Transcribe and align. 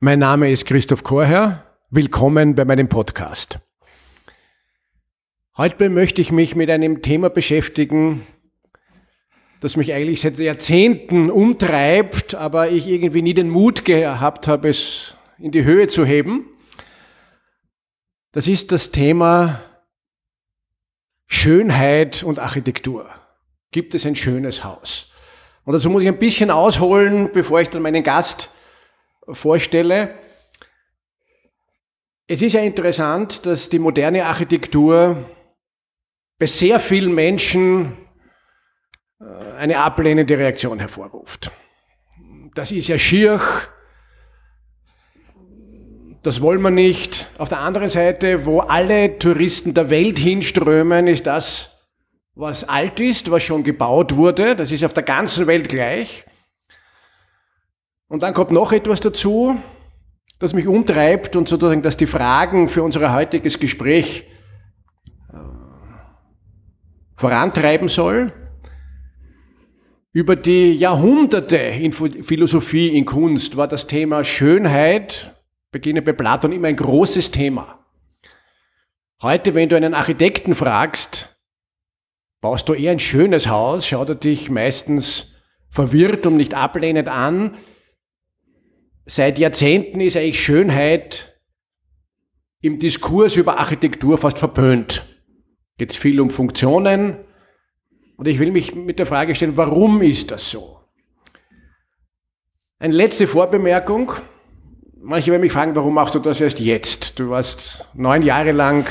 Mein 0.00 0.20
Name 0.20 0.48
ist 0.52 0.64
Christoph 0.64 1.02
Korher. 1.02 1.64
Willkommen 1.90 2.54
bei 2.54 2.64
meinem 2.64 2.88
Podcast. 2.88 3.58
Heute 5.56 5.90
möchte 5.90 6.20
ich 6.20 6.30
mich 6.30 6.54
mit 6.54 6.70
einem 6.70 7.02
Thema 7.02 7.30
beschäftigen, 7.30 8.24
das 9.60 9.76
mich 9.76 9.92
eigentlich 9.92 10.20
seit 10.20 10.38
Jahrzehnten 10.38 11.32
umtreibt, 11.32 12.36
aber 12.36 12.70
ich 12.70 12.86
irgendwie 12.86 13.22
nie 13.22 13.34
den 13.34 13.50
Mut 13.50 13.84
gehabt 13.84 14.46
habe, 14.46 14.68
es 14.68 15.16
in 15.36 15.50
die 15.50 15.64
Höhe 15.64 15.88
zu 15.88 16.06
heben. 16.06 16.48
Das 18.30 18.46
ist 18.46 18.70
das 18.70 18.92
Thema 18.92 19.64
Schönheit 21.26 22.22
und 22.22 22.38
Architektur. 22.38 23.10
Gibt 23.72 23.96
es 23.96 24.06
ein 24.06 24.14
schönes 24.14 24.62
Haus? 24.62 25.10
Und 25.64 25.72
dazu 25.72 25.90
muss 25.90 26.02
ich 26.02 26.08
ein 26.08 26.20
bisschen 26.20 26.52
ausholen, 26.52 27.30
bevor 27.32 27.60
ich 27.60 27.68
dann 27.68 27.82
meinen 27.82 28.04
Gast 28.04 28.54
vorstelle. 29.32 30.14
Es 32.26 32.42
ist 32.42 32.52
ja 32.52 32.60
interessant, 32.60 33.46
dass 33.46 33.68
die 33.68 33.78
moderne 33.78 34.26
Architektur 34.26 35.16
bei 36.38 36.46
sehr 36.46 36.78
vielen 36.78 37.14
Menschen 37.14 37.96
äh, 39.20 39.24
eine 39.56 39.78
ablehnende 39.78 40.38
Reaktion 40.38 40.78
hervorruft. 40.78 41.50
Das 42.54 42.70
ist 42.70 42.88
ja 42.88 42.98
schier, 42.98 43.40
das 46.22 46.40
wollen 46.40 46.60
wir 46.60 46.70
nicht. 46.70 47.26
Auf 47.38 47.48
der 47.48 47.60
anderen 47.60 47.88
Seite, 47.88 48.44
wo 48.44 48.60
alle 48.60 49.18
Touristen 49.18 49.72
der 49.72 49.88
Welt 49.88 50.18
hinströmen, 50.18 51.06
ist 51.06 51.26
das, 51.26 51.86
was 52.34 52.68
alt 52.68 53.00
ist, 53.00 53.30
was 53.30 53.42
schon 53.42 53.64
gebaut 53.64 54.16
wurde. 54.16 54.56
Das 54.56 54.72
ist 54.72 54.84
auf 54.84 54.92
der 54.92 55.04
ganzen 55.04 55.46
Welt 55.46 55.68
gleich. 55.68 56.24
Und 58.08 58.22
dann 58.22 58.32
kommt 58.32 58.50
noch 58.50 58.72
etwas 58.72 59.00
dazu, 59.00 59.56
das 60.38 60.54
mich 60.54 60.66
umtreibt 60.66 61.36
und 61.36 61.46
sozusagen, 61.46 61.82
dass 61.82 61.96
die 61.96 62.06
Fragen 62.06 62.68
für 62.68 62.82
unser 62.82 63.12
heutiges 63.12 63.58
Gespräch 63.60 64.24
äh, 65.30 65.36
vorantreiben 67.16 67.88
soll. 67.88 68.32
Über 70.12 70.36
die 70.36 70.72
Jahrhunderte 70.72 71.58
in 71.58 71.92
Philosophie, 71.92 72.88
in 72.96 73.04
Kunst 73.04 73.58
war 73.58 73.68
das 73.68 73.86
Thema 73.86 74.24
Schönheit, 74.24 75.34
beginne 75.70 76.00
bei 76.00 76.12
Platon, 76.12 76.52
immer 76.52 76.68
ein 76.68 76.76
großes 76.76 77.30
Thema. 77.30 77.84
Heute, 79.20 79.54
wenn 79.54 79.68
du 79.68 79.76
einen 79.76 79.92
Architekten 79.94 80.54
fragst, 80.54 81.38
baust 82.40 82.68
du 82.68 82.72
eher 82.72 82.92
ein 82.92 83.00
schönes 83.00 83.48
Haus, 83.48 83.86
schaut 83.86 84.08
er 84.08 84.14
dich 84.14 84.48
meistens 84.48 85.34
verwirrt 85.68 86.24
und 86.24 86.36
nicht 86.36 86.54
ablehnend 86.54 87.08
an, 87.08 87.56
Seit 89.10 89.38
Jahrzehnten 89.38 90.00
ist 90.02 90.18
eigentlich 90.18 90.44
Schönheit 90.44 91.40
im 92.60 92.78
Diskurs 92.78 93.36
über 93.36 93.58
Architektur 93.58 94.18
fast 94.18 94.38
verpönt. 94.38 95.02
Geht 95.78 95.94
viel 95.94 96.20
um 96.20 96.28
Funktionen. 96.28 97.16
Und 98.18 98.28
ich 98.28 98.38
will 98.38 98.50
mich 98.50 98.74
mit 98.74 98.98
der 98.98 99.06
Frage 99.06 99.34
stellen, 99.34 99.56
warum 99.56 100.02
ist 100.02 100.30
das 100.30 100.50
so? 100.50 100.80
Eine 102.78 102.92
letzte 102.92 103.26
Vorbemerkung. 103.26 104.12
Manche 105.00 105.30
werden 105.30 105.40
mich 105.40 105.52
fragen, 105.52 105.74
warum 105.74 105.94
machst 105.94 106.14
du 106.14 106.18
das 106.18 106.42
erst 106.42 106.60
jetzt? 106.60 107.18
Du 107.18 107.30
warst 107.30 107.88
neun 107.94 108.22
Jahre 108.22 108.52
lang 108.52 108.86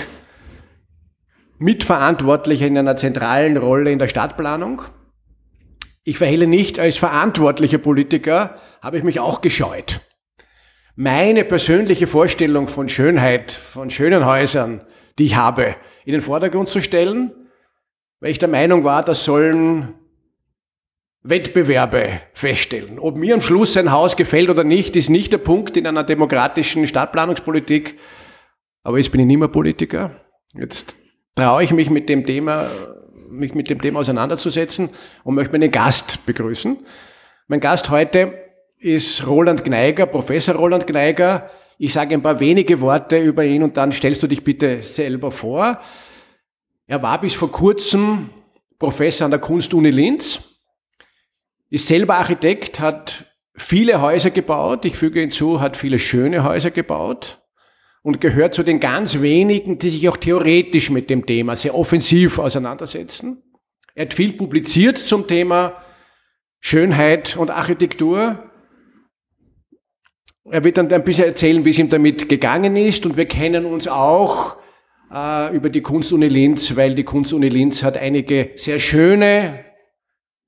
mitverantwortlich 1.59 2.63
in 2.63 2.75
einer 2.75 2.95
zentralen 2.95 3.55
Rolle 3.55 3.91
in 3.91 3.99
der 3.99 4.07
Stadtplanung. 4.07 4.81
Ich 6.03 6.17
verhelle 6.17 6.47
nicht, 6.47 6.79
als 6.79 6.97
verantwortlicher 6.97 7.77
Politiker 7.77 8.57
habe 8.81 8.97
ich 8.97 9.03
mich 9.03 9.19
auch 9.19 9.41
gescheut 9.41 10.01
meine 10.97 11.45
persönliche 11.45 12.07
Vorstellung 12.07 12.67
von 12.67 12.89
Schönheit, 12.89 13.51
von 13.51 13.91
schönen 13.91 14.25
Häusern, 14.25 14.81
die 15.19 15.25
ich 15.25 15.35
habe, 15.35 15.75
in 16.05 16.13
den 16.13 16.21
Vordergrund 16.21 16.69
zu 16.69 16.81
stellen, 16.81 17.31
weil 18.19 18.31
ich 18.31 18.39
der 18.39 18.47
Meinung 18.47 18.83
war, 18.83 19.03
das 19.03 19.23
sollen 19.23 19.93
Wettbewerbe 21.21 22.21
feststellen. 22.33 22.97
Ob 22.97 23.15
mir 23.15 23.35
am 23.35 23.41
Schluss 23.41 23.77
ein 23.77 23.91
Haus 23.91 24.17
gefällt 24.17 24.49
oder 24.49 24.63
nicht, 24.63 24.95
ist 24.95 25.09
nicht 25.09 25.31
der 25.31 25.37
Punkt 25.37 25.77
in 25.77 25.85
einer 25.85 26.03
demokratischen 26.03 26.87
Stadtplanungspolitik. 26.87 27.99
Aber 28.81 28.97
jetzt 28.97 29.11
bin 29.11 29.21
ich 29.21 29.27
nicht 29.27 29.37
mehr 29.37 29.49
Politiker. 29.49 30.19
Jetzt 30.55 30.97
traue 31.35 31.61
ich 31.61 31.73
mich 31.73 31.91
mit 31.91 32.09
dem 32.09 32.25
Thema, 32.25 32.67
mich 33.29 33.53
mit 33.53 33.69
dem 33.69 33.81
Thema 33.81 33.99
auseinanderzusetzen 33.99 34.89
und 35.23 35.35
möchte 35.35 35.51
meinen 35.51 35.69
Gast 35.69 36.25
begrüßen. 36.25 36.77
Mein 37.47 37.59
Gast 37.59 37.91
heute 37.91 38.46
ist 38.79 39.25
Roland 39.25 39.63
Gneiger, 39.63 40.05
Professor 40.05 40.55
Roland 40.55 40.85
Gneiger. 40.85 41.49
Ich 41.77 41.93
sage 41.93 42.13
ein 42.13 42.21
paar 42.21 42.39
wenige 42.39 42.79
Worte 42.81 43.19
über 43.19 43.43
ihn 43.43 43.63
und 43.63 43.77
dann 43.77 43.91
stellst 43.91 44.21
du 44.23 44.27
dich 44.27 44.43
bitte 44.43 44.81
selber 44.83 45.31
vor. 45.31 45.79
Er 46.85 47.01
war 47.01 47.19
bis 47.19 47.33
vor 47.33 47.51
kurzem 47.51 48.29
Professor 48.79 49.25
an 49.25 49.31
der 49.31 49.39
Kunstuni 49.39 49.89
Linz, 49.89 50.55
ist 51.69 51.87
selber 51.87 52.15
Architekt, 52.15 52.79
hat 52.79 53.25
viele 53.55 54.01
Häuser 54.01 54.29
gebaut, 54.29 54.85
ich 54.85 54.95
füge 54.95 55.19
hinzu, 55.19 55.59
hat 55.59 55.75
viele 55.75 55.99
schöne 55.99 56.43
Häuser 56.43 56.71
gebaut 56.71 57.39
und 58.03 58.21
gehört 58.21 58.53
zu 58.53 58.63
den 58.63 58.79
ganz 58.79 59.21
wenigen, 59.21 59.79
die 59.79 59.89
sich 59.89 60.07
auch 60.07 60.17
theoretisch 60.17 60.89
mit 60.91 61.09
dem 61.09 61.25
Thema 61.25 61.55
sehr 61.55 61.75
offensiv 61.75 62.39
auseinandersetzen. 62.39 63.43
Er 63.95 64.05
hat 64.05 64.13
viel 64.13 64.33
publiziert 64.33 64.97
zum 64.97 65.27
Thema 65.27 65.81
Schönheit 66.59 67.35
und 67.35 67.49
Architektur 67.49 68.46
er 70.51 70.63
wird 70.63 70.77
dann 70.77 70.91
ein 70.91 71.03
bisschen 71.03 71.25
erzählen, 71.25 71.65
wie 71.65 71.71
es 71.71 71.79
ihm 71.79 71.89
damit 71.89 72.29
gegangen 72.29 72.75
ist 72.75 73.05
und 73.05 73.17
wir 73.17 73.25
kennen 73.25 73.65
uns 73.65 73.87
auch 73.87 74.57
äh, 75.13 75.55
über 75.55 75.69
die 75.69 75.81
Kunstuni 75.81 76.27
Linz, 76.27 76.75
weil 76.75 76.95
die 76.95 77.03
Kunstuni 77.03 77.49
Linz 77.49 77.83
hat 77.83 77.97
einige 77.97 78.51
sehr 78.55 78.79
schöne, 78.79 79.65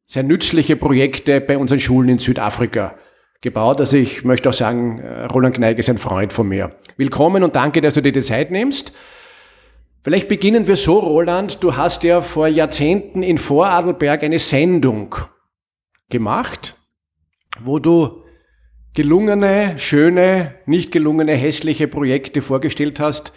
sehr 0.05 0.23
nützliche 0.23 0.75
Projekte 0.75 1.41
bei 1.41 1.57
unseren 1.57 1.79
Schulen 1.79 2.09
in 2.09 2.19
Südafrika 2.19 2.95
gebaut. 3.41 3.79
Also 3.79 3.97
ich 3.97 4.23
möchte 4.23 4.49
auch 4.49 4.53
sagen, 4.53 4.99
äh, 4.99 5.25
Roland 5.25 5.55
Kneig 5.55 5.77
ist 5.77 5.89
ein 5.89 5.97
Freund 5.97 6.33
von 6.33 6.47
mir. 6.47 6.75
Willkommen 6.97 7.43
und 7.43 7.55
danke, 7.55 7.81
dass 7.81 7.93
du 7.93 8.01
dir 8.01 8.11
die 8.11 8.21
Zeit 8.21 8.51
nimmst. 8.51 8.93
Vielleicht 10.01 10.29
beginnen 10.29 10.65
wir 10.65 10.77
so, 10.77 10.99
Roland. 10.99 11.61
Du 11.61 11.75
hast 11.75 12.03
ja 12.03 12.21
vor 12.21 12.47
Jahrzehnten 12.47 13.21
in 13.21 13.37
Vorarlberg 13.37 14.23
eine 14.23 14.39
Sendung 14.39 15.15
gemacht, 16.09 16.75
wo 17.61 17.79
du 17.79 18.23
gelungene, 18.93 19.77
schöne, 19.77 20.55
nicht 20.65 20.91
gelungene, 20.91 21.33
hässliche 21.33 21.87
Projekte 21.87 22.41
vorgestellt 22.41 22.99
hast. 22.99 23.33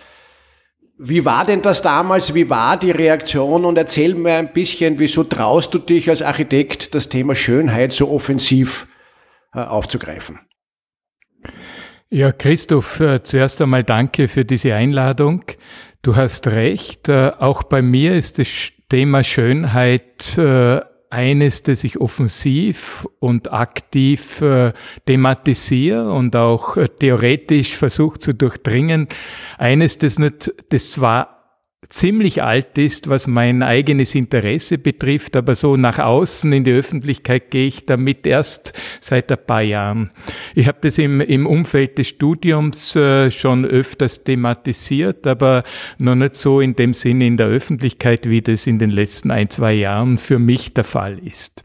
Wie 0.99 1.25
war 1.25 1.45
denn 1.45 1.63
das 1.63 1.83
damals? 1.83 2.35
Wie 2.35 2.49
war 2.49 2.77
die 2.77 2.91
Reaktion? 2.91 3.65
Und 3.65 3.77
erzähl 3.77 4.15
mir 4.15 4.35
ein 4.35 4.53
bisschen, 4.53 4.99
wieso 4.99 5.25
traust 5.25 5.75
du 5.75 5.79
dich 5.79 6.09
als 6.09 6.23
Architekt, 6.23 6.95
das 6.95 7.09
Thema 7.09 7.35
Schönheit 7.35 7.93
so 7.93 8.11
offensiv 8.11 8.87
äh, 9.55 9.61
aufzugreifen? 9.61 10.39
Ja, 12.09 12.31
Christoph, 12.31 13.01
äh, 13.01 13.23
zuerst 13.23 13.61
einmal 13.62 13.85
danke 13.85 14.29
für 14.29 14.45
diese 14.45 14.75
Einladung. 14.75 15.45
Du 16.03 16.15
hast 16.15 16.47
recht. 16.49 17.09
Äh, 17.09 17.33
auch 17.39 17.62
bei 17.62 17.81
mir 17.83 18.15
ist 18.15 18.39
das 18.39 18.71
Thema 18.89 19.25
Schönheit 19.25 20.39
eines, 21.12 21.62
das 21.62 21.84
ich 21.84 22.00
offensiv 22.00 23.06
und 23.21 23.53
aktiv 23.53 24.41
äh, 24.41 24.73
thematisiere 25.05 26.11
und 26.11 26.34
auch 26.34 26.78
äh, 26.78 26.89
theoretisch 26.89 27.77
versuche 27.77 28.19
zu 28.19 28.33
durchdringen. 28.33 29.09
Eines, 29.59 29.99
das 29.99 30.19
nicht, 30.19 30.53
das 30.71 30.93
zwar 30.93 31.42
ziemlich 31.88 32.43
alt 32.43 32.78
ist, 32.78 33.09
was 33.09 33.26
mein 33.26 33.62
eigenes 33.62 34.15
Interesse 34.15 34.78
betrifft, 34.78 35.37
aber 35.37 35.54
so 35.54 35.76
nach 35.76 35.98
außen 35.98 36.53
in 36.53 36.65
die 36.65 36.72
Öffentlichkeit 36.72 37.50
gehe 37.50 37.66
ich 37.66 37.87
damit 37.87 38.26
erst 38.26 38.73
seit 39.00 39.31
ein 39.32 39.44
paar 39.46 39.62
Jahren. 39.62 40.12
Ich 40.55 40.69
habe 40.69 40.79
das 40.82 40.99
im, 40.99 41.20
im 41.20 41.46
Umfeld 41.46 41.99
des 41.99 42.08
Studiums 42.08 42.94
äh, 42.94 43.31
schon 43.31 43.64
öfters 43.64 44.25
thematisiert, 44.25 45.26
aber 45.26 45.64
noch 45.99 46.14
nicht 46.14 46.37
so 46.37 46.61
in 46.61 46.76
dem 46.76 46.94
Sinne 46.94 47.26
in 47.26 47.37
der 47.37 47.49
Öffentlichkeit, 47.49 48.28
wie 48.28 48.43
das 48.43 48.67
in 48.67 48.78
den 48.78 48.90
letzten 48.90 49.31
ein, 49.31 49.50
zwei 49.50 49.73
Jahren 49.73 50.19
für 50.19 50.38
mich 50.38 50.75
der 50.75 50.85
Fall 50.85 51.19
ist. 51.19 51.62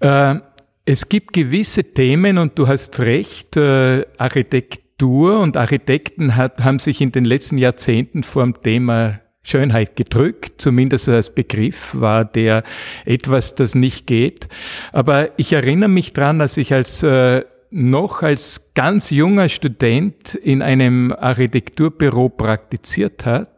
Äh, 0.00 0.36
es 0.84 1.08
gibt 1.08 1.32
gewisse 1.32 1.82
Themen 1.82 2.38
und 2.38 2.58
du 2.58 2.68
hast 2.68 3.00
recht, 3.00 3.56
äh, 3.56 4.06
Architekt 4.18 4.85
Architektur 4.96 5.40
und 5.40 5.58
Architekten 5.58 6.36
hat, 6.36 6.64
haben 6.64 6.78
sich 6.78 7.02
in 7.02 7.12
den 7.12 7.26
letzten 7.26 7.58
Jahrzehnten 7.58 8.22
vor 8.22 8.44
dem 8.44 8.62
Thema 8.62 9.20
Schönheit 9.42 9.94
gedrückt, 9.94 10.54
zumindest 10.58 11.10
als 11.10 11.34
Begriff 11.34 12.00
war 12.00 12.24
der 12.24 12.62
etwas, 13.04 13.54
das 13.54 13.74
nicht 13.74 14.06
geht. 14.06 14.48
Aber 14.92 15.38
ich 15.38 15.52
erinnere 15.52 15.90
mich 15.90 16.14
dran, 16.14 16.40
als 16.40 16.56
ich 16.56 16.72
als 16.72 17.02
äh, 17.02 17.44
noch 17.70 18.22
als 18.22 18.72
ganz 18.72 19.10
junger 19.10 19.50
Student 19.50 20.34
in 20.34 20.62
einem 20.62 21.12
Architekturbüro 21.12 22.30
praktiziert 22.30 23.26
hat, 23.26 23.50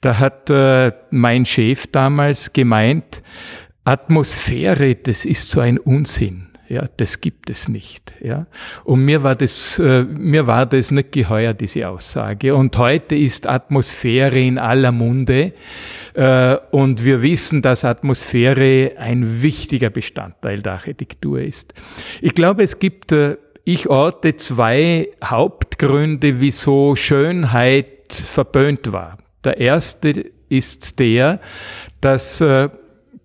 da 0.00 0.18
hat 0.18 0.48
äh, 0.48 0.92
mein 1.10 1.44
Chef 1.44 1.86
damals 1.88 2.54
gemeint, 2.54 3.22
Atmosphäre, 3.84 4.94
das 4.94 5.26
ist 5.26 5.50
so 5.50 5.60
ein 5.60 5.76
Unsinn. 5.76 6.51
Ja, 6.72 6.86
das 6.96 7.20
gibt 7.20 7.50
es 7.50 7.68
nicht. 7.68 8.14
Ja, 8.22 8.46
und 8.84 9.04
mir 9.04 9.22
war 9.22 9.34
das, 9.34 9.78
äh, 9.78 10.04
mir 10.04 10.46
war 10.46 10.64
das 10.64 10.90
nicht 10.90 11.12
geheuer 11.12 11.52
diese 11.52 11.86
Aussage. 11.86 12.54
Und 12.54 12.78
heute 12.78 13.14
ist 13.14 13.46
Atmosphäre 13.46 14.40
in 14.40 14.56
aller 14.56 14.90
Munde. 14.90 15.52
Äh, 16.14 16.56
und 16.70 17.04
wir 17.04 17.20
wissen, 17.20 17.60
dass 17.60 17.84
Atmosphäre 17.84 18.92
ein 18.96 19.42
wichtiger 19.42 19.90
Bestandteil 19.90 20.62
der 20.62 20.72
Architektur 20.72 21.42
ist. 21.42 21.74
Ich 22.22 22.34
glaube, 22.34 22.62
es 22.62 22.78
gibt, 22.78 23.12
äh, 23.12 23.36
ich 23.64 23.90
orte 23.90 24.36
zwei 24.36 25.10
Hauptgründe, 25.22 26.40
wieso 26.40 26.96
Schönheit 26.96 28.14
verböhnt 28.14 28.92
war. 28.92 29.18
Der 29.44 29.58
erste 29.58 30.24
ist 30.48 30.98
der, 31.00 31.38
dass 32.00 32.42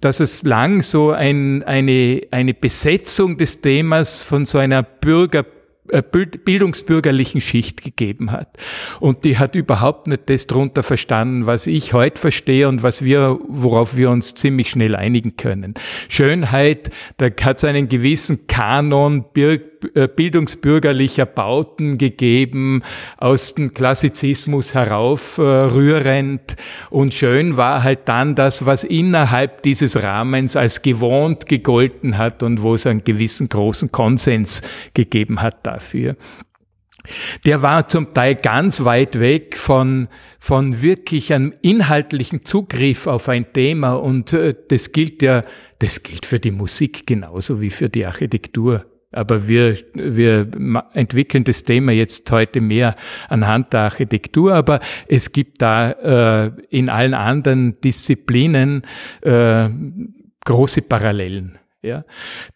dass 0.01 0.19
es 0.19 0.43
lang 0.43 0.81
so 0.81 1.11
ein, 1.11 1.63
eine, 1.63 2.21
eine 2.31 2.53
Besetzung 2.53 3.37
des 3.37 3.61
Themas 3.61 4.21
von 4.21 4.45
so 4.45 4.57
einer 4.57 4.83
Bürger 4.83 5.45
äh, 5.89 6.01
bildungsbürgerlichen 6.01 7.39
Schicht 7.39 7.81
gegeben 7.81 8.31
hat. 8.31 8.57
Und 8.99 9.23
die 9.23 9.37
hat 9.37 9.55
überhaupt 9.55 10.07
nicht 10.07 10.29
das 10.29 10.45
drunter 10.45 10.83
verstanden, 10.83 11.45
was 11.45 11.65
ich 11.65 11.93
heute 11.93 12.19
verstehe 12.19 12.67
und 12.67 12.83
was 12.83 13.05
wir, 13.05 13.39
worauf 13.47 13.95
wir 13.95 14.09
uns 14.09 14.35
ziemlich 14.35 14.69
schnell 14.69 14.95
einigen 14.97 15.37
können. 15.37 15.75
Schönheit, 16.09 16.89
da 17.17 17.27
hat 17.27 17.57
es 17.57 17.63
einen 17.63 17.87
gewissen 17.87 18.47
Kanon 18.47 19.25
äh, 19.37 19.59
bildungsbürgerlicher 20.15 21.25
Bauten 21.25 21.97
gegeben, 21.97 22.83
aus 23.17 23.55
dem 23.55 23.73
Klassizismus 23.73 24.73
heraufrührend. 24.73 26.55
Und 26.89 27.13
schön 27.13 27.57
war 27.57 27.83
halt 27.83 27.99
dann 28.05 28.35
das, 28.35 28.65
was 28.65 28.83
innerhalb 28.83 29.63
dieses 29.63 30.01
Rahmens 30.01 30.55
als 30.55 30.81
gewohnt 30.81 31.47
gegolten 31.47 32.17
hat 32.17 32.43
und 32.43 32.61
wo 32.61 32.75
es 32.75 32.87
einen 32.87 33.03
gewissen 33.03 33.49
großen 33.49 33.91
Konsens 33.91 34.61
gegeben 34.93 35.41
hat 35.41 35.65
dafür. 35.65 36.15
Der 37.45 37.61
war 37.61 37.87
zum 37.87 38.13
Teil 38.13 38.35
ganz 38.35 38.83
weit 38.83 39.19
weg 39.19 39.57
von, 39.57 40.07
von 40.39 40.81
wirklich 40.81 41.33
einem 41.33 41.53
inhaltlichen 41.61 42.45
Zugriff 42.45 43.07
auf 43.07 43.29
ein 43.29 43.53
Thema 43.53 43.93
und 43.93 44.33
äh, 44.33 44.55
das 44.67 44.91
gilt 44.91 45.21
ja, 45.21 45.41
das 45.79 46.03
gilt 46.03 46.25
für 46.25 46.39
die 46.39 46.51
Musik 46.51 47.07
genauso 47.07 47.61
wie 47.61 47.69
für 47.69 47.89
die 47.89 48.05
Architektur. 48.05 48.85
Aber 49.17 49.47
wir, 49.47 49.77
wir 49.93 50.47
entwickeln 50.93 51.43
das 51.43 51.63
Thema 51.63 51.91
jetzt 51.91 52.31
heute 52.31 52.61
mehr 52.61 52.95
anhand 53.29 53.73
der 53.73 53.81
Architektur, 53.81 54.53
aber 54.53 54.79
es 55.07 55.31
gibt 55.31 55.61
da 55.61 56.45
äh, 56.45 56.51
in 56.69 56.89
allen 56.89 57.13
anderen 57.13 57.81
Disziplinen 57.81 58.83
äh, 59.21 59.69
große 60.45 60.83
Parallelen. 60.83 61.57
Ja. 61.81 62.05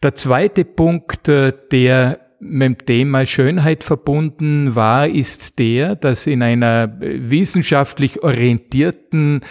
Der 0.02 0.14
zweite 0.14 0.64
Punkt, 0.64 1.28
äh, 1.28 1.52
der 1.70 2.20
mit 2.42 2.80
dem 2.80 2.86
Thema 2.86 3.24
Schönheit 3.24 3.84
verbunden 3.84 4.74
war, 4.74 5.06
ist 5.06 5.58
der, 5.60 5.94
dass 5.94 6.26
in 6.26 6.42
einer 6.42 6.92
wissenschaftlich 6.98 8.22
orientierten 8.22 9.42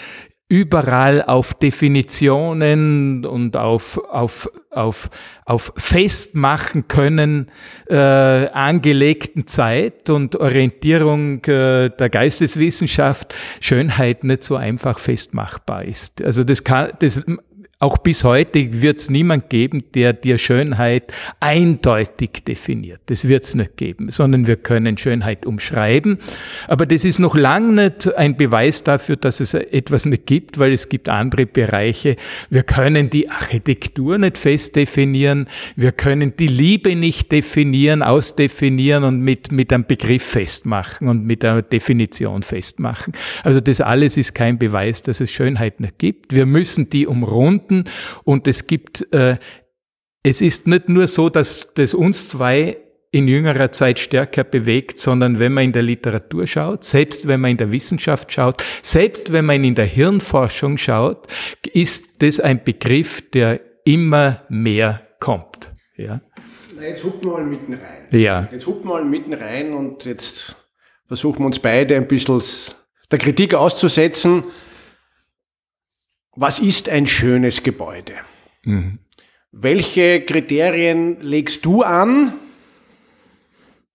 überall 0.51 1.23
auf 1.23 1.53
Definitionen 1.53 3.25
und 3.25 3.55
auf, 3.55 3.97
auf, 4.09 4.51
auf, 4.69 5.09
auf 5.45 5.71
Festmachen 5.77 6.89
können 6.89 7.49
äh, 7.87 7.95
angelegten 7.95 9.47
Zeit 9.47 10.09
und 10.09 10.35
Orientierung 10.35 11.41
äh, 11.45 11.87
der 11.87 12.09
Geisteswissenschaft 12.09 13.33
Schönheit 13.61 14.25
nicht 14.25 14.43
so 14.43 14.57
einfach 14.57 14.99
festmachbar 14.99 15.85
ist. 15.85 16.21
Also 16.21 16.43
das 16.43 16.65
kann, 16.65 16.91
das 16.99 17.23
auch 17.81 17.97
bis 17.97 18.23
heute 18.23 18.81
wird 18.83 18.99
es 18.99 19.09
niemand 19.09 19.49
geben, 19.49 19.85
der 19.95 20.13
dir 20.13 20.37
Schönheit 20.37 21.11
eindeutig 21.39 22.43
definiert. 22.47 23.01
Das 23.07 23.27
wird 23.27 23.43
es 23.43 23.55
nicht 23.55 23.75
geben, 23.75 24.11
sondern 24.11 24.45
wir 24.45 24.55
können 24.55 24.99
Schönheit 24.99 25.47
umschreiben. 25.47 26.19
Aber 26.67 26.85
das 26.85 27.05
ist 27.05 27.17
noch 27.17 27.35
lang 27.35 27.73
nicht 27.73 28.15
ein 28.15 28.37
Beweis 28.37 28.83
dafür, 28.83 29.15
dass 29.15 29.39
es 29.39 29.55
etwas 29.55 30.05
nicht 30.05 30.27
gibt, 30.27 30.59
weil 30.59 30.73
es 30.73 30.89
gibt 30.89 31.09
andere 31.09 31.47
Bereiche. 31.47 32.17
Wir 32.51 32.61
können 32.61 33.09
die 33.09 33.31
Architektur 33.31 34.19
nicht 34.19 34.37
fest 34.37 34.75
definieren. 34.75 35.47
Wir 35.75 35.91
können 35.91 36.35
die 36.37 36.49
Liebe 36.49 36.95
nicht 36.95 37.31
definieren, 37.31 38.03
ausdefinieren 38.03 39.03
und 39.03 39.21
mit, 39.21 39.51
mit 39.51 39.73
einem 39.73 39.85
Begriff 39.85 40.23
festmachen 40.23 41.07
und 41.07 41.25
mit 41.25 41.43
einer 41.43 41.63
Definition 41.63 42.43
festmachen. 42.43 43.13
Also 43.41 43.59
das 43.59 43.81
alles 43.81 44.17
ist 44.17 44.35
kein 44.35 44.59
Beweis, 44.59 45.01
dass 45.01 45.19
es 45.19 45.31
Schönheit 45.31 45.79
nicht 45.79 45.97
gibt. 45.97 46.35
Wir 46.35 46.45
müssen 46.45 46.91
die 46.91 47.07
umrunden 47.07 47.70
finden. 47.71 47.89
Und 48.23 48.47
es 48.47 48.67
gibt, 48.67 49.11
äh, 49.13 49.37
es 50.23 50.41
ist 50.41 50.67
nicht 50.67 50.89
nur 50.89 51.07
so, 51.07 51.29
dass 51.29 51.69
das 51.75 51.93
uns 51.93 52.29
zwei 52.29 52.77
in 53.13 53.27
jüngerer 53.27 53.71
Zeit 53.73 53.99
stärker 53.99 54.45
bewegt, 54.45 54.97
sondern 54.97 55.39
wenn 55.39 55.53
man 55.53 55.65
in 55.65 55.71
der 55.73 55.81
Literatur 55.81 56.47
schaut, 56.47 56.85
selbst 56.85 57.27
wenn 57.27 57.41
man 57.41 57.51
in 57.51 57.57
der 57.57 57.71
Wissenschaft 57.71 58.31
schaut, 58.31 58.63
selbst 58.81 59.33
wenn 59.33 59.45
man 59.45 59.63
in 59.63 59.75
der 59.75 59.85
Hirnforschung 59.85 60.77
schaut, 60.77 61.27
ist 61.73 62.21
das 62.21 62.39
ein 62.39 62.63
Begriff, 62.63 63.29
der 63.31 63.59
immer 63.83 64.43
mehr 64.47 65.01
kommt. 65.19 65.73
Ja. 65.97 66.21
Jetzt 66.79 67.03
wir 67.03 67.31
mal 67.31 67.43
mitten 67.43 67.73
rein. 67.73 68.07
Ja. 68.11 68.47
Jetzt 68.49 68.65
wir 68.65 68.75
mal 68.85 69.03
mitten 69.03 69.33
rein 69.33 69.73
und 69.73 70.05
jetzt 70.05 70.55
versuchen 71.07 71.39
wir 71.39 71.47
uns 71.47 71.59
beide 71.59 71.97
ein 71.97 72.07
bisschen 72.07 72.41
der 73.11 73.19
Kritik 73.19 73.53
auszusetzen 73.53 74.45
was 76.41 76.57
ist 76.57 76.89
ein 76.89 77.05
schönes 77.05 77.61
Gebäude? 77.61 78.13
Mhm. 78.63 78.97
Welche 79.51 80.21
Kriterien 80.21 81.21
legst 81.21 81.63
du 81.65 81.83
an, 81.83 82.33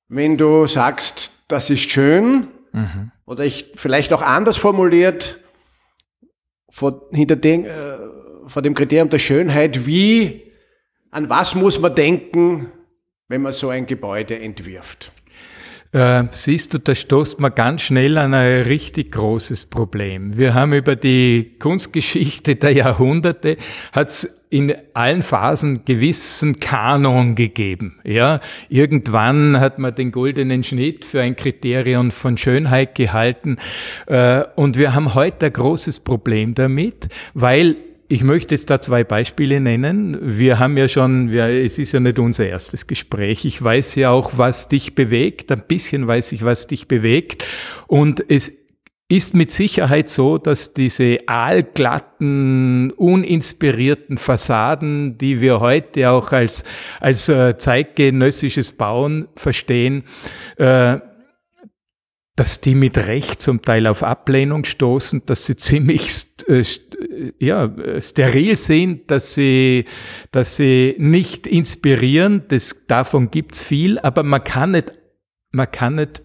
wenn 0.08 0.36
du 0.36 0.68
sagst, 0.68 1.42
das 1.48 1.70
ist 1.70 1.90
schön? 1.90 2.46
Mhm. 2.72 3.10
Oder 3.24 3.44
ich 3.44 3.72
vielleicht 3.74 4.12
auch 4.12 4.22
anders 4.22 4.56
formuliert, 4.56 5.38
vor, 6.70 7.08
hinter 7.10 7.34
den, 7.34 7.64
äh, 7.64 7.96
vor 8.46 8.62
dem 8.62 8.74
Kriterium 8.74 9.10
der 9.10 9.18
Schönheit, 9.18 9.84
wie, 9.84 10.52
an 11.10 11.28
was 11.28 11.56
muss 11.56 11.80
man 11.80 11.96
denken, 11.96 12.70
wenn 13.26 13.42
man 13.42 13.52
so 13.52 13.70
ein 13.70 13.86
Gebäude 13.86 14.38
entwirft? 14.38 15.10
Äh, 15.92 16.24
siehst 16.30 16.74
du, 16.74 16.78
da 16.78 16.94
stoßt 16.94 17.40
man 17.40 17.54
ganz 17.54 17.82
schnell 17.82 18.18
an 18.18 18.34
ein 18.34 18.62
richtig 18.62 19.12
großes 19.12 19.66
Problem. 19.66 20.36
Wir 20.36 20.54
haben 20.54 20.72
über 20.72 20.96
die 20.96 21.56
Kunstgeschichte 21.58 22.56
der 22.56 22.72
Jahrhunderte, 22.72 23.56
hat's 23.92 24.42
in 24.48 24.74
allen 24.94 25.22
Phasen 25.22 25.84
gewissen 25.84 26.60
Kanon 26.60 27.34
gegeben. 27.34 27.98
Ja, 28.04 28.40
irgendwann 28.68 29.58
hat 29.58 29.78
man 29.78 29.94
den 29.94 30.12
goldenen 30.12 30.62
Schnitt 30.62 31.04
für 31.04 31.20
ein 31.20 31.34
Kriterium 31.34 32.10
von 32.10 32.38
Schönheit 32.38 32.94
gehalten. 32.94 33.56
Äh, 34.06 34.44
und 34.54 34.78
wir 34.78 34.94
haben 34.94 35.14
heute 35.14 35.46
ein 35.46 35.52
großes 35.52 36.00
Problem 36.00 36.54
damit, 36.54 37.08
weil 37.34 37.76
ich 38.08 38.22
möchte 38.22 38.54
jetzt 38.54 38.70
da 38.70 38.80
zwei 38.80 39.04
Beispiele 39.04 39.60
nennen. 39.60 40.18
Wir 40.20 40.58
haben 40.58 40.76
ja 40.76 40.88
schon, 40.88 41.30
wir, 41.30 41.46
es 41.46 41.78
ist 41.78 41.92
ja 41.92 42.00
nicht 42.00 42.18
unser 42.18 42.46
erstes 42.46 42.86
Gespräch. 42.86 43.44
Ich 43.44 43.62
weiß 43.62 43.96
ja 43.96 44.10
auch, 44.10 44.32
was 44.36 44.68
dich 44.68 44.94
bewegt. 44.94 45.50
Ein 45.50 45.64
bisschen 45.66 46.06
weiß 46.06 46.32
ich, 46.32 46.44
was 46.44 46.66
dich 46.66 46.86
bewegt. 46.86 47.44
Und 47.86 48.24
es 48.28 48.52
ist 49.08 49.34
mit 49.34 49.50
Sicherheit 49.50 50.08
so, 50.08 50.38
dass 50.38 50.74
diese 50.74 51.18
aalglatten, 51.26 52.90
uninspirierten 52.92 54.18
Fassaden, 54.18 55.16
die 55.18 55.40
wir 55.40 55.60
heute 55.60 56.10
auch 56.10 56.32
als, 56.32 56.64
als 57.00 57.28
äh, 57.28 57.56
zeitgenössisches 57.56 58.72
Bauen 58.72 59.28
verstehen, 59.36 60.04
äh, 60.56 60.98
dass 62.36 62.60
die 62.60 62.74
mit 62.74 62.98
Recht 62.98 63.40
zum 63.40 63.62
Teil 63.62 63.86
auf 63.86 64.02
Ablehnung 64.02 64.64
stoßen, 64.64 65.24
dass 65.24 65.46
sie 65.46 65.56
ziemlich 65.56 66.26
äh, 66.48 66.62
ja, 67.38 67.72
steril 68.00 68.56
sind, 68.56 69.10
dass 69.10 69.34
sie, 69.34 69.86
dass 70.32 70.56
sie 70.56 70.94
nicht 70.98 71.46
inspirieren. 71.46 72.44
Das, 72.48 72.86
davon 72.86 73.30
gibt's 73.30 73.62
viel, 73.62 73.98
aber 73.98 74.22
man 74.22 74.44
kann 74.44 74.72
nicht, 74.72 74.92
man 75.50 75.70
kann 75.70 75.94
nicht 75.96 76.22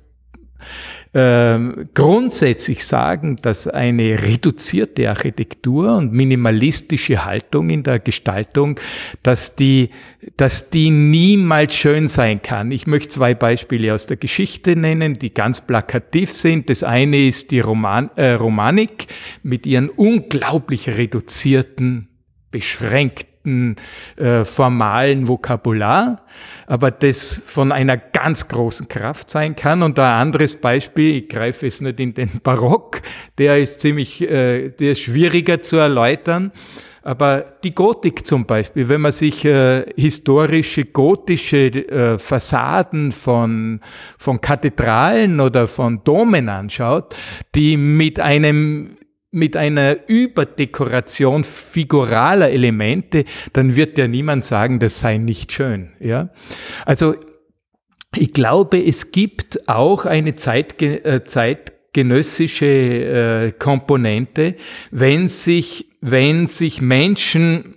ähm, 1.13 1.89
grundsätzlich 1.93 2.85
sagen, 2.85 3.35
dass 3.41 3.67
eine 3.67 4.21
reduzierte 4.21 5.09
Architektur 5.09 5.97
und 5.97 6.13
minimalistische 6.13 7.25
Haltung 7.25 7.69
in 7.69 7.83
der 7.83 7.99
Gestaltung, 7.99 8.79
dass 9.21 9.57
die, 9.57 9.89
dass 10.37 10.69
die 10.69 10.89
niemals 10.89 11.75
schön 11.75 12.07
sein 12.07 12.41
kann. 12.41 12.71
Ich 12.71 12.87
möchte 12.87 13.09
zwei 13.09 13.33
Beispiele 13.33 13.93
aus 13.93 14.07
der 14.07 14.15
Geschichte 14.15 14.77
nennen, 14.77 15.19
die 15.19 15.33
ganz 15.33 15.59
plakativ 15.59 16.31
sind. 16.31 16.69
Das 16.69 16.81
eine 16.81 17.27
ist 17.27 17.51
die 17.51 17.59
Roman, 17.59 18.09
äh, 18.15 18.31
Romanik 18.33 19.07
mit 19.43 19.65
ihren 19.65 19.89
unglaublich 19.89 20.87
reduzierten, 20.87 22.07
beschränkten 22.51 23.30
strikten 23.41 23.75
äh, 24.17 24.45
formalen 24.45 25.27
Vokabular, 25.27 26.21
aber 26.67 26.91
das 26.91 27.41
von 27.45 27.71
einer 27.71 27.97
ganz 27.97 28.47
großen 28.47 28.87
Kraft 28.87 29.29
sein 29.29 29.55
kann. 29.55 29.83
Und 29.83 29.99
ein 29.99 30.05
anderes 30.05 30.55
Beispiel, 30.55 31.17
ich 31.17 31.29
greife 31.29 31.67
es 31.67 31.81
nicht 31.81 31.99
in 31.99 32.13
den 32.13 32.29
Barock, 32.43 33.01
der 33.37 33.59
ist 33.59 33.81
ziemlich, 33.81 34.21
äh, 34.21 34.69
der 34.69 34.93
ist 34.93 35.01
schwieriger 35.01 35.61
zu 35.61 35.77
erläutern. 35.77 36.51
Aber 37.03 37.55
die 37.63 37.73
Gotik 37.73 38.27
zum 38.27 38.45
Beispiel, 38.45 38.87
wenn 38.87 39.01
man 39.01 39.11
sich 39.11 39.43
äh, 39.43 39.85
historische 39.95 40.85
gotische 40.85 41.69
äh, 41.69 42.19
Fassaden 42.19 43.11
von, 43.11 43.79
von 44.19 44.39
Kathedralen 44.39 45.39
oder 45.39 45.67
von 45.67 46.03
Domen 46.03 46.47
anschaut, 46.47 47.15
die 47.55 47.75
mit 47.75 48.19
einem 48.19 48.97
mit 49.31 49.55
einer 49.55 49.97
Überdekoration 50.07 51.45
figuraler 51.45 52.51
Elemente, 52.51 53.25
dann 53.53 53.75
wird 53.75 53.97
ja 53.97 54.07
niemand 54.07 54.45
sagen, 54.45 54.79
das 54.79 54.99
sei 54.99 55.17
nicht 55.17 55.53
schön. 55.53 55.93
Ja? 55.99 56.29
Also 56.85 57.15
ich 58.15 58.33
glaube, 58.33 58.85
es 58.85 59.11
gibt 59.11 59.67
auch 59.69 60.05
eine 60.05 60.35
Zeitge 60.35 61.03
äh, 61.05 61.23
zeitgenössische 61.23 62.65
äh, 62.65 63.53
Komponente, 63.53 64.57
wenn 64.91 65.29
sich, 65.29 65.87
wenn 66.01 66.47
sich 66.47 66.81
Menschen 66.81 67.75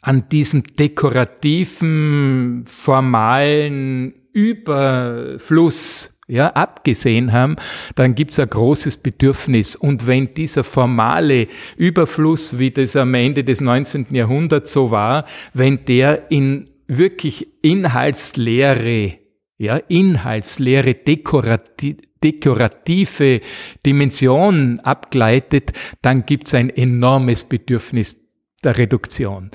an 0.00 0.30
diesem 0.30 0.64
dekorativen, 0.64 2.64
formalen 2.66 4.14
Überfluss 4.32 6.09
ja, 6.30 6.48
abgesehen 6.48 7.32
haben, 7.32 7.56
dann 7.96 8.14
gibt's 8.14 8.38
ein 8.38 8.48
großes 8.48 8.98
Bedürfnis. 8.98 9.74
Und 9.74 10.06
wenn 10.06 10.32
dieser 10.32 10.64
formale 10.64 11.48
Überfluss, 11.76 12.58
wie 12.58 12.70
das 12.70 12.96
am 12.96 13.14
Ende 13.14 13.44
des 13.44 13.60
19. 13.60 14.06
Jahrhunderts 14.10 14.72
so 14.72 14.90
war, 14.90 15.26
wenn 15.52 15.84
der 15.84 16.30
in 16.30 16.70
wirklich 16.86 17.48
inhaltsleere, 17.62 19.18
ja, 19.58 19.76
inhaltsleere, 19.88 20.94
dekorativ, 20.94 21.96
dekorative 22.22 23.40
Dimension 23.84 24.78
abgleitet, 24.80 25.72
dann 26.02 26.26
gibt's 26.26 26.54
ein 26.54 26.70
enormes 26.70 27.44
Bedürfnis 27.44 28.20
der 28.62 28.76
Reduktion. 28.78 29.50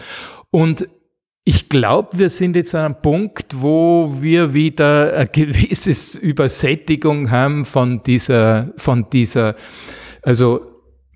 Und 0.50 0.90
ich 1.48 1.70
glaube, 1.70 2.18
wir 2.18 2.32
sind 2.32 2.56
jetzt 2.56 2.74
an 2.74 2.86
einem 2.86 3.02
Punkt, 3.02 3.62
wo 3.62 4.18
wir 4.20 4.56
wieder 4.56 5.14
eine 5.14 5.28
gewisse 5.28 6.20
Übersättigung 6.20 7.30
haben 7.30 7.66
von 7.66 8.02
dieser, 8.02 8.74
von 8.78 9.10
dieser, 9.12 9.56
also 10.24 10.62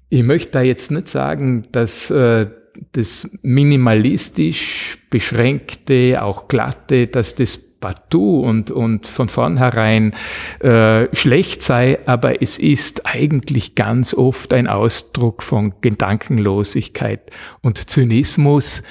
ich 0.09 0.21
möchte 0.21 0.51
da 0.51 0.61
jetzt 0.61 0.91
nicht 0.91 1.07
sagen, 1.07 1.67
dass 1.71 2.11
äh, 2.11 2.45
das 2.91 3.29
minimalistisch 3.41 4.99
beschränkte, 5.09 6.21
auch 6.21 6.47
glatte, 6.47 7.07
dass 7.07 7.33
das 7.33 7.68
partout 7.79 8.41
und, 8.41 8.71
und 8.71 9.07
von 9.07 9.29
vornherein 9.29 10.13
äh, 10.59 11.13
schlecht 11.15 11.63
sei, 11.63 11.99
aber 12.05 12.41
es 12.41 12.57
ist 12.57 13.05
eigentlich 13.05 13.75
ganz 13.75 14.13
oft 14.13 14.53
ein 14.53 14.67
Ausdruck 14.67 15.43
von 15.43 15.73
Gedankenlosigkeit 15.81 17.31
und 17.61 17.89
Zynismus, 17.89 18.83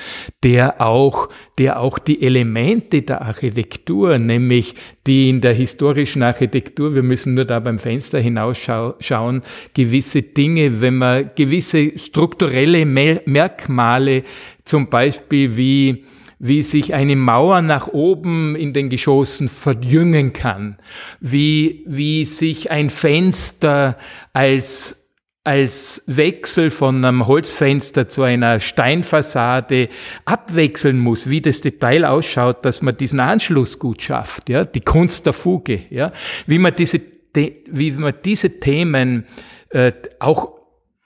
der 0.43 0.81
auch, 0.81 1.29
der 1.59 1.81
auch 1.81 1.99
die 1.99 2.23
Elemente 2.23 3.03
der 3.03 3.23
Architektur, 3.23 4.19
nämlich 4.19 4.75
die 5.07 5.29
in 5.29 5.41
der 5.41 5.55
historischen 5.55 6.23
Architektur, 6.23 6.95
wir 6.95 7.03
müssen 7.03 7.35
nur 7.35 7.45
da 7.45 7.61
beim 7.61 7.79
Fenster 7.79 8.19
hinausschauen, 8.19 9.43
gewisse 9.75 10.23
Dinge, 10.23 10.81
wenn 10.81 10.97
man 10.97 11.31
gewisse 11.35 11.99
strukturelle 11.99 12.85
Merkmale, 12.87 14.25
zum 14.65 14.89
Beispiel 14.89 15.57
wie 15.57 16.05
wie 16.39 16.63
sich 16.63 16.95
eine 16.95 17.17
Mauer 17.17 17.63
nach 17.63 17.89
oben 17.89 18.55
in 18.55 18.73
den 18.73 18.91
Geschossen 18.91 19.49
verjüngen 19.49 20.33
kann, 20.33 20.79
wie, 21.21 21.85
wie 21.87 22.25
sich 22.25 22.71
ein 22.71 22.91
Fenster 22.91 23.99
als 24.33 25.09
als 25.45 26.03
Wechsel 26.07 26.69
von 26.69 27.03
einem 27.03 27.27
Holzfenster 27.27 28.07
zu 28.07 28.23
einer 28.23 28.61
Steinfassade 28.61 29.89
abwechseln 30.27 30.99
muss, 30.99 31.31
wie 31.31 31.41
das 31.41 31.63
Detail 31.63 32.05
ausschaut, 32.05 32.67
dass 32.67 32.83
man 32.83 32.99
diesen 32.99 33.19
Anschluss 33.19 33.79
gut 33.79 34.03
schafft, 34.03 34.51
ja, 34.51 34.67
die 34.67 34.83
Kunst 34.83 35.25
der 35.25 35.33
Fuge, 35.33 35.87
ja, 35.89 36.13
wie 36.47 36.59
man 36.59 36.77
diese, 36.77 37.01
wie 37.35 37.93
man 37.93 38.13
diese 38.23 38.61
Themen 38.61 39.25
äh, 39.71 39.93
auch 40.19 40.59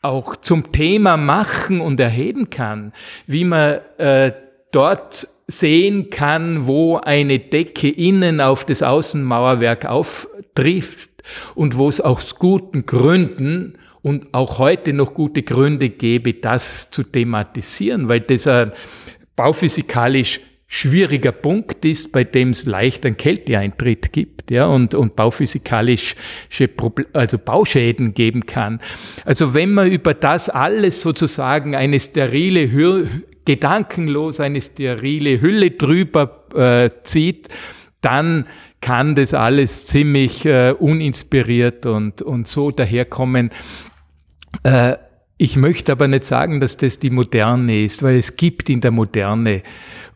auch 0.02 0.34
zum 0.34 0.72
Thema 0.72 1.16
machen 1.16 1.80
und 1.80 2.00
erheben 2.00 2.50
kann, 2.50 2.92
wie 3.28 3.44
man 3.44 3.78
äh, 3.98 4.32
dort 4.72 5.28
sehen 5.46 6.10
kann, 6.10 6.66
wo 6.66 6.96
eine 6.96 7.38
Decke 7.38 7.88
innen 7.88 8.40
auf 8.40 8.64
das 8.64 8.82
Außenmauerwerk 8.82 9.84
auftrifft 9.84 11.10
und 11.54 11.76
wo 11.76 11.88
es 11.88 12.00
aus 12.00 12.36
guten 12.36 12.86
Gründen 12.86 13.78
und 14.02 14.34
auch 14.34 14.58
heute 14.58 14.92
noch 14.92 15.14
gute 15.14 15.42
Gründe 15.42 15.90
gäbe, 15.90 16.34
das 16.34 16.90
zu 16.90 17.04
thematisieren, 17.04 18.08
weil 18.08 18.20
das 18.20 18.46
ein 18.46 18.72
bauphysikalisch 19.36 20.40
schwieriger 20.66 21.32
Punkt 21.32 21.84
ist, 21.84 22.12
bei 22.12 22.24
dem 22.24 22.50
es 22.50 22.64
leicht 22.64 23.04
einen 23.04 23.18
Kälteeintritt 23.18 24.10
gibt, 24.10 24.50
ja, 24.50 24.64
und, 24.64 24.94
und 24.94 25.16
bauphysikalische, 25.16 26.16
also 27.12 27.38
Bauschäden 27.38 28.14
geben 28.14 28.46
kann. 28.46 28.80
Also 29.26 29.52
wenn 29.52 29.74
man 29.74 29.90
über 29.90 30.14
das 30.14 30.48
alles 30.48 31.02
sozusagen 31.02 31.76
eine 31.76 32.00
sterile 32.00 32.72
gedankenlos 33.44 34.40
eine 34.40 34.60
sterile 34.60 35.40
Hülle 35.40 35.72
drüber 35.72 36.44
äh, 36.54 36.90
zieht, 37.02 37.48
dann 38.00 38.46
kann 38.80 39.14
das 39.14 39.32
alles 39.32 39.86
ziemlich 39.86 40.44
äh, 40.44 40.74
uninspiriert 40.78 41.86
und, 41.86 42.20
und 42.20 42.48
so 42.48 42.70
daherkommen. 42.70 43.50
Äh, 44.64 44.96
ich 45.38 45.56
möchte 45.56 45.92
aber 45.92 46.08
nicht 46.08 46.24
sagen, 46.24 46.60
dass 46.60 46.76
das 46.76 46.98
die 46.98 47.10
Moderne 47.10 47.84
ist, 47.84 48.02
weil 48.02 48.16
es 48.16 48.36
gibt 48.36 48.68
in 48.68 48.80
der 48.80 48.90
Moderne 48.90 49.62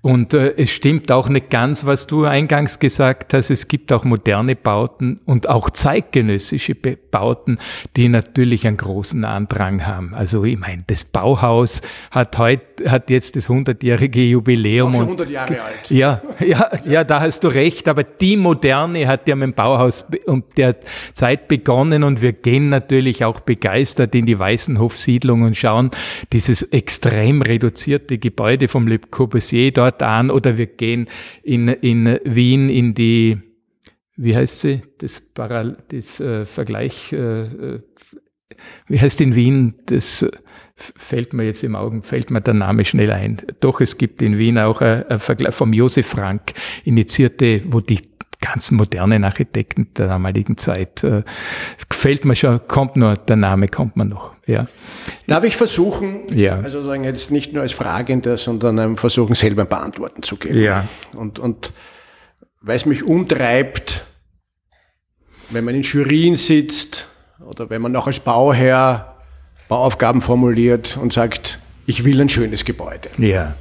und 0.06 0.34
äh, 0.34 0.54
es 0.56 0.70
stimmt 0.70 1.10
auch 1.10 1.28
nicht 1.28 1.50
ganz, 1.50 1.84
was 1.84 2.06
du 2.06 2.26
eingangs 2.26 2.78
gesagt 2.78 3.34
hast. 3.34 3.50
Es 3.50 3.66
gibt 3.66 3.92
auch 3.92 4.04
moderne 4.04 4.54
Bauten 4.54 5.20
und 5.24 5.48
auch 5.48 5.68
zeitgenössische 5.68 6.76
Bauten, 6.76 7.58
die 7.96 8.08
natürlich 8.08 8.68
einen 8.68 8.76
großen 8.76 9.24
Andrang 9.24 9.84
haben. 9.84 10.14
Also 10.14 10.44
ich 10.44 10.60
meine, 10.60 10.84
das 10.86 11.06
Bauhaus 11.06 11.82
hat 12.12 12.38
heute 12.38 12.75
hat 12.84 13.10
jetzt 13.10 13.36
das 13.36 13.48
100-jährige 13.48 14.22
Jubiläum. 14.22 14.94
Auch 14.94 14.98
schon 14.98 15.02
100 15.04 15.30
Jahre 15.30 15.62
alt. 15.62 15.90
Ja, 15.90 16.22
ja, 16.44 16.70
ja, 16.84 17.04
da 17.04 17.20
hast 17.20 17.44
du 17.44 17.48
recht. 17.48 17.88
Aber 17.88 18.02
die 18.02 18.36
Moderne 18.36 19.06
hat 19.06 19.26
ja 19.28 19.36
mit 19.36 19.48
dem 19.48 19.54
Bauhaus 19.54 20.04
um 20.26 20.44
der 20.56 20.76
Zeit 21.14 21.48
begonnen 21.48 22.04
und 22.04 22.22
wir 22.22 22.32
gehen 22.32 22.68
natürlich 22.68 23.24
auch 23.24 23.40
begeistert 23.40 24.14
in 24.14 24.26
die 24.26 24.38
Weißenhof-Siedlung 24.38 25.42
und 25.42 25.56
schauen 25.56 25.90
dieses 26.32 26.62
extrem 26.62 27.42
reduzierte 27.42 28.18
Gebäude 28.18 28.68
vom 28.68 28.86
Le 28.86 28.98
Corbusier 28.98 29.72
dort 29.72 30.02
an 30.02 30.30
oder 30.30 30.56
wir 30.56 30.66
gehen 30.66 31.08
in, 31.42 31.68
in 31.68 32.18
Wien 32.24 32.68
in 32.68 32.94
die, 32.94 33.38
wie 34.16 34.36
heißt 34.36 34.60
sie, 34.60 34.82
das, 34.98 35.20
Paral 35.20 35.78
das 35.88 36.20
äh, 36.20 36.44
Vergleich, 36.44 37.12
äh, 37.12 37.42
äh 37.42 37.80
wie 38.86 39.00
heißt 39.00 39.20
in 39.20 39.34
Wien, 39.34 39.74
das 39.86 40.26
fällt 40.76 41.32
mir 41.32 41.44
jetzt 41.44 41.62
im 41.62 41.74
Augen, 41.74 42.02
fällt 42.02 42.30
mir 42.30 42.40
der 42.40 42.54
Name 42.54 42.84
schnell 42.84 43.10
ein. 43.10 43.38
Doch, 43.60 43.80
es 43.80 43.96
gibt 43.96 44.20
in 44.20 44.38
Wien 44.38 44.58
auch 44.58 44.82
ein 44.82 45.18
Vergleich 45.18 45.54
vom 45.54 45.72
Josef 45.72 46.06
Frank 46.06 46.52
initiierte, 46.84 47.62
wo 47.66 47.80
die 47.80 48.00
ganz 48.40 48.70
modernen 48.70 49.24
Architekten 49.24 49.88
der 49.96 50.08
damaligen 50.08 50.58
Zeit. 50.58 51.02
Äh, 51.02 51.22
gefällt 51.88 52.26
mir 52.26 52.36
schon, 52.36 52.60
kommt 52.68 52.96
nur, 52.96 53.16
der 53.16 53.36
Name 53.36 53.68
kommt 53.68 53.96
mir 53.96 54.04
noch. 54.04 54.32
Ja. 54.46 54.66
Darf 55.26 55.44
ich 55.44 55.56
versuchen, 55.56 56.26
ja. 56.32 56.60
also 56.60 56.82
sagen 56.82 57.04
jetzt 57.04 57.30
nicht 57.30 57.54
nur 57.54 57.62
als 57.62 57.72
Fragender, 57.72 58.36
sondern 58.36 58.96
versuchen 58.96 59.34
selber 59.34 59.62
ein 59.62 59.68
paar 59.68 59.82
Antworten 59.82 60.22
zu 60.22 60.36
geben. 60.36 60.60
Ja. 60.60 60.86
Und, 61.14 61.38
und 61.38 61.72
weil 62.60 62.76
es 62.76 62.84
mich 62.84 63.02
umtreibt, 63.02 64.04
wenn 65.50 65.64
man 65.64 65.74
in 65.74 65.82
Jurien 65.82 66.36
sitzt 66.36 67.08
oder 67.40 67.70
wenn 67.70 67.80
man 67.80 67.92
noch 67.92 68.06
als 68.06 68.20
Bauherr 68.20 69.15
Bauaufgaben 69.68 70.20
formuliert 70.20 70.96
und 70.96 71.12
sagt, 71.12 71.58
ich 71.86 72.04
will 72.04 72.20
ein 72.20 72.28
schönes 72.28 72.64
Gebäude. 72.64 73.10
Ja. 73.18 73.56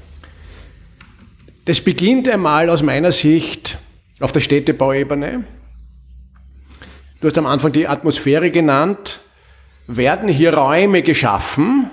Das 1.66 1.82
beginnt 1.82 2.30
einmal 2.30 2.70
aus 2.70 2.84
meiner 2.84 3.12
Sicht 3.12 3.78
auf 4.20 4.32
der 4.32 4.40
Städtebauebene. 4.40 5.44
Du 7.22 7.28
hast 7.28 7.38
am 7.38 7.48
Anfang 7.48 7.72
die 7.72 7.88
Atmosphäre 7.88 8.52
genannt. 8.52 9.20
Werden 9.88 10.30
hier 10.30 10.54
Räume 10.54 11.02
geschaffen? 11.02 11.90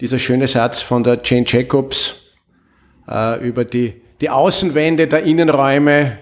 Dieser 0.00 0.18
schöne 0.18 0.48
Satz 0.48 0.80
von 0.80 1.02
der 1.02 1.20
Jane 1.24 1.44
Jacobs 1.46 2.34
äh, 3.08 3.46
über 3.46 3.64
die, 3.64 4.02
die 4.20 4.30
Außenwände 4.30 5.08
der 5.08 5.24
Innenräume 5.24 6.18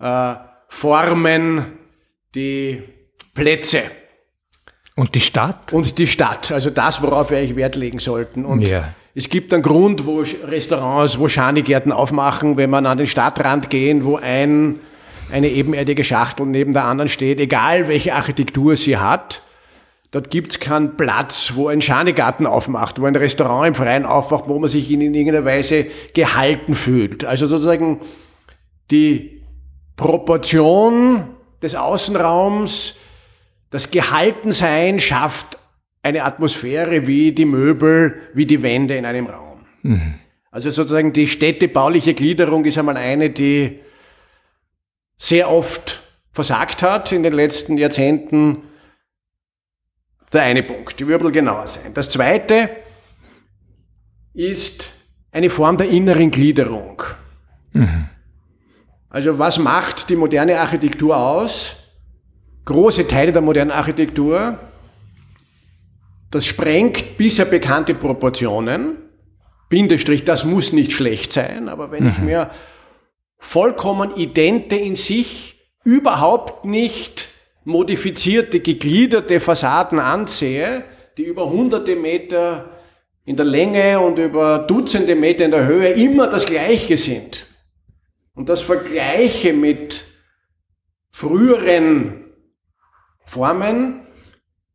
äh, 0.00 0.34
formen 0.68 1.78
die 2.34 2.82
Plätze. 3.34 3.82
Und 4.94 5.14
die 5.14 5.20
Stadt? 5.20 5.72
Und 5.72 5.98
die 5.98 6.06
Stadt, 6.06 6.52
also 6.52 6.70
das, 6.70 7.02
worauf 7.02 7.30
wir 7.30 7.38
eigentlich 7.38 7.56
Wert 7.56 7.76
legen 7.76 7.98
sollten. 7.98 8.44
Und 8.44 8.68
ja. 8.68 8.92
Es 9.14 9.28
gibt 9.28 9.52
einen 9.52 9.62
Grund, 9.62 10.06
wo 10.06 10.20
Restaurants, 10.20 11.18
wo 11.18 11.28
Schanigärten 11.28 11.92
aufmachen, 11.92 12.56
wenn 12.56 12.70
man 12.70 12.86
an 12.86 12.96
den 12.96 13.06
Stadtrand 13.06 13.68
gehen, 13.68 14.04
wo 14.04 14.16
ein, 14.16 14.80
eine 15.30 15.48
ebenerdige 15.48 16.02
Schachtel 16.02 16.46
neben 16.46 16.72
der 16.72 16.84
anderen 16.84 17.08
steht, 17.08 17.38
egal 17.38 17.88
welche 17.88 18.14
Architektur 18.14 18.74
sie 18.76 18.96
hat. 18.96 19.42
dort 20.12 20.30
gibt's 20.30 20.60
keinen 20.60 20.96
Platz, 20.96 21.52
wo 21.54 21.68
ein 21.68 21.82
Schanigarten 21.82 22.46
aufmacht, 22.46 23.00
wo 23.00 23.06
ein 23.06 23.16
Restaurant 23.16 23.68
im 23.68 23.74
Freien 23.74 24.06
aufmacht, 24.06 24.44
wo 24.46 24.58
man 24.58 24.70
sich 24.70 24.90
in, 24.90 25.02
in 25.02 25.14
irgendeiner 25.14 25.44
Weise 25.44 25.86
gehalten 26.14 26.74
fühlt. 26.74 27.24
Also 27.24 27.46
sozusagen 27.46 28.00
die 28.90 29.42
Proportion 29.96 31.24
des 31.62 31.74
Außenraums, 31.74 32.96
das 33.72 33.90
Gehaltensein 33.90 35.00
schafft 35.00 35.58
eine 36.02 36.24
Atmosphäre 36.24 37.06
wie 37.06 37.32
die 37.32 37.46
Möbel, 37.46 38.20
wie 38.34 38.44
die 38.44 38.62
Wände 38.62 38.96
in 38.96 39.06
einem 39.06 39.26
Raum. 39.26 39.64
Mhm. 39.82 40.14
Also 40.50 40.68
sozusagen 40.68 41.14
die 41.14 41.26
städtebauliche 41.26 42.12
Gliederung 42.12 42.66
ist 42.66 42.76
einmal 42.76 42.98
eine, 42.98 43.30
die 43.30 43.80
sehr 45.16 45.50
oft 45.50 46.02
versagt 46.32 46.82
hat 46.82 47.12
in 47.12 47.22
den 47.22 47.32
letzten 47.32 47.78
Jahrzehnten. 47.78 48.58
Der 50.32 50.42
eine 50.42 50.62
Punkt, 50.62 51.00
die 51.00 51.06
würde 51.06 51.32
genauer 51.32 51.66
sein. 51.66 51.94
Das 51.94 52.10
zweite 52.10 52.68
ist 54.34 54.92
eine 55.30 55.48
Form 55.48 55.78
der 55.78 55.88
inneren 55.88 56.30
Gliederung. 56.30 57.02
Mhm. 57.72 58.08
Also 59.08 59.38
was 59.38 59.58
macht 59.58 60.10
die 60.10 60.16
moderne 60.16 60.60
Architektur 60.60 61.16
aus? 61.16 61.81
Große 62.64 63.08
Teile 63.08 63.32
der 63.32 63.42
modernen 63.42 63.72
Architektur, 63.72 64.58
das 66.30 66.46
sprengt 66.46 67.16
bisher 67.18 67.44
bekannte 67.44 67.94
Proportionen. 67.94 68.96
Bindestrich, 69.68 70.24
das 70.24 70.44
muss 70.44 70.72
nicht 70.72 70.92
schlecht 70.92 71.32
sein, 71.32 71.68
aber 71.68 71.90
wenn 71.90 72.04
mhm. 72.04 72.10
ich 72.10 72.18
mir 72.18 72.50
vollkommen 73.38 74.14
idente 74.16 74.76
in 74.76 74.96
sich, 74.96 75.60
überhaupt 75.84 76.64
nicht 76.64 77.28
modifizierte, 77.64 78.60
gegliederte 78.60 79.40
Fassaden 79.40 79.98
ansehe, 79.98 80.84
die 81.18 81.24
über 81.24 81.50
hunderte 81.50 81.96
Meter 81.96 82.70
in 83.24 83.36
der 83.36 83.44
Länge 83.44 84.00
und 84.00 84.18
über 84.18 84.60
Dutzende 84.60 85.14
Meter 85.14 85.44
in 85.44 85.50
der 85.50 85.66
Höhe 85.66 85.92
immer 85.92 86.28
das 86.28 86.46
gleiche 86.46 86.96
sind 86.96 87.46
und 88.34 88.48
das 88.48 88.62
vergleiche 88.62 89.52
mit 89.52 90.04
früheren 91.10 92.21
Formen, 93.24 94.02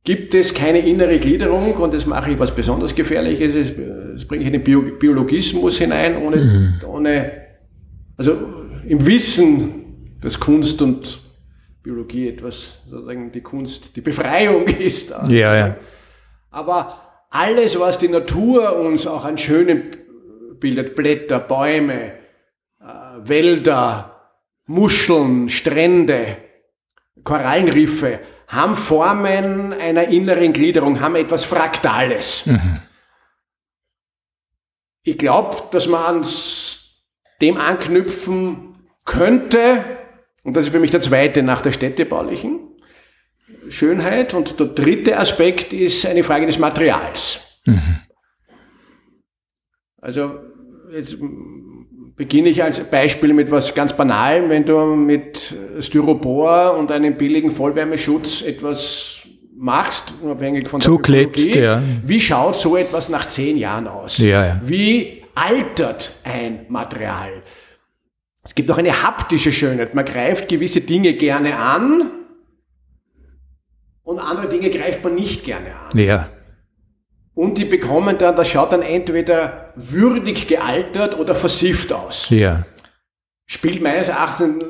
gibt 0.04 0.34
es 0.34 0.54
keine 0.54 0.80
innere 0.80 1.20
Gliederung 1.20 1.74
und 1.74 1.94
das 1.94 2.06
mache 2.06 2.32
ich 2.32 2.40
was 2.40 2.56
besonders 2.56 2.96
Gefährliches, 2.96 3.74
das 4.14 4.26
bringe 4.26 4.44
ich 4.44 4.54
in 4.54 4.64
den 4.64 4.98
Biologismus 4.98 5.78
hinein, 5.78 6.18
ohne, 6.18 6.38
mhm. 6.38 6.74
ohne, 6.88 7.32
also 8.16 8.38
im 8.88 9.06
Wissen, 9.06 10.16
dass 10.22 10.40
Kunst 10.40 10.82
und 10.82 11.20
Biologie 11.84 12.30
etwas, 12.30 12.82
sozusagen 12.86 13.32
die 13.32 13.42
Kunst, 13.42 13.96
die 13.96 14.02
Befreiung 14.02 14.68
ist. 14.80 15.10
Ja, 15.28 15.56
ja. 15.56 15.76
Aber 16.52 17.02
alles, 17.30 17.78
was 17.80 17.98
die 17.98 18.08
Natur 18.08 18.78
uns 18.78 19.06
auch 19.06 19.26
an 19.26 19.38
Schönem 19.38 19.84
bildet, 20.60 20.96
Blätter, 20.96 21.40
Bäume, 21.40 22.14
äh, 22.80 23.28
Wälder, 23.28 24.16
Muscheln, 24.66 25.50
Strände, 25.50 26.38
Korallenriffe, 27.24 28.20
haben 28.48 28.76
Formen 28.76 29.74
einer 29.74 30.08
inneren 30.08 30.54
Gliederung, 30.54 31.02
haben 31.02 31.16
etwas 31.16 31.44
Fraktales. 31.44 32.46
Mhm. 32.46 32.82
Ich 35.04 35.18
glaube, 35.18 35.56
dass 35.72 35.88
man 35.88 36.22
an 36.22 36.28
dem 37.42 37.58
anknüpfen 37.58 38.76
könnte, 39.06 39.84
und 40.44 40.56
das 40.56 40.66
ist 40.66 40.72
für 40.72 40.80
mich 40.80 40.92
der 40.92 41.02
zweite 41.02 41.44
nach 41.44 41.62
der 41.62 41.72
städtebaulichen 41.74 42.60
Schönheit. 43.70 44.34
Und 44.34 44.60
der 44.60 44.68
dritte 44.68 45.18
Aspekt 45.18 45.74
ist 45.74 46.06
eine 46.06 46.24
Frage 46.24 46.46
des 46.46 46.58
Materials. 46.58 47.60
Mhm. 47.66 48.02
Also 50.00 50.40
jetzt 50.92 51.18
beginne 52.18 52.50
ich 52.50 52.62
als 52.62 52.80
Beispiel 52.82 53.32
mit 53.34 53.50
was 53.50 53.74
ganz 53.74 53.94
Banalem. 53.94 54.50
Wenn 54.50 54.66
du 54.66 54.78
mit 54.96 55.56
Styropor 55.80 56.76
und 56.78 56.92
einem 56.92 57.16
billigen 57.16 57.52
Vollwärmeschutz 57.52 58.42
etwas 58.42 59.22
machst, 59.56 60.14
unabhängig 60.22 60.68
von 60.68 60.82
Zuklebst, 60.82 61.54
der 61.56 61.64
ja. 61.64 61.82
wie 62.04 62.20
schaut 62.20 62.58
so 62.58 62.76
etwas 62.76 63.08
nach 63.08 63.28
zehn 63.28 63.56
Jahren 63.58 63.88
aus? 63.88 64.18
Ja, 64.18 64.46
ja. 64.46 64.62
Wie 64.64 65.24
altert 65.36 66.16
ein 66.24 66.66
Material? 66.68 67.44
Es 68.44 68.56
gibt 68.56 68.72
auch 68.72 68.78
eine 68.78 69.04
haptische 69.04 69.52
Schönheit. 69.52 69.94
Man 69.94 70.06
greift 70.06 70.50
gewisse 70.50 70.82
Dinge 70.82 71.14
gerne 71.14 71.58
an 71.58 72.12
und 74.04 74.20
andere 74.20 74.48
Dinge 74.48 74.70
greift 74.70 75.04
man 75.04 75.16
nicht 75.16 75.44
gerne 75.44 75.76
an. 75.76 76.00
Ja. 76.00 76.30
Und 77.38 77.60
die 77.60 77.66
bekommen 77.66 78.18
dann, 78.18 78.36
das 78.36 78.50
schaut 78.50 78.72
dann 78.72 78.82
entweder 78.82 79.72
würdig 79.76 80.48
gealtert 80.48 81.20
oder 81.20 81.36
versifft 81.36 81.94
aus. 81.94 82.32
Ja. 82.32 82.66
Spielt 83.46 83.80
meines 83.80 84.10
Erachtens 84.10 84.66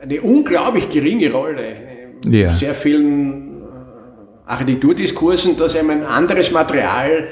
eine 0.00 0.20
unglaublich 0.22 0.88
geringe 0.88 1.30
Rolle 1.30 1.66
in 2.22 2.32
ja. 2.32 2.48
sehr 2.48 2.74
vielen 2.74 3.60
äh, 3.60 3.64
Architekturdiskursen, 4.46 5.58
dass 5.58 5.76
einem 5.76 5.90
ein 5.90 6.02
anderes 6.02 6.50
Material 6.50 7.28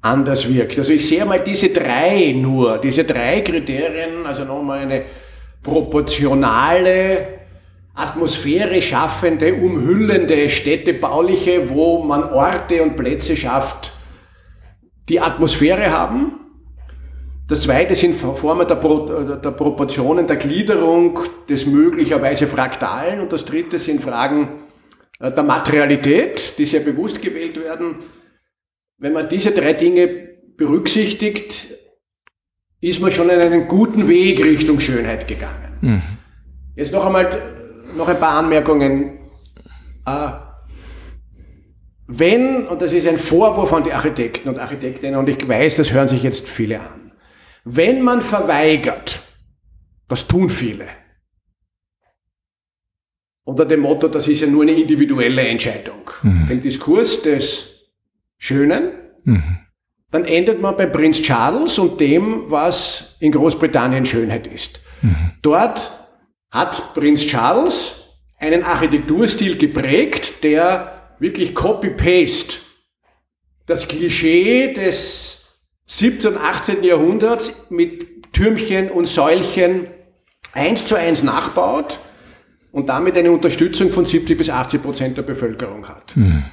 anders 0.00 0.48
wirkt. 0.48 0.78
Also 0.78 0.92
ich 0.92 1.08
sehe 1.08 1.24
mal 1.24 1.40
diese 1.40 1.70
drei 1.70 2.36
nur, 2.36 2.78
diese 2.78 3.02
drei 3.02 3.40
Kriterien, 3.40 4.24
also 4.24 4.44
nochmal 4.44 4.78
eine 4.78 5.06
proportionale, 5.60 7.41
Atmosphäre 7.94 8.80
schaffende, 8.80 9.54
umhüllende 9.54 10.48
städtebauliche, 10.48 11.70
wo 11.70 12.02
man 12.02 12.24
Orte 12.24 12.82
und 12.82 12.96
Plätze 12.96 13.36
schafft, 13.36 13.92
die 15.08 15.20
Atmosphäre 15.20 15.90
haben. 15.90 16.34
Das 17.48 17.62
zweite 17.62 17.94
sind 17.94 18.14
Formen 18.14 18.66
der, 18.66 18.76
Pro, 18.76 19.08
der 19.36 19.50
Proportionen, 19.50 20.26
der 20.26 20.36
Gliederung 20.36 21.18
des 21.48 21.66
möglicherweise 21.66 22.46
Fraktalen. 22.46 23.20
Und 23.20 23.32
das 23.32 23.44
dritte 23.44 23.78
sind 23.78 24.00
Fragen 24.00 24.62
äh, 25.20 25.30
der 25.30 25.42
Materialität, 25.42 26.54
die 26.56 26.64
sehr 26.64 26.80
bewusst 26.80 27.20
gewählt 27.20 27.60
werden 27.60 27.96
wenn 29.02 29.12
man 29.12 29.28
diese 29.28 29.50
drei 29.50 29.72
Dinge 29.72 30.06
berücksichtigt, 30.56 31.74
ist 32.80 33.00
man 33.00 33.10
schon 33.10 33.28
in 33.30 33.40
einen 33.40 33.66
guten 33.66 34.06
Weg 34.06 34.42
Richtung 34.44 34.78
Schönheit 34.78 35.26
gegangen. 35.26 35.78
Mhm. 35.80 36.02
Jetzt 36.76 36.92
noch 36.92 37.04
einmal 37.04 37.28
noch 37.96 38.08
ein 38.08 38.18
paar 38.18 38.38
Anmerkungen. 38.38 39.18
Äh, 40.06 40.30
wenn, 42.06 42.66
und 42.66 42.82
das 42.82 42.92
ist 42.92 43.06
ein 43.06 43.18
Vorwurf 43.18 43.72
an 43.72 43.84
die 43.84 43.92
Architekten 43.92 44.48
und 44.48 44.58
Architektinnen, 44.58 45.18
und 45.18 45.28
ich 45.28 45.48
weiß, 45.48 45.76
das 45.76 45.92
hören 45.92 46.08
sich 46.08 46.22
jetzt 46.22 46.48
viele 46.48 46.80
an, 46.80 47.12
wenn 47.64 48.02
man 48.02 48.22
verweigert, 48.22 49.20
das 50.08 50.26
tun 50.26 50.50
viele, 50.50 50.88
unter 53.44 53.64
dem 53.64 53.80
Motto, 53.80 54.08
das 54.08 54.28
ist 54.28 54.40
ja 54.40 54.46
nur 54.46 54.62
eine 54.62 54.72
individuelle 54.72 55.42
Entscheidung, 55.42 56.10
mhm. 56.22 56.48
den 56.48 56.62
Diskurs 56.62 57.22
des 57.22 57.90
Schönen, 58.36 58.92
mhm. 59.24 59.58
dann 60.10 60.24
endet 60.24 60.60
man 60.60 60.76
bei 60.76 60.86
Prinz 60.86 61.22
Charles 61.22 61.78
und 61.78 62.00
dem, 62.00 62.50
was 62.50 63.16
in 63.20 63.32
Großbritannien 63.32 64.04
Schönheit 64.04 64.46
ist. 64.46 64.80
Mhm. 65.00 65.32
Dort 65.40 66.01
hat 66.52 66.94
Prinz 66.94 67.26
Charles 67.26 68.02
einen 68.38 68.62
Architekturstil 68.62 69.56
geprägt, 69.56 70.44
der 70.44 71.14
wirklich 71.18 71.54
Copy-Paste 71.54 72.58
das 73.66 73.88
Klischee 73.88 74.74
des 74.74 75.44
17. 75.86 76.32
und 76.32 76.38
18. 76.38 76.84
Jahrhunderts 76.84 77.70
mit 77.70 78.32
Türmchen 78.32 78.90
und 78.90 79.06
Säulchen 79.06 79.86
eins 80.52 80.84
zu 80.86 80.96
eins 80.96 81.22
nachbaut 81.22 81.98
und 82.72 82.88
damit 82.88 83.16
eine 83.16 83.32
Unterstützung 83.32 83.90
von 83.90 84.04
70 84.04 84.36
bis 84.36 84.50
80 84.50 84.82
Prozent 84.82 85.16
der 85.16 85.22
Bevölkerung 85.22 85.88
hat. 85.88 86.16
Mhm. 86.16 86.44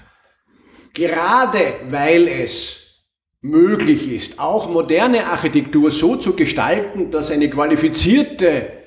Gerade 0.93 1.75
weil 1.89 2.27
es 2.27 3.05
möglich 3.41 4.11
ist, 4.11 4.39
auch 4.39 4.69
moderne 4.69 5.27
Architektur 5.27 5.91
so 5.91 6.15
zu 6.15 6.35
gestalten, 6.35 7.11
dass 7.11 7.31
eine 7.31 7.49
qualifizierte 7.49 8.78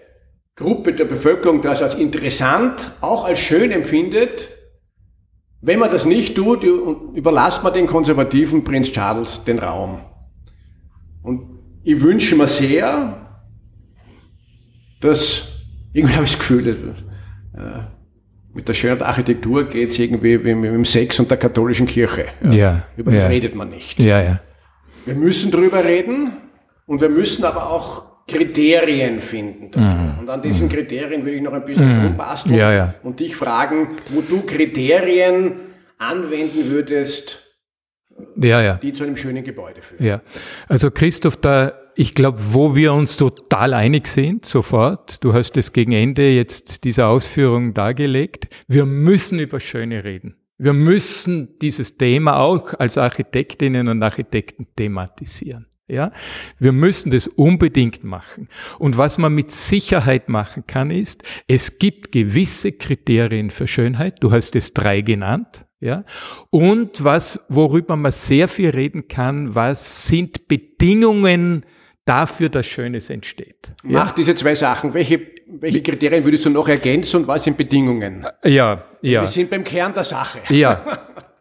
Gruppe 0.57 0.93
der 0.93 1.07
Bevölkerung 1.07 1.63
das 1.63 1.83
als 1.83 1.95
interessant, 1.95 2.93
auch 3.01 3.25
als 3.25 3.39
schön 3.39 3.71
empfindet, 3.71 4.51
wenn 5.63 5.79
man 5.79 5.91
das 5.91 6.05
nicht 6.05 6.35
tut, 6.35 6.65
überlasst 6.65 7.63
man 7.63 7.73
den 7.73 7.87
konservativen 7.87 8.65
Prinz 8.65 8.91
Charles 8.91 9.45
den 9.45 9.61
Raum. 9.61 10.01
Und 11.23 11.61
ich 11.85 12.01
wünsche 12.01 12.35
mir 12.35 12.49
sehr, 12.49 13.41
dass, 15.01 15.63
irgendwie 15.93 16.15
habe 16.15 16.25
ich 16.25 16.33
das 16.33 16.41
Gefühl, 16.41 16.95
äh, 17.55 17.61
mit 18.53 18.69
der 18.69 18.75
schönen 18.75 19.03
Architektur 19.03 19.65
geht 19.65 19.91
es 19.91 19.99
irgendwie 19.99 20.45
wie 20.45 20.55
mit 20.55 20.73
dem 20.73 20.85
Sex 20.85 21.19
und 21.21 21.31
der 21.31 21.39
katholischen 21.39 21.87
Kirche. 21.87 22.27
Ja. 22.45 22.53
ja 22.53 22.83
Über 22.97 23.13
das 23.13 23.23
ja. 23.23 23.29
redet 23.29 23.55
man 23.55 23.71
nicht. 23.71 23.99
Ja, 23.99 24.21
ja. 24.21 24.41
Wir 25.07 25.15
müssen 25.15 25.51
drüber 25.51 25.85
reden 25.85 26.33
und 26.87 27.01
wir 27.01 27.09
müssen 27.09 27.45
aber 27.45 27.71
auch 27.71 28.12
Kriterien 28.27 29.21
finden 29.21 29.71
dafür. 29.71 29.89
Mhm. 29.89 30.19
Und 30.21 30.31
an 30.31 30.43
diesen 30.43 30.69
mhm. 30.69 30.73
Kriterien 30.73 31.25
würde 31.25 31.37
ich 31.37 31.43
noch 31.43 31.53
ein 31.53 31.65
bisschen 31.65 31.99
mhm. 31.99 32.07
rumbasteln 32.07 32.59
ja, 32.59 32.73
ja. 32.73 32.95
und 33.03 33.21
dich 33.21 33.37
fragen, 33.37 33.97
wo 34.11 34.21
du 34.21 34.43
Kriterien 34.43 35.61
anwenden 35.99 36.71
würdest, 36.71 37.41
ja. 38.37 38.75
die 38.75 38.93
zu 38.93 39.05
einem 39.05 39.17
schönen 39.17 39.45
Gebäude 39.45 39.83
führen. 39.83 40.05
Ja, 40.05 40.23
also 40.69 40.91
Christoph, 40.91 41.37
da 41.37 41.73
ich 41.95 42.15
glaube, 42.15 42.39
wo 42.41 42.75
wir 42.75 42.93
uns 42.95 43.17
total 43.17 43.75
einig 43.75 44.07
sind, 44.07 44.47
sofort, 44.47 45.23
du 45.23 45.35
hast 45.35 45.57
es 45.57 45.73
gegen 45.73 45.93
Ende 45.93 46.31
jetzt 46.31 46.85
dieser 46.85 47.09
Ausführung 47.09 47.75
dargelegt, 47.75 48.49
wir 48.67 48.87
müssen 48.87 49.39
über 49.39 49.61
Schöne 49.61 50.05
reden. 50.05 50.37
Wir 50.59 50.73
müssen 50.73 51.57
dieses 51.61 51.99
Thema 51.99 52.39
auch 52.39 52.75
als 52.79 52.97
Architektinnen 52.97 53.89
und 53.89 54.03
Architekten 54.03 54.69
thematisieren. 54.77 55.67
Ja, 55.89 56.13
wir 56.59 56.73
müssen 56.73 57.11
das 57.11 57.27
unbedingt 57.29 58.05
machen. 58.05 58.49
Und 58.79 58.97
was 58.99 59.19
man 59.19 59.35
mit 59.35 59.51
Sicherheit 59.51 60.29
machen 60.29 60.65
kann, 60.67 60.91
ist, 60.91 61.23
es 61.49 61.79
gibt 61.79 62.13
gewisse 62.13 62.73
Kriterien 62.73 63.51
für 63.51 63.67
Schönheit. 63.67 64.17
Du 64.21 64.33
hast 64.33 64.55
es 64.57 64.73
drei 64.73 65.01
genannt. 65.01 65.67
Ja, 65.81 66.05
und 66.51 67.03
was, 67.03 67.41
worüber 67.49 67.97
man 67.97 68.13
sehr 68.13 68.47
viel 68.47 68.71
reden 68.71 69.09
kann, 69.09 69.57
was 69.57 70.07
sind 70.07 70.47
Bedingungen 70.47 71.67
dafür, 72.05 72.49
dass 72.51 72.67
Schönes 72.67 73.11
entsteht? 73.11 73.75
Mach 73.83 74.11
ja? 74.11 74.15
diese 74.17 74.37
zwei 74.37 74.55
Sachen. 74.55 74.95
Welche, 74.95 75.21
welche 75.49 75.83
Kriterien 75.83 76.25
würdest 76.25 76.45
du 76.45 76.51
noch 76.51 76.69
ergänzen 76.69 77.23
und 77.23 77.27
was 77.27 77.43
sind 77.43 77.57
Bedingungen? 77.57 78.25
Ja, 78.45 78.85
ja. 79.01 79.23
Wir 79.23 79.27
sind 79.27 79.51
beim 79.51 79.65
Kern 79.65 79.93
der 79.93 80.05
Sache. 80.05 80.39
Ja. 80.51 80.85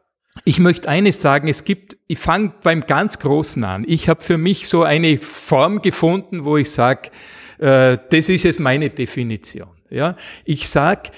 Ich 0.44 0.60
möchte 0.60 0.90
eines 0.90 1.22
sagen, 1.22 1.48
es 1.48 1.64
gibt, 1.64 1.98
ich 2.08 2.18
fange 2.18 2.54
beim 2.64 2.88
ganz 2.88 3.20
Großen 3.20 3.64
an. 3.64 3.84
Ich 3.88 4.10
habe 4.10 4.22
für 4.22 4.38
mich 4.38 4.68
so 4.68 4.84
eine 4.84 5.20
Form 5.22 5.82
gefunden, 5.82 6.46
wo 6.46 6.58
ich 6.58 6.72
sage, 6.72 7.12
äh, 7.60 7.98
das 8.10 8.28
ist 8.30 8.44
jetzt 8.44 8.60
meine 8.60 8.90
Definition. 8.90 9.70
Ja, 9.90 10.16
ich 10.46 10.68
sag, 10.68 11.10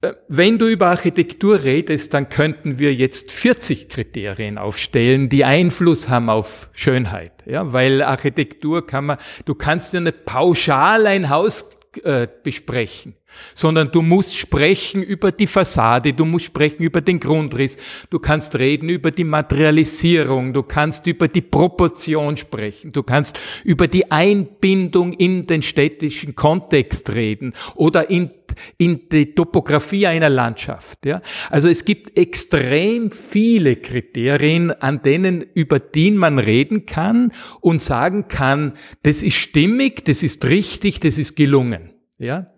äh, 0.00 0.14
wenn 0.28 0.58
du 0.58 0.66
über 0.66 0.88
Architektur 0.88 1.62
redest, 1.62 2.12
dann 2.12 2.28
könnten 2.28 2.78
wir 2.78 2.92
jetzt 2.92 3.30
40 3.30 3.88
Kriterien 3.88 4.58
aufstellen, 4.58 5.28
die 5.28 5.44
Einfluss 5.44 6.08
haben 6.08 6.28
auf 6.28 6.70
Schönheit. 6.72 7.32
Ja, 7.46 7.72
weil 7.72 8.02
Architektur 8.02 8.86
kann 8.86 9.06
man, 9.06 9.18
du 9.44 9.54
kannst 9.54 9.94
ja 9.94 10.00
nicht 10.00 10.24
pauschal 10.24 11.06
ein 11.06 11.30
Haus 11.30 11.75
äh, 12.04 12.28
besprechen, 12.42 13.14
sondern 13.54 13.90
du 13.90 14.02
musst 14.02 14.36
sprechen 14.36 15.02
über 15.02 15.32
die 15.32 15.46
Fassade, 15.46 16.12
du 16.12 16.24
musst 16.24 16.46
sprechen 16.46 16.82
über 16.82 17.00
den 17.00 17.20
Grundriss, 17.20 17.76
du 18.10 18.18
kannst 18.18 18.58
reden 18.58 18.88
über 18.88 19.10
die 19.10 19.24
Materialisierung, 19.24 20.52
du 20.52 20.62
kannst 20.62 21.06
über 21.06 21.28
die 21.28 21.42
Proportion 21.42 22.36
sprechen, 22.36 22.92
du 22.92 23.02
kannst 23.02 23.38
über 23.64 23.88
die 23.88 24.10
Einbindung 24.10 25.12
in 25.12 25.46
den 25.46 25.62
städtischen 25.62 26.34
Kontext 26.34 27.14
reden 27.14 27.52
oder 27.74 28.10
in, 28.10 28.30
in 28.78 29.08
die 29.08 29.34
Topografie 29.34 30.06
einer 30.06 30.30
Landschaft. 30.30 31.06
Ja? 31.06 31.22
Also 31.50 31.68
es 31.68 31.84
gibt 31.84 32.18
extrem 32.18 33.10
viele 33.10 33.76
Kriterien, 33.76 34.70
an 34.70 35.02
denen, 35.02 35.44
über 35.54 35.78
die 35.78 36.10
man 36.10 36.38
reden 36.38 36.86
kann 36.86 37.32
und 37.60 37.82
sagen 37.82 38.28
kann, 38.28 38.74
das 39.02 39.22
ist 39.22 39.36
stimmig, 39.36 40.04
das 40.04 40.22
ist 40.22 40.44
richtig, 40.44 41.00
das 41.00 41.18
ist 41.18 41.36
gelungen. 41.36 41.92
Ja? 42.18 42.52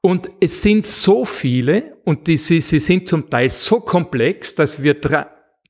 Und 0.00 0.28
es 0.40 0.62
sind 0.62 0.84
so 0.84 1.24
viele 1.24 1.96
und 2.04 2.26
die, 2.26 2.36
sie, 2.36 2.60
sie 2.60 2.80
sind 2.80 3.06
zum 3.06 3.30
Teil 3.30 3.50
so 3.50 3.78
komplex, 3.78 4.56
dass 4.56 4.82
wir, 4.82 4.96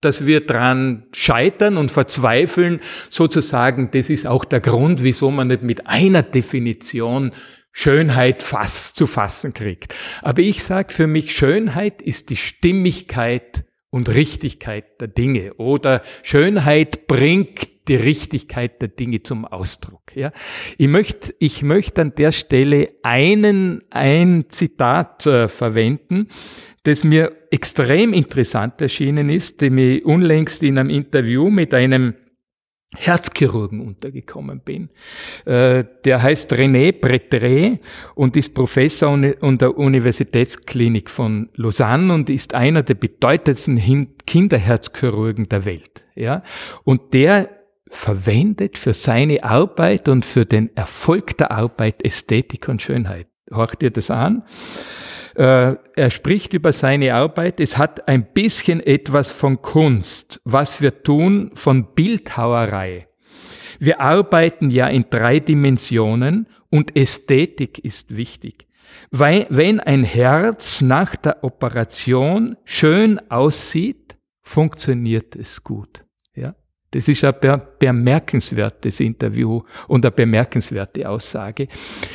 dass 0.00 0.24
wir 0.24 0.46
dran 0.46 1.04
scheitern 1.12 1.76
und 1.76 1.90
verzweifeln, 1.90 2.80
sozusagen, 3.10 3.90
das 3.92 4.08
ist 4.08 4.26
auch 4.26 4.46
der 4.46 4.60
Grund, 4.60 5.04
wieso 5.04 5.30
man 5.30 5.48
nicht 5.48 5.62
mit 5.62 5.86
einer 5.86 6.22
Definition 6.22 7.32
Schönheit 7.72 8.42
fass, 8.42 8.94
zu 8.94 9.06
fassen 9.06 9.54
kriegt. 9.54 9.94
Aber 10.20 10.42
ich 10.42 10.62
sage 10.62 10.92
für 10.92 11.06
mich, 11.06 11.34
Schönheit 11.34 12.02
ist 12.02 12.30
die 12.30 12.36
Stimmigkeit 12.36 13.64
und 13.90 14.08
Richtigkeit 14.08 15.00
der 15.00 15.08
Dinge 15.08 15.54
oder 15.54 16.02
Schönheit 16.22 17.06
bringt 17.06 17.72
die 17.88 17.96
Richtigkeit 17.96 18.80
der 18.80 18.88
Dinge 18.88 19.22
zum 19.22 19.44
Ausdruck. 19.44 20.14
Ja. 20.14 20.32
Ich 20.78 20.88
möchte 20.88 21.34
ich 21.40 21.62
möchte 21.62 22.00
an 22.00 22.14
der 22.14 22.32
Stelle 22.32 22.90
einen, 23.02 23.82
ein 23.90 24.46
Zitat 24.50 25.26
äh, 25.26 25.48
verwenden, 25.48 26.28
das 26.84 27.04
mir 27.04 27.32
extrem 27.50 28.12
interessant 28.12 28.80
erschienen 28.80 29.30
ist, 29.30 29.60
dem 29.60 29.78
ich 29.78 30.04
unlängst 30.04 30.62
in 30.62 30.78
einem 30.78 30.90
Interview 30.90 31.50
mit 31.50 31.74
einem 31.74 32.14
Herzchirurgen 32.96 33.80
untergekommen 33.80 34.60
bin. 34.60 34.90
Äh, 35.44 35.84
der 36.04 36.22
heißt 36.22 36.52
René 36.52 36.92
Bretré 36.92 37.78
und 38.14 38.36
ist 38.36 38.54
Professor 38.54 39.10
an 39.12 39.58
der 39.58 39.76
Universitätsklinik 39.76 41.08
von 41.08 41.48
Lausanne 41.54 42.12
und 42.12 42.28
ist 42.28 42.54
einer 42.54 42.82
der 42.82 42.94
bedeutendsten 42.94 44.16
Kinderherzchirurgen 44.26 45.48
der 45.48 45.64
Welt. 45.64 46.04
Ja? 46.14 46.42
Und 46.84 47.14
der 47.14 47.48
verwendet 47.90 48.78
für 48.78 48.94
seine 48.94 49.42
Arbeit 49.42 50.08
und 50.08 50.24
für 50.24 50.46
den 50.46 50.74
Erfolg 50.76 51.36
der 51.38 51.50
Arbeit 51.50 52.04
Ästhetik 52.04 52.68
und 52.68 52.82
Schönheit. 52.82 53.26
Hört 53.50 53.82
ihr 53.82 53.90
das 53.90 54.10
an? 54.10 54.42
Äh, 55.34 55.76
er 55.96 56.10
spricht 56.10 56.52
über 56.52 56.72
seine 56.72 57.14
Arbeit. 57.14 57.60
Es 57.60 57.78
hat 57.78 58.08
ein 58.08 58.24
bisschen 58.32 58.80
etwas 58.80 59.30
von 59.30 59.62
Kunst, 59.62 60.40
was 60.44 60.80
wir 60.80 61.02
tun 61.02 61.52
von 61.54 61.94
Bildhauerei. 61.94 63.08
Wir 63.78 64.00
arbeiten 64.00 64.70
ja 64.70 64.86
in 64.88 65.06
drei 65.10 65.40
Dimensionen 65.40 66.46
und 66.70 66.96
Ästhetik 66.96 67.78
ist 67.78 68.16
wichtig. 68.16 68.66
Weil, 69.10 69.46
wenn 69.48 69.80
ein 69.80 70.04
Herz 70.04 70.80
nach 70.80 71.16
der 71.16 71.42
Operation 71.44 72.56
schön 72.64 73.20
aussieht, 73.30 74.14
funktioniert 74.42 75.34
es 75.36 75.62
gut. 75.64 76.04
Ja? 76.34 76.54
Das 76.90 77.08
ist 77.08 77.24
ein 77.24 77.62
bemerkenswertes 77.78 79.00
Interview 79.00 79.62
und 79.88 80.04
eine 80.04 80.12
bemerkenswerte 80.12 81.08
Aussage. 81.08 81.68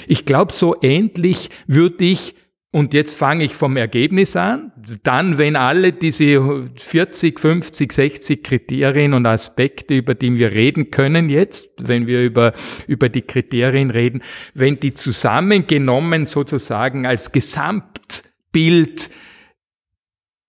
Ich 0.07 0.25
glaube, 0.25 0.51
so 0.51 0.75
ähnlich 0.81 1.49
würde 1.67 2.05
ich 2.05 2.35
und 2.77 2.93
jetzt 2.93 3.17
fange 3.17 3.43
ich 3.43 3.55
vom 3.55 3.75
Ergebnis 3.75 4.35
an. 4.35 4.71
Dann, 5.01 5.39
wenn 5.39 5.55
alle 5.55 5.93
diese 5.93 6.69
40, 6.75 7.39
50, 7.39 7.91
60 7.91 8.43
Kriterien 8.43 9.15
und 9.15 9.25
Aspekte, 9.25 9.95
über 9.95 10.13
die 10.13 10.35
wir 10.35 10.51
reden 10.51 10.91
können 10.91 11.27
jetzt, 11.27 11.67
wenn 11.79 12.05
wir 12.05 12.21
über, 12.21 12.53
über 12.85 13.09
die 13.09 13.23
Kriterien 13.23 13.89
reden, 13.89 14.21
wenn 14.53 14.79
die 14.79 14.93
zusammengenommen 14.93 16.25
sozusagen 16.25 17.07
als 17.07 17.31
Gesamtbild 17.31 19.09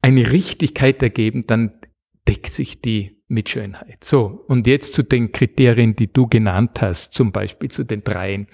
eine 0.03 0.31
Richtigkeit 0.31 1.03
ergeben, 1.03 1.47
dann 1.47 1.81
deckt 2.29 2.53
sich 2.53 2.83
die 2.83 3.23
mit 3.29 3.49
Schönheit. 3.49 4.05
So, 4.05 4.45
und 4.49 4.67
jetzt 4.67 4.93
zu 4.93 5.03
den 5.03 5.33
Kriterien, 5.33 5.97
die 5.97 6.13
du 6.13 6.27
genannt 6.27 6.83
hast, 6.83 7.15
zum 7.15 7.33
Beispiel 7.33 7.71
zu 7.71 7.85
den 7.85 8.05
dreien. 8.05 8.49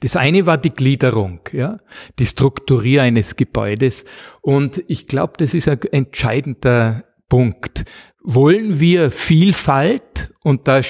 Das 0.00 0.16
eine 0.16 0.46
war 0.46 0.58
die 0.58 0.70
Gliederung, 0.70 1.40
ja, 1.52 1.78
die 2.18 2.26
Struktur 2.26 2.82
eines 2.82 3.36
Gebäudes. 3.36 4.04
Und 4.40 4.82
ich 4.88 5.06
glaube, 5.06 5.34
das 5.38 5.54
ist 5.54 5.68
ein 5.68 5.80
entscheidender 5.90 7.04
Punkt. 7.28 7.84
Wollen 8.26 8.80
wir 8.80 9.10
Vielfalt, 9.10 10.30
und 10.42 10.66
da, 10.66 10.80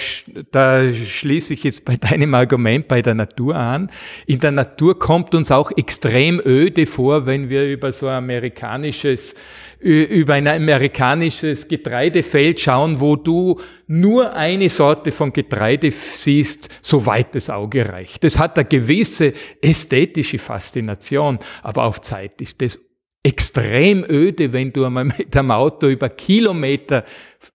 da 0.53 0.93
schließe 0.93 1.55
ich 1.55 1.65
jetzt 1.65 1.85
bei 1.85 1.97
deinem 2.01 2.33
Argument 2.33 2.87
bei 2.87 3.03
der 3.03 3.15
Natur 3.15 3.57
an, 3.57 3.91
in 4.27 4.39
der 4.39 4.53
Natur 4.53 5.01
kommt 5.01 5.35
uns 5.35 5.51
auch 5.51 5.73
extrem 5.77 6.41
öde 6.45 6.87
vor, 6.87 7.27
wenn 7.27 7.49
wir 7.49 7.67
über 7.67 7.91
so 7.91 8.07
ein 8.07 8.15
amerikanisches, 8.15 9.35
über 9.81 10.35
ein 10.35 10.47
amerikanisches 10.47 11.67
Getreidefeld 11.67 12.61
schauen, 12.61 13.01
wo 13.01 13.17
du 13.17 13.61
nur 13.89 14.33
eine 14.33 14.71
Sorte 14.71 15.11
von 15.11 15.33
Getreide 15.33 15.91
siehst, 15.91 16.69
soweit 16.83 17.35
das 17.35 17.51
Auge 17.51 17.89
reicht. 17.89 18.23
Das 18.23 18.39
hat 18.39 18.57
eine 18.57 18.69
gewisse 18.69 19.33
ästhetische 19.61 20.39
Faszination, 20.39 21.41
aber 21.65 21.83
auf 21.83 22.01
Zeit 22.01 22.41
ist 22.41 22.63
das 22.63 22.79
extrem 23.25 24.05
öde, 24.09 24.53
wenn 24.53 24.73
du 24.73 24.85
einmal 24.85 25.07
mit 25.07 25.35
dem 25.35 25.51
Auto 25.51 25.89
über 25.89 26.09
Kilometer 26.11 27.05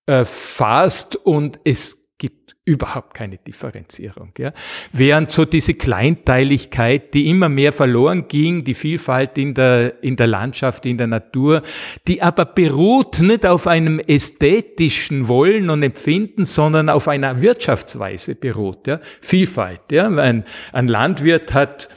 äh, 0.05 0.25
fahrst 0.25 1.15
und 1.15 1.59
es 1.63 1.95
gibt 2.17 2.57
überhaupt 2.65 3.13
keine 3.13 3.37
Differenzierung. 3.37 4.33
Ja. 4.37 4.51
Während 4.91 5.31
so 5.31 5.45
diese 5.45 5.75
Kleinteiligkeit, 5.75 7.13
die 7.13 7.29
immer 7.29 7.49
mehr 7.49 7.71
verloren 7.71 8.27
ging, 8.27 8.63
die 8.63 8.73
Vielfalt 8.73 9.37
in 9.37 9.53
der, 9.53 10.03
in 10.03 10.17
der 10.17 10.27
Landschaft, 10.27 10.85
in 10.85 10.97
der 10.97 11.07
Natur, 11.07 11.63
die 12.07 12.21
aber 12.21 12.45
beruht 12.45 13.21
nicht 13.21 13.45
auf 13.45 13.65
einem 13.67 13.99
ästhetischen 13.99 15.29
Wollen 15.29 15.69
und 15.69 15.81
Empfinden, 15.81 16.45
sondern 16.45 16.89
auf 16.89 17.07
einer 17.07 17.41
Wirtschaftsweise 17.41 18.35
beruht. 18.35 18.87
Ja. 18.87 18.99
Vielfalt. 19.21 19.91
Ja. 19.91 20.09
Ein, 20.09 20.43
ein 20.73 20.87
Landwirt 20.89 21.53
hat 21.53 21.89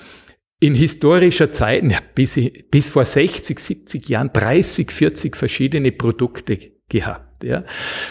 in 0.62 0.76
historischer 0.76 1.50
Zeit, 1.50 1.82
ja, 1.90 1.98
bis, 2.14 2.38
bis 2.70 2.88
vor 2.88 3.04
60, 3.04 3.58
70 3.58 4.08
Jahren 4.08 4.30
30, 4.32 4.92
40 4.92 5.36
verschiedene 5.36 5.90
Produkte 5.90 6.56
gehabt. 6.88 7.42
Ja. 7.42 7.64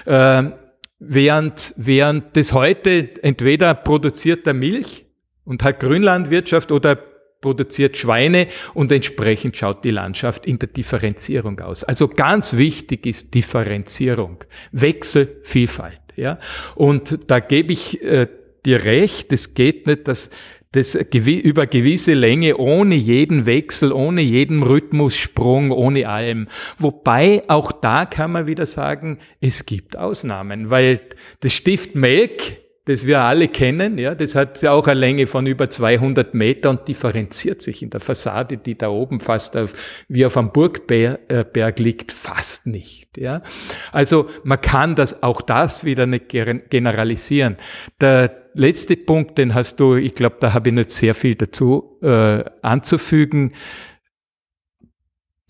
Äh, 0.05 0.51
während, 0.99 1.73
während 1.77 2.35
das 2.35 2.51
heute 2.51 3.09
entweder 3.23 3.73
produziert 3.73 4.45
er 4.47 4.53
Milch 4.53 5.05
und 5.45 5.63
hat 5.63 5.79
Grünlandwirtschaft 5.79 6.73
oder 6.73 6.97
produziert 7.39 7.95
Schweine 7.95 8.47
und 8.73 8.91
entsprechend 8.91 9.55
schaut 9.55 9.85
die 9.85 9.91
Landschaft 9.91 10.45
in 10.45 10.59
der 10.59 10.67
Differenzierung 10.67 11.57
aus. 11.61 11.85
Also 11.85 12.09
ganz 12.09 12.57
wichtig 12.57 13.05
ist 13.05 13.33
Differenzierung, 13.33 14.43
Wechsel, 14.73 15.39
Vielfalt. 15.43 16.01
Ja? 16.17 16.37
Und 16.75 17.31
da 17.31 17.39
gebe 17.39 17.71
ich 17.71 18.03
äh, 18.03 18.27
dir 18.65 18.83
recht, 18.83 19.31
es 19.31 19.53
geht 19.53 19.87
nicht, 19.87 20.09
dass 20.09 20.29
das 20.71 20.95
über 20.95 21.67
gewisse 21.67 22.13
Länge 22.13 22.57
ohne 22.57 22.95
jeden 22.95 23.45
Wechsel, 23.45 23.91
ohne 23.91 24.21
jeden 24.21 24.63
Rhythmussprung, 24.63 25.71
ohne 25.71 26.07
allem. 26.07 26.47
Wobei 26.77 27.43
auch 27.47 27.71
da 27.71 28.05
kann 28.05 28.31
man 28.31 28.47
wieder 28.47 28.65
sagen, 28.65 29.19
es 29.41 29.65
gibt 29.65 29.97
Ausnahmen, 29.97 30.69
weil 30.69 31.01
das 31.41 31.53
Stift 31.53 31.95
Melk 31.95 32.61
das 32.85 33.05
wir 33.05 33.21
alle 33.21 33.47
kennen, 33.47 33.99
ja, 33.99 34.15
das 34.15 34.33
hat 34.33 34.65
auch 34.65 34.87
eine 34.87 34.99
Länge 34.99 35.27
von 35.27 35.45
über 35.45 35.69
200 35.69 36.33
Meter 36.33 36.71
und 36.71 36.87
differenziert 36.87 37.61
sich 37.61 37.83
in 37.83 37.91
der 37.91 37.99
Fassade, 37.99 38.57
die 38.57 38.75
da 38.75 38.89
oben 38.89 39.19
fast 39.19 39.55
auf, 39.55 39.73
wie 40.07 40.25
auf 40.25 40.35
einem 40.35 40.51
Burgberg 40.51 41.79
liegt, 41.79 42.11
fast 42.11 42.65
nicht, 42.65 43.19
ja. 43.19 43.43
Also 43.91 44.27
man 44.43 44.59
kann 44.59 44.95
das, 44.95 45.21
auch 45.21 45.41
das 45.41 45.83
wieder 45.83 46.07
nicht 46.07 46.29
generalisieren. 46.29 47.57
Der 47.99 48.40
letzte 48.53 48.97
Punkt, 48.97 49.37
den 49.37 49.53
hast 49.53 49.79
du, 49.79 49.95
ich 49.95 50.15
glaube, 50.15 50.37
da 50.39 50.53
habe 50.53 50.69
ich 50.69 50.75
nicht 50.75 50.91
sehr 50.91 51.15
viel 51.15 51.35
dazu 51.35 51.97
äh, 52.01 52.43
anzufügen. 52.61 53.53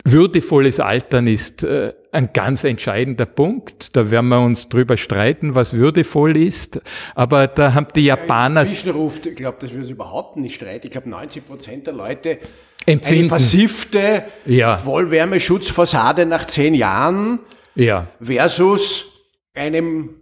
Würdevolles 0.04 0.80
Altern 0.80 1.28
ist 1.28 1.62
äh, 1.62 1.94
ein 2.10 2.30
ganz 2.32 2.64
entscheidender 2.64 3.26
Punkt. 3.26 3.96
Da 3.96 4.10
werden 4.10 4.28
wir 4.28 4.40
uns 4.40 4.68
drüber 4.68 4.96
streiten, 4.96 5.54
was 5.54 5.74
würdevoll 5.74 6.36
ist. 6.36 6.82
Aber 7.14 7.46
da 7.46 7.74
haben 7.74 7.86
die 7.94 8.06
Japaner. 8.06 8.66
Zwischenruf, 8.66 9.24
ich 9.24 9.36
glaube, 9.36 9.58
dass 9.60 9.70
wir 9.72 9.78
uns 9.78 9.90
überhaupt 9.90 10.36
nicht 10.36 10.56
streiten. 10.56 10.86
Ich 10.86 10.92
glaube, 10.92 11.08
90 11.08 11.46
Prozent 11.46 11.86
der 11.86 11.94
Leute 11.94 12.38
empfinden 12.84 13.20
eine 13.20 13.28
versiffte 13.28 14.24
ja. 14.44 14.76
Vollwärmeschutzfassade 14.76 16.26
nach 16.26 16.46
zehn 16.46 16.74
Jahren 16.74 17.38
ja. 17.76 18.08
versus 18.20 19.12
einem 19.54 20.16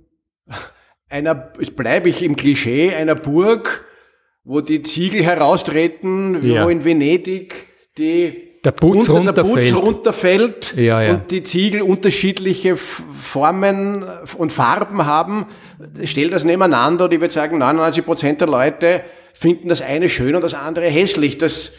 einer, 1.11 1.53
jetzt 1.59 1.77
bleibe 1.77 2.09
ich 2.09 2.23
im 2.23 2.37
Klischee, 2.37 2.95
einer 2.95 3.15
Burg, 3.15 3.85
wo 4.45 4.61
die 4.61 4.83
Ziegel 4.83 5.23
heraustreten, 5.23 6.43
ja. 6.43 6.65
wo 6.65 6.69
in 6.69 6.85
Venedig 6.85 7.67
die 7.99 8.49
der 8.65 8.73
Putz 8.73 9.09
unter 9.09 9.33
der 9.33 9.43
Putz 9.43 9.73
runterfällt 9.73 10.77
ja, 10.77 11.01
ja. 11.01 11.15
und 11.15 11.31
die 11.31 11.43
Ziegel 11.43 11.81
unterschiedliche 11.81 12.77
Formen 12.77 14.05
und 14.37 14.53
Farben 14.53 15.07
haben, 15.07 15.47
stell 16.05 16.29
das 16.29 16.45
nebeneinander 16.45 17.07
und 17.07 17.15
ich 17.15 17.21
würde 17.21 17.33
sagen, 17.33 17.57
99 17.57 18.05
Prozent 18.05 18.41
der 18.43 18.49
Leute 18.49 19.03
finden 19.33 19.69
das 19.71 19.81
eine 19.81 20.11
schön 20.11 20.35
und 20.35 20.43
das 20.43 20.53
andere 20.53 20.89
hässlich. 20.89 21.39
Das, 21.39 21.73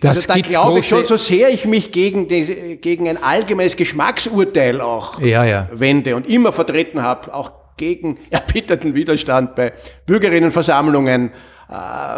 das 0.00 0.28
also 0.28 0.42
da 0.42 0.48
glaube 0.48 0.78
ich 0.80 0.88
schon, 0.88 1.04
so 1.04 1.16
sehr 1.16 1.50
ich 1.50 1.66
mich 1.66 1.92
gegen, 1.92 2.26
die, 2.26 2.78
gegen 2.80 3.08
ein 3.08 3.22
allgemeines 3.22 3.76
Geschmacksurteil 3.76 4.80
auch 4.80 5.20
ja, 5.20 5.44
ja. 5.44 5.68
wende 5.72 6.16
und 6.16 6.26
immer 6.28 6.52
vertreten 6.52 7.02
habe, 7.02 7.32
auch 7.34 7.52
gegen 7.76 8.18
erbitterten 8.30 8.94
Widerstand 8.94 9.54
bei 9.54 9.72
Bürgerinnenversammlungen, 10.06 11.32
äh, 11.68 11.72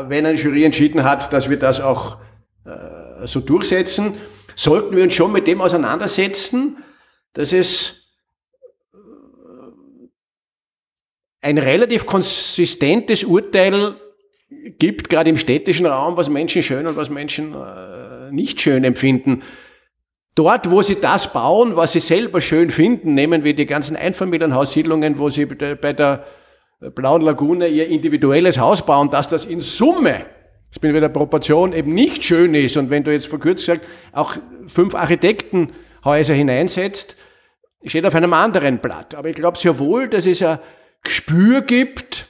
wenn 0.09 0.27
eine 0.27 0.37
Jury 0.39 0.65
entschieden 0.65 1.05
hat, 1.05 1.33
dass 1.33 1.51
wir 1.51 1.59
das 1.59 1.81
auch 1.81 2.19
äh, 2.65 3.27
so 3.27 3.41
durchsetzen, 3.41 4.15
sollten 4.55 4.95
wir 4.97 5.03
uns 5.03 5.15
schon 5.15 5.33
mit 5.33 5.47
dem 5.47 5.61
auseinandersetzen, 5.61 6.79
dass 7.33 7.53
es 7.53 8.13
äh, 8.93 8.99
ein 11.41 11.59
relativ 11.59 12.07
konsistentes 12.07 13.25
Urteil 13.25 13.97
gibt, 14.79 15.09
gerade 15.09 15.31
im 15.31 15.37
städtischen 15.37 15.87
Raum, 15.87 16.17
was 16.17 16.29
Menschen 16.29 16.63
schön 16.63 16.87
und 16.87 16.97
was 16.97 17.11
Menschen 17.11 17.55
äh, 17.55 18.31
nicht 18.31 18.61
schön 18.61 18.85
empfinden. 18.85 19.43
Dort, 20.35 20.71
wo 20.71 20.81
sie 20.83 21.01
das 21.01 21.33
bauen, 21.33 21.77
was 21.77 21.93
sie 21.93 22.01
selber 22.01 22.41
schön 22.41 22.71
finden, 22.71 23.15
nehmen 23.15 23.45
wir 23.45 23.55
die 23.55 23.67
ganzen 23.67 23.97
Einfamilienhaussiedlungen, 23.97 25.19
wo 25.19 25.29
sie 25.29 25.45
bei 25.47 25.93
der 25.93 26.25
Blauen 26.95 27.23
Lagune 27.23 27.69
ihr 27.69 27.89
individuelles 27.89 28.59
Haus 28.59 28.85
bauen, 28.85 29.11
dass 29.11 29.29
das 29.29 29.45
in 29.45 29.61
Summe 29.61 30.25
das 30.73 30.79
bin 30.79 30.95
wieder 30.95 31.11
Proportion 31.11 31.75
eben 31.75 31.93
nicht 31.93 32.25
schön 32.25 32.55
ist 32.55 32.79
und 32.79 32.89
wenn 32.89 33.05
du 33.05 33.13
jetzt 33.13 33.27
vor 33.27 33.39
kurzem 33.39 33.75
gesagt 33.75 33.87
auch 34.13 34.39
fünf 34.67 34.95
Architektenhäuser 34.95 36.33
hineinsetzt, 36.33 37.19
steht 37.85 38.07
auf 38.07 38.15
einem 38.15 38.33
anderen 38.33 38.79
Blatt. 38.79 39.15
Aber 39.15 39.29
ich 39.29 39.35
glaube 39.35 39.59
sehr 39.59 39.79
wohl, 39.79 40.09
dass 40.09 40.25
es 40.25 40.43
ein 40.43 40.59
Gespür 41.03 41.61
gibt 41.61 42.27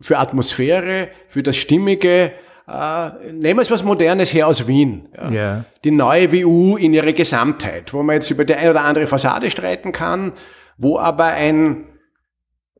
für 0.00 0.18
Atmosphäre, 0.18 1.08
für 1.28 1.42
das 1.42 1.56
Stimmige. 1.56 2.32
Äh, 2.68 3.10
nehmen 3.32 3.58
wir 3.58 3.62
es 3.62 3.70
was 3.70 3.84
Modernes 3.84 4.32
her 4.32 4.48
aus 4.48 4.66
Wien. 4.66 5.08
Ja. 5.14 5.30
Yeah. 5.30 5.64
Die 5.84 5.90
neue 5.90 6.32
WU 6.32 6.76
in 6.76 6.92
ihrer 6.94 7.12
Gesamtheit, 7.12 7.92
wo 7.92 8.02
man 8.02 8.14
jetzt 8.16 8.30
über 8.30 8.44
die 8.44 8.54
eine 8.54 8.70
oder 8.70 8.84
andere 8.84 9.06
Fassade 9.06 9.50
streiten 9.50 9.92
kann, 9.92 10.32
wo 10.76 10.98
aber 10.98 11.26
ein, 11.26 11.86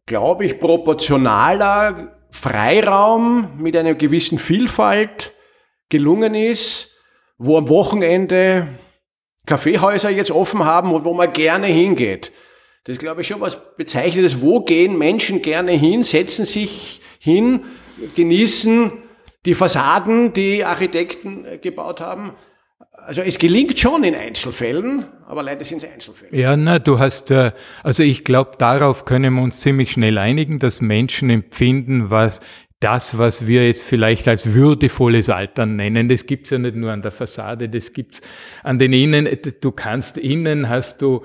glaube 0.06 0.44
ich, 0.44 0.58
proportionaler 0.58 2.16
Freiraum 2.30 3.50
mit 3.58 3.76
einer 3.76 3.94
gewissen 3.94 4.38
Vielfalt 4.38 5.32
gelungen 5.88 6.34
ist, 6.34 6.94
wo 7.38 7.56
am 7.56 7.68
Wochenende 7.68 8.68
Kaffeehäuser 9.46 10.10
jetzt 10.10 10.32
offen 10.32 10.64
haben 10.64 10.92
und 10.92 11.04
wo 11.04 11.14
man 11.14 11.32
gerne 11.32 11.68
hingeht. 11.68 12.32
Das 12.84 12.94
ist, 12.94 12.98
glaube 12.98 13.22
ich, 13.22 13.28
schon 13.28 13.40
was 13.40 13.76
Bezeichnetes. 13.76 14.40
Wo 14.40 14.60
gehen 14.60 14.98
Menschen 14.98 15.42
gerne 15.42 15.72
hin, 15.72 16.02
setzen 16.02 16.44
sich 16.44 17.00
hin, 17.26 17.64
genießen 18.14 18.92
die 19.44 19.54
Fassaden, 19.54 20.32
die 20.32 20.64
Architekten 20.64 21.44
gebaut 21.60 22.00
haben. 22.00 22.32
Also 22.92 23.22
es 23.22 23.38
gelingt 23.38 23.78
schon 23.78 24.04
in 24.04 24.14
Einzelfällen, 24.14 25.06
aber 25.26 25.42
leider 25.42 25.64
sind 25.64 25.82
es 25.82 25.90
Einzelfälle. 25.92 26.36
Ja, 26.36 26.56
na, 26.56 26.78
du 26.78 26.98
hast, 26.98 27.30
äh, 27.30 27.52
also 27.82 28.02
ich 28.02 28.24
glaube, 28.24 28.52
darauf 28.58 29.04
können 29.04 29.34
wir 29.34 29.42
uns 29.42 29.60
ziemlich 29.60 29.90
schnell 29.92 30.18
einigen, 30.18 30.58
dass 30.58 30.80
Menschen 30.80 31.30
empfinden, 31.30 32.10
was 32.10 32.40
das, 32.80 33.18
was 33.18 33.46
wir 33.46 33.66
jetzt 33.66 33.82
vielleicht 33.82 34.28
als 34.28 34.54
würdevolles 34.54 35.30
Altern 35.30 35.76
nennen, 35.76 36.08
das 36.08 36.26
gibt's 36.26 36.50
ja 36.50 36.58
nicht 36.58 36.76
nur 36.76 36.92
an 36.92 37.02
der 37.02 37.12
Fassade, 37.12 37.68
das 37.68 37.92
gibt's 37.92 38.22
an 38.62 38.78
den 38.78 38.92
Innen. 38.92 39.28
Du 39.60 39.72
kannst 39.72 40.18
innen, 40.18 40.68
hast 40.68 41.02
du 41.02 41.22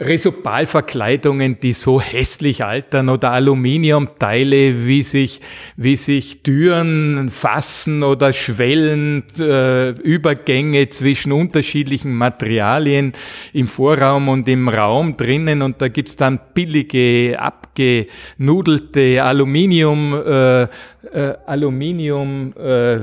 Resopalverkleidungen, 0.00 1.58
die 1.58 1.72
so 1.72 2.00
hässlich 2.00 2.62
altern 2.62 3.08
oder 3.08 3.32
Aluminiumteile, 3.32 4.86
wie 4.86 5.02
sich, 5.02 5.40
wie 5.76 5.96
sich 5.96 6.44
Türen 6.44 7.30
fassen 7.30 8.04
oder 8.04 8.32
Schwellen, 8.32 9.24
äh, 9.40 9.90
Übergänge 9.90 10.88
zwischen 10.90 11.32
unterschiedlichen 11.32 12.14
Materialien 12.14 13.12
im 13.52 13.66
Vorraum 13.66 14.28
und 14.28 14.48
im 14.48 14.68
Raum 14.68 15.16
drinnen. 15.16 15.62
Und 15.62 15.82
da 15.82 15.88
gibt's 15.88 16.14
dann 16.14 16.38
billige, 16.54 17.36
abgenudelte 17.40 19.24
Aluminium, 19.24 20.14
äh, 20.14 20.62
äh, 20.62 20.68
Aluminium, 21.44 22.54
äh, 22.56 22.98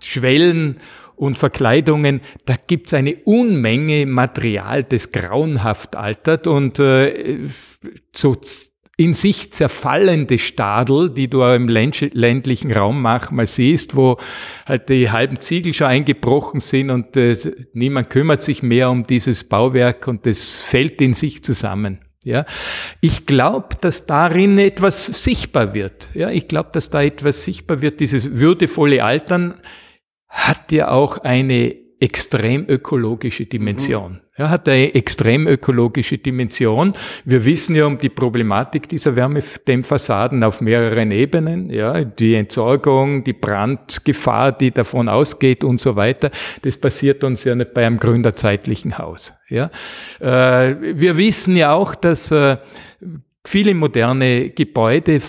Schwellen 0.00 0.80
und 1.16 1.38
Verkleidungen, 1.38 2.22
da 2.46 2.54
gibt's 2.66 2.94
eine 2.94 3.16
Unmenge 3.24 4.06
Material, 4.06 4.84
das 4.84 5.12
grauenhaft 5.12 5.94
altert 5.94 6.46
und 6.46 6.78
äh, 6.78 7.40
so 8.14 8.36
in 9.00 9.14
sich 9.14 9.50
zerfallende 9.50 10.38
Stadel, 10.38 11.08
die 11.08 11.28
du 11.28 11.42
im 11.42 11.68
ländlichen 11.68 12.70
Raum 12.70 13.00
manchmal 13.00 13.46
siehst, 13.46 13.96
wo 13.96 14.18
halt 14.66 14.90
die 14.90 15.10
halben 15.10 15.40
Ziegel 15.40 15.72
schon 15.72 15.86
eingebrochen 15.86 16.60
sind 16.60 16.90
und 16.90 17.16
äh, 17.16 17.36
niemand 17.72 18.10
kümmert 18.10 18.42
sich 18.42 18.62
mehr 18.62 18.90
um 18.90 19.06
dieses 19.06 19.44
Bauwerk 19.44 20.06
und 20.06 20.26
das 20.26 20.60
fällt 20.60 21.00
in 21.00 21.14
sich 21.14 21.42
zusammen. 21.42 22.00
Ja, 22.24 22.44
ich 23.00 23.24
glaube, 23.24 23.76
dass 23.80 24.04
darin 24.04 24.58
etwas 24.58 25.06
sichtbar 25.06 25.72
wird. 25.72 26.10
Ja, 26.12 26.28
ich 26.28 26.48
glaube, 26.48 26.68
dass 26.72 26.90
da 26.90 27.02
etwas 27.02 27.44
sichtbar 27.44 27.80
wird. 27.80 28.00
Dieses 28.00 28.38
würdevolle 28.38 29.02
Altern 29.02 29.54
hat 30.30 30.72
ja 30.72 30.90
auch 30.90 31.18
eine 31.18 31.74
extrem 32.00 32.64
ökologische 32.66 33.44
Dimension. 33.44 34.12
Mhm. 34.12 34.20
Ja, 34.38 34.48
hat 34.48 34.66
eine 34.70 34.94
extrem 34.94 35.46
ökologische 35.46 36.16
Dimension. 36.16 36.94
Wir 37.26 37.44
wissen 37.44 37.76
ja 37.76 37.84
um 37.84 37.98
die 37.98 38.08
Problematik 38.08 38.88
dieser 38.88 39.14
Wärmedämmfassaden 39.14 40.42
auf 40.42 40.62
mehreren 40.62 41.10
Ebenen. 41.10 41.68
Ja, 41.68 42.02
die 42.02 42.36
Entsorgung, 42.36 43.22
die 43.22 43.34
Brandgefahr, 43.34 44.52
die 44.52 44.70
davon 44.70 45.10
ausgeht 45.10 45.62
und 45.62 45.78
so 45.78 45.94
weiter. 45.94 46.30
Das 46.62 46.78
passiert 46.78 47.22
uns 47.22 47.44
ja 47.44 47.54
nicht 47.54 47.74
bei 47.74 47.86
einem 47.86 47.98
gründerzeitlichen 47.98 48.96
Haus. 48.96 49.34
Ja, 49.50 49.70
äh, 50.20 50.76
wir 50.80 51.18
wissen 51.18 51.54
ja 51.54 51.74
auch, 51.74 51.94
dass 51.94 52.30
äh, 52.30 52.56
viele 53.44 53.74
moderne 53.74 54.48
Gebäude 54.50 55.20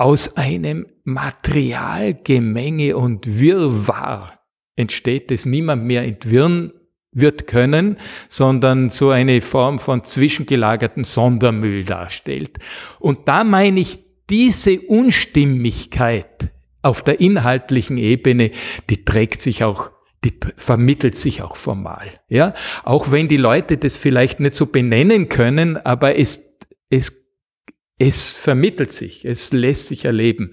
aus 0.00 0.36
einem 0.38 0.86
Materialgemenge 1.04 2.96
und 2.96 3.38
Wirrwarr 3.38 4.40
entsteht, 4.74 5.30
das 5.30 5.44
niemand 5.44 5.84
mehr 5.84 6.04
entwirren 6.04 6.72
wird 7.12 7.46
können, 7.46 7.98
sondern 8.30 8.88
so 8.88 9.10
eine 9.10 9.42
Form 9.42 9.78
von 9.78 10.02
zwischengelagerten 10.02 11.04
Sondermüll 11.04 11.84
darstellt. 11.84 12.60
Und 12.98 13.28
da 13.28 13.44
meine 13.44 13.80
ich, 13.80 13.98
diese 14.30 14.80
Unstimmigkeit 14.80 16.50
auf 16.80 17.02
der 17.02 17.20
inhaltlichen 17.20 17.98
Ebene, 17.98 18.52
die 18.88 19.04
trägt 19.04 19.42
sich 19.42 19.64
auch 19.64 19.90
die 20.24 20.38
vermittelt 20.56 21.16
sich 21.16 21.42
auch 21.42 21.56
formal. 21.56 22.20
Ja, 22.28 22.52
auch 22.84 23.10
wenn 23.10 23.28
die 23.28 23.38
Leute 23.38 23.78
das 23.78 23.96
vielleicht 23.96 24.38
nicht 24.40 24.54
so 24.54 24.66
benennen 24.66 25.30
können, 25.30 25.78
aber 25.78 26.18
es, 26.18 26.58
es 26.90 27.19
es 28.02 28.32
vermittelt 28.32 28.92
sich, 28.92 29.26
es 29.26 29.52
lässt 29.52 29.88
sich 29.88 30.06
erleben. 30.06 30.52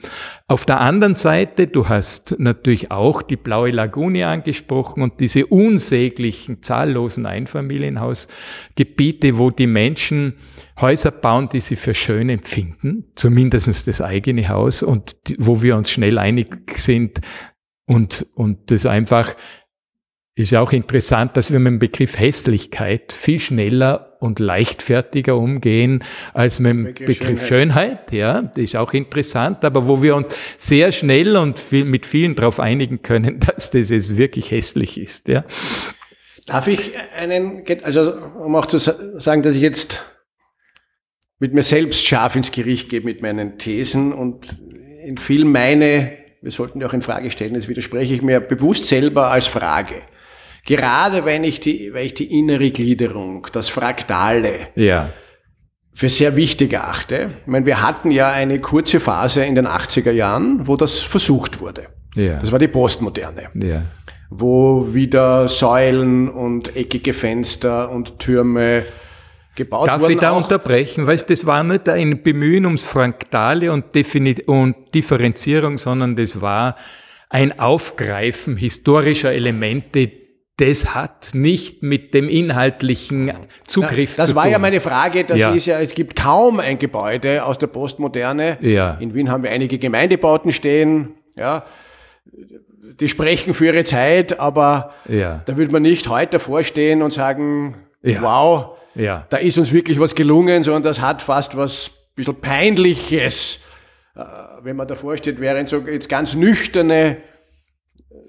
Auf 0.50 0.66
der 0.66 0.82
anderen 0.82 1.16
Seite, 1.16 1.68
du 1.68 1.88
hast 1.88 2.36
natürlich 2.40 2.92
auch 2.92 3.22
die 3.22 3.38
Blaue 3.38 3.72
Lagune 3.72 4.28
angesprochen 4.28 5.02
und 5.02 5.22
diese 5.22 5.46
unsäglichen, 5.46 6.62
zahllosen 6.62 7.26
Einfamilienhausgebiete, 7.26 9.38
wo 9.38 9.50
die 9.50 9.66
Menschen 9.66 10.34
Häuser 10.82 11.12
bauen, 11.12 11.48
die 11.48 11.62
sie 11.62 11.78
für 11.78 11.94
schön 11.94 12.28
empfinden, 12.28 13.06
zumindest 13.16 13.88
das 13.88 14.02
eigene 14.02 14.50
Haus 14.50 14.84
und 14.84 15.16
wo 15.38 15.62
wir 15.62 15.78
uns 15.78 15.90
schnell 15.90 16.18
einig 16.18 16.78
sind 16.78 17.22
und, 17.86 18.28
und 18.36 18.72
das 18.72 18.86
einfach 18.86 19.38
ist 20.38 20.52
ja 20.52 20.62
auch 20.62 20.72
interessant, 20.72 21.36
dass 21.36 21.52
wir 21.52 21.60
mit 21.60 21.72
dem 21.72 21.80
Begriff 21.80 22.20
Hässlichkeit 22.20 23.12
viel 23.12 23.40
schneller 23.40 24.18
und 24.20 24.40
leichtfertiger 24.40 25.36
umgehen 25.36 26.04
als 26.34 26.60
mit 26.60 26.72
dem 26.72 26.84
Begriff, 26.86 27.20
Begriff 27.20 27.48
Schönheit. 27.48 28.10
Schönheit. 28.10 28.14
Ja, 28.14 28.42
das 28.44 28.64
ist 28.64 28.76
auch 28.76 28.94
interessant, 28.94 29.66
aber 29.66 29.88
wo 29.88 30.04
wir 30.04 30.16
uns 30.16 30.30
sehr 30.58 30.92
schnell 30.92 31.36
und 31.38 31.60
viel, 31.60 31.86
mit 31.86 32.06
vielen 32.06 32.36
darauf 32.36 32.60
einigen 32.60 33.02
können, 33.02 33.40
dass 33.56 33.72
das 33.72 33.90
jetzt 33.90 34.18
wirklich 34.18 34.52
hässlich 34.52 35.00
ist. 35.00 35.28
Ja. 35.28 35.44
Darf 36.46 36.68
ich 36.68 36.92
einen, 37.18 37.64
also 37.84 38.14
um 38.14 38.56
auch 38.56 38.68
zu 38.68 38.78
sagen, 38.78 39.42
dass 39.42 39.56
ich 39.56 39.62
jetzt 39.62 40.06
mit 41.40 41.54
mir 41.54 41.64
selbst 41.64 42.06
scharf 42.06 42.36
ins 42.36 42.52
Gericht 42.52 42.90
gehe 42.90 43.02
mit 43.02 43.22
meinen 43.22 43.58
Thesen 43.58 44.14
und 44.14 44.46
in 45.04 45.18
viel 45.18 45.46
meine, 45.46 46.12
wir 46.42 46.52
sollten 46.52 46.80
ja 46.80 46.88
auch 46.88 46.94
in 46.94 47.02
Frage 47.02 47.32
stellen, 47.32 47.56
das 47.56 47.68
widerspreche 47.68 48.14
ich 48.14 48.22
mir 48.22 48.40
bewusst 48.40 48.86
selber 48.86 49.32
als 49.32 49.48
Frage. 49.48 49.96
Gerade 50.68 51.24
wenn 51.24 51.46
ich 51.46 51.62
die, 51.62 51.94
weil 51.94 52.08
ich 52.08 52.14
die 52.14 52.38
innere 52.38 52.70
Gliederung, 52.72 53.48
das 53.54 53.70
Fraktale, 53.70 54.68
ja. 54.76 55.10
für 55.94 56.10
sehr 56.10 56.36
wichtig 56.36 56.78
achte. 56.78 57.32
Ich 57.42 57.48
meine, 57.48 57.66
wir 57.66 57.82
hatten 57.82 58.12
ja 58.12 58.30
eine 58.30 58.60
kurze 58.60 59.00
Phase 59.00 59.46
in 59.46 59.56
den 59.56 59.66
80er 59.66 60.12
Jahren, 60.12 60.68
wo 60.68 60.76
das 60.76 61.00
versucht 61.00 61.62
wurde. 61.62 61.88
Ja. 62.16 62.36
Das 62.36 62.52
war 62.52 62.60
die 62.60 62.68
Postmoderne. 62.68 63.50
Ja. 63.56 63.84
Wo 64.30 64.94
wieder 64.94 65.48
Säulen 65.48 66.30
und 66.30 66.76
eckige 66.76 67.14
Fenster 67.14 67.90
und 67.90 68.20
Türme 68.20 68.84
gebaut 69.56 69.88
Darf 69.88 70.02
wurden. 70.02 70.16
Darf 70.16 70.16
ich 70.16 70.20
da 70.20 70.32
unterbrechen? 70.32 71.08
Weißt, 71.08 71.30
das 71.30 71.46
war 71.46 71.64
nicht 71.64 71.88
ein 71.88 72.24
Bemühen 72.24 72.66
ums 72.66 72.84
Fraktale 72.84 73.72
und, 73.72 73.96
Defini 73.96 74.36
und 74.46 74.76
Differenzierung, 74.94 75.78
sondern 75.78 76.18
das 76.18 76.42
war 76.42 76.76
ein 77.30 77.58
Aufgreifen 77.58 78.58
historischer 78.58 79.32
Elemente, 79.32 80.27
das 80.58 80.96
hat 80.96 81.30
nicht 81.34 81.84
mit 81.84 82.16
dem 82.16 82.28
inhaltlichen 82.28 83.32
Zugriff 83.68 84.16
das 84.16 84.28
zu 84.28 84.34
tun. 84.34 84.36
Das 84.36 84.36
war 84.36 84.48
ja 84.48 84.58
meine 84.58 84.82
Frage. 84.82 85.24
Das 85.24 85.40
ja. 85.40 85.54
ist 85.54 85.68
ja, 85.68 85.80
es 85.80 85.94
gibt 85.94 86.16
kaum 86.16 86.60
ein 86.60 86.80
Gebäude 86.80 87.46
aus 87.46 87.60
der 87.60 87.68
Postmoderne. 87.68 88.58
Ja. 88.62 88.98
In 89.00 89.14
Wien 89.14 89.30
haben 89.30 89.44
wir 89.44 89.52
einige 89.52 89.78
Gemeindebauten 89.78 90.52
stehen. 90.52 91.14
Ja. 91.36 91.66
Die 93.00 93.08
sprechen 93.08 93.54
für 93.54 93.68
ihre 93.68 93.84
Zeit, 93.84 94.40
aber 94.40 94.94
ja. 95.08 95.44
da 95.46 95.58
würde 95.58 95.72
man 95.72 95.84
nicht 95.84 96.10
heute 96.10 96.34
davor 96.34 96.64
stehen 96.64 97.04
und 97.04 97.14
sagen, 97.14 97.76
ja. 98.02 98.22
wow, 98.24 98.78
ja. 98.96 99.28
da 99.30 99.38
ist 99.38 99.60
uns 99.60 99.72
wirklich 99.72 100.00
was 100.00 100.16
gelungen, 100.16 100.64
sondern 100.64 100.82
das 100.82 101.00
hat 101.02 101.22
fast 101.22 101.56
was 101.56 101.92
bisschen 102.16 102.42
peinliches. 102.42 103.60
Äh, 104.16 104.24
wenn 104.64 104.76
man 104.76 104.88
davor 104.88 105.16
steht, 105.16 105.40
wären 105.40 105.68
so 105.68 105.78
jetzt 105.78 106.10
ganz 106.10 106.34
nüchterne 106.34 107.18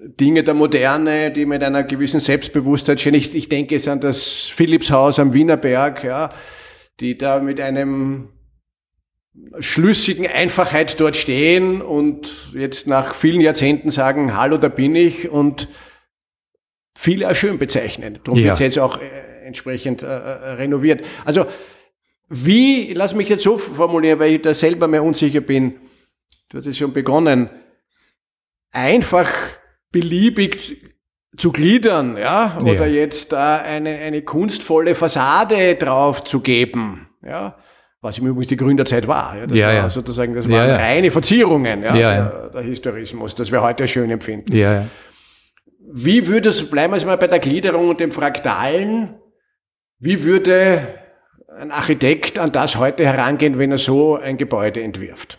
Dinge 0.01 0.43
der 0.43 0.53
Moderne, 0.53 1.31
die 1.31 1.45
mit 1.45 1.61
einer 1.61 1.83
gewissen 1.83 2.21
Selbstbewusstheit 2.21 3.01
stehen. 3.01 3.15
Ich, 3.15 3.35
ich 3.35 3.49
denke 3.49 3.75
es 3.75 3.87
an 3.87 3.99
das 3.99 4.47
Philipshaus 4.47 5.19
am 5.19 5.33
Wienerberg, 5.33 6.03
ja, 6.03 6.33
die 7.01 7.17
da 7.17 7.39
mit 7.39 7.59
einem 7.59 8.29
schlüssigen 9.59 10.25
Einfachheit 10.25 10.99
dort 10.99 11.17
stehen 11.17 11.81
und 11.81 12.53
jetzt 12.53 12.87
nach 12.87 13.13
vielen 13.13 13.41
Jahrzehnten 13.41 13.89
sagen, 13.91 14.35
hallo, 14.35 14.57
da 14.57 14.69
bin 14.69 14.95
ich 14.95 15.29
und 15.29 15.67
viele 16.97 17.27
als 17.27 17.37
schön 17.37 17.57
bezeichnen. 17.57 18.19
Darum 18.23 18.39
ja. 18.39 18.45
wird 18.45 18.53
es 18.55 18.59
jetzt 18.59 18.79
auch 18.79 19.01
äh, 19.01 19.45
entsprechend 19.45 20.03
äh, 20.03 20.07
äh, 20.07 20.51
renoviert. 20.53 21.03
Also 21.25 21.45
wie, 22.29 22.93
lass 22.93 23.15
mich 23.15 23.27
jetzt 23.27 23.43
so 23.43 23.57
formulieren, 23.57 24.19
weil 24.19 24.33
ich 24.33 24.41
da 24.41 24.53
selber 24.53 24.87
mehr 24.87 25.03
unsicher 25.03 25.41
bin, 25.41 25.75
du 26.49 26.57
hast 26.57 26.67
es 26.67 26.77
schon 26.77 26.93
begonnen, 26.93 27.49
einfach 28.71 29.31
beliebig 29.91 30.77
zu 31.37 31.51
gliedern, 31.51 32.17
ja, 32.17 32.57
oder 32.61 32.87
ja. 32.87 33.01
jetzt 33.01 33.31
da 33.31 33.57
eine, 33.57 33.97
eine 33.97 34.21
kunstvolle 34.23 34.95
Fassade 34.95 35.75
drauf 35.75 36.23
zu 36.23 36.41
geben, 36.41 37.07
ja, 37.23 37.55
was 38.01 38.17
im 38.17 38.27
Übrigen 38.27 38.49
die 38.49 38.57
Gründerzeit 38.57 39.07
war. 39.07 39.37
Ja, 39.37 39.47
das 39.47 39.57
ja, 39.57 39.67
war 39.67 39.73
ja. 39.73 39.89
sozusagen, 39.89 40.33
das 40.35 40.49
waren 40.49 40.69
reine 40.69 41.11
Verzierungen, 41.11 41.83
ja, 41.83 41.93
Der, 41.93 42.49
der, 42.49 42.61
Historismus, 42.61 43.35
das 43.35 43.51
wir 43.51 43.61
heute 43.61 43.87
schön 43.87 44.09
empfinden. 44.09 44.55
Ja. 44.55 44.87
Wie 45.91 46.27
würde 46.27 46.49
es, 46.49 46.69
bleiben 46.69 46.93
wir 46.93 46.97
jetzt 46.97 47.05
mal 47.05 47.17
bei 47.17 47.27
der 47.27 47.39
Gliederung 47.39 47.89
und 47.89 47.99
dem 47.99 48.11
Fraktalen, 48.11 49.15
wie 49.99 50.23
würde 50.23 50.99
ein 51.57 51.71
Architekt 51.71 52.39
an 52.39 52.51
das 52.51 52.77
heute 52.77 53.05
herangehen, 53.05 53.57
wenn 53.57 53.71
er 53.71 53.77
so 53.77 54.15
ein 54.15 54.37
Gebäude 54.37 54.81
entwirft? 54.81 55.37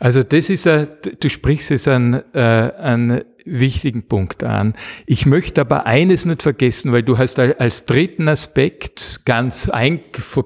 Also 0.00 0.22
das 0.22 0.50
ist, 0.50 0.66
ein, 0.66 0.88
du 1.18 1.28
sprichst 1.28 1.70
es 1.72 1.88
an, 1.88 2.22
äh, 2.32 2.40
an 2.40 3.22
wichtigen 3.44 4.06
Punkt 4.06 4.44
an. 4.44 4.74
Ich 5.06 5.26
möchte 5.26 5.60
aber 5.60 5.86
eines 5.86 6.26
nicht 6.26 6.42
vergessen, 6.42 6.92
weil 6.92 7.02
du 7.02 7.18
hast 7.18 7.38
als 7.38 7.86
dritten 7.86 8.28
Aspekt 8.28 9.22
ganz 9.24 9.68
ein, 9.68 10.00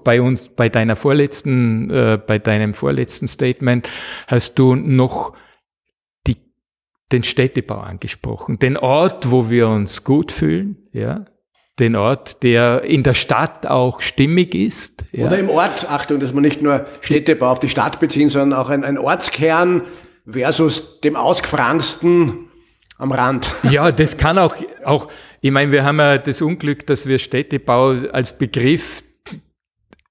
bei 0.04 0.20
uns, 0.20 0.48
bei 0.48 0.68
deiner 0.68 0.96
vorletzten, 0.96 1.90
äh, 1.90 2.18
bei 2.24 2.38
deinem 2.38 2.74
vorletzten 2.74 3.28
Statement 3.28 3.88
hast 4.26 4.58
du 4.58 4.74
noch 4.74 5.34
die, 6.26 6.36
den 7.10 7.24
Städtebau 7.24 7.78
angesprochen, 7.78 8.58
den 8.58 8.76
Ort, 8.76 9.30
wo 9.30 9.50
wir 9.50 9.68
uns 9.68 10.04
gut 10.04 10.32
fühlen, 10.32 10.88
ja, 10.92 11.24
den 11.78 11.96
Ort, 11.96 12.42
der 12.42 12.82
in 12.82 13.02
der 13.02 13.14
Stadt 13.14 13.66
auch 13.66 14.02
stimmig 14.02 14.54
ist. 14.54 15.04
Ja. 15.12 15.26
Oder 15.26 15.38
im 15.38 15.48
Ort, 15.48 15.90
Achtung, 15.90 16.20
dass 16.20 16.32
man 16.32 16.42
nicht 16.42 16.60
nur 16.60 16.86
Städtebau 17.00 17.50
auf 17.50 17.60
die 17.60 17.70
Stadt 17.70 17.98
beziehen, 17.98 18.28
sondern 18.28 18.58
auch 18.58 18.68
ein, 18.68 18.84
ein 18.84 18.98
Ortskern 18.98 19.82
versus 20.26 21.00
dem 21.00 21.16
ausgefransten 21.16 22.50
am 23.02 23.12
Rand. 23.12 23.50
Ja, 23.70 23.90
das 23.90 24.16
kann 24.16 24.38
auch, 24.38 24.54
auch, 24.84 25.08
ich 25.40 25.50
meine, 25.50 25.72
wir 25.72 25.84
haben 25.84 25.98
ja 25.98 26.18
das 26.18 26.40
Unglück, 26.40 26.86
dass 26.86 27.06
wir 27.06 27.18
Städtebau 27.18 27.90
als 28.12 28.36
Begriff, 28.38 29.02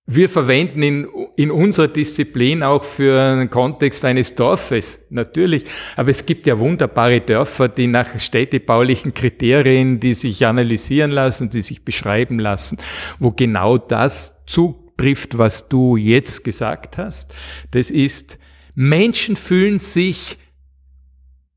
wir 0.08 0.28
verwenden 0.28 0.84
in, 0.84 1.08
in 1.38 1.52
unserer 1.52 1.88
Disziplin 1.88 2.64
auch 2.64 2.84
für 2.84 3.22
einen 3.22 3.50
Kontext 3.50 4.04
eines 4.04 4.36
Dorfes, 4.36 5.06
natürlich. 5.10 5.64
Aber 5.96 6.10
es 6.10 6.26
gibt 6.26 6.48
ja 6.48 6.60
wunderbare 6.60 7.22
Dörfer, 7.22 7.70
die 7.70 7.88
nach 7.88 8.20
städtebaulichen 8.20 9.14
Kriterien, 9.14 10.00
die 10.00 10.14
sich 10.14 10.46
analysieren 10.46 11.12
lassen, 11.12 11.50
die 11.50 11.62
sich 11.62 11.86
beschreiben 11.86 12.40
lassen, 12.40 12.78
wo 13.20 13.30
genau 13.32 13.78
das 13.78 14.44
zutrifft, 14.48 15.38
was 15.38 15.70
du 15.70 15.96
jetzt 15.96 16.44
gesagt 16.44 16.98
hast. 16.98 17.34
Das 17.70 17.90
ist, 17.90 18.38
Menschen 18.76 19.38
fühlen 19.38 19.80
sich 19.80 20.38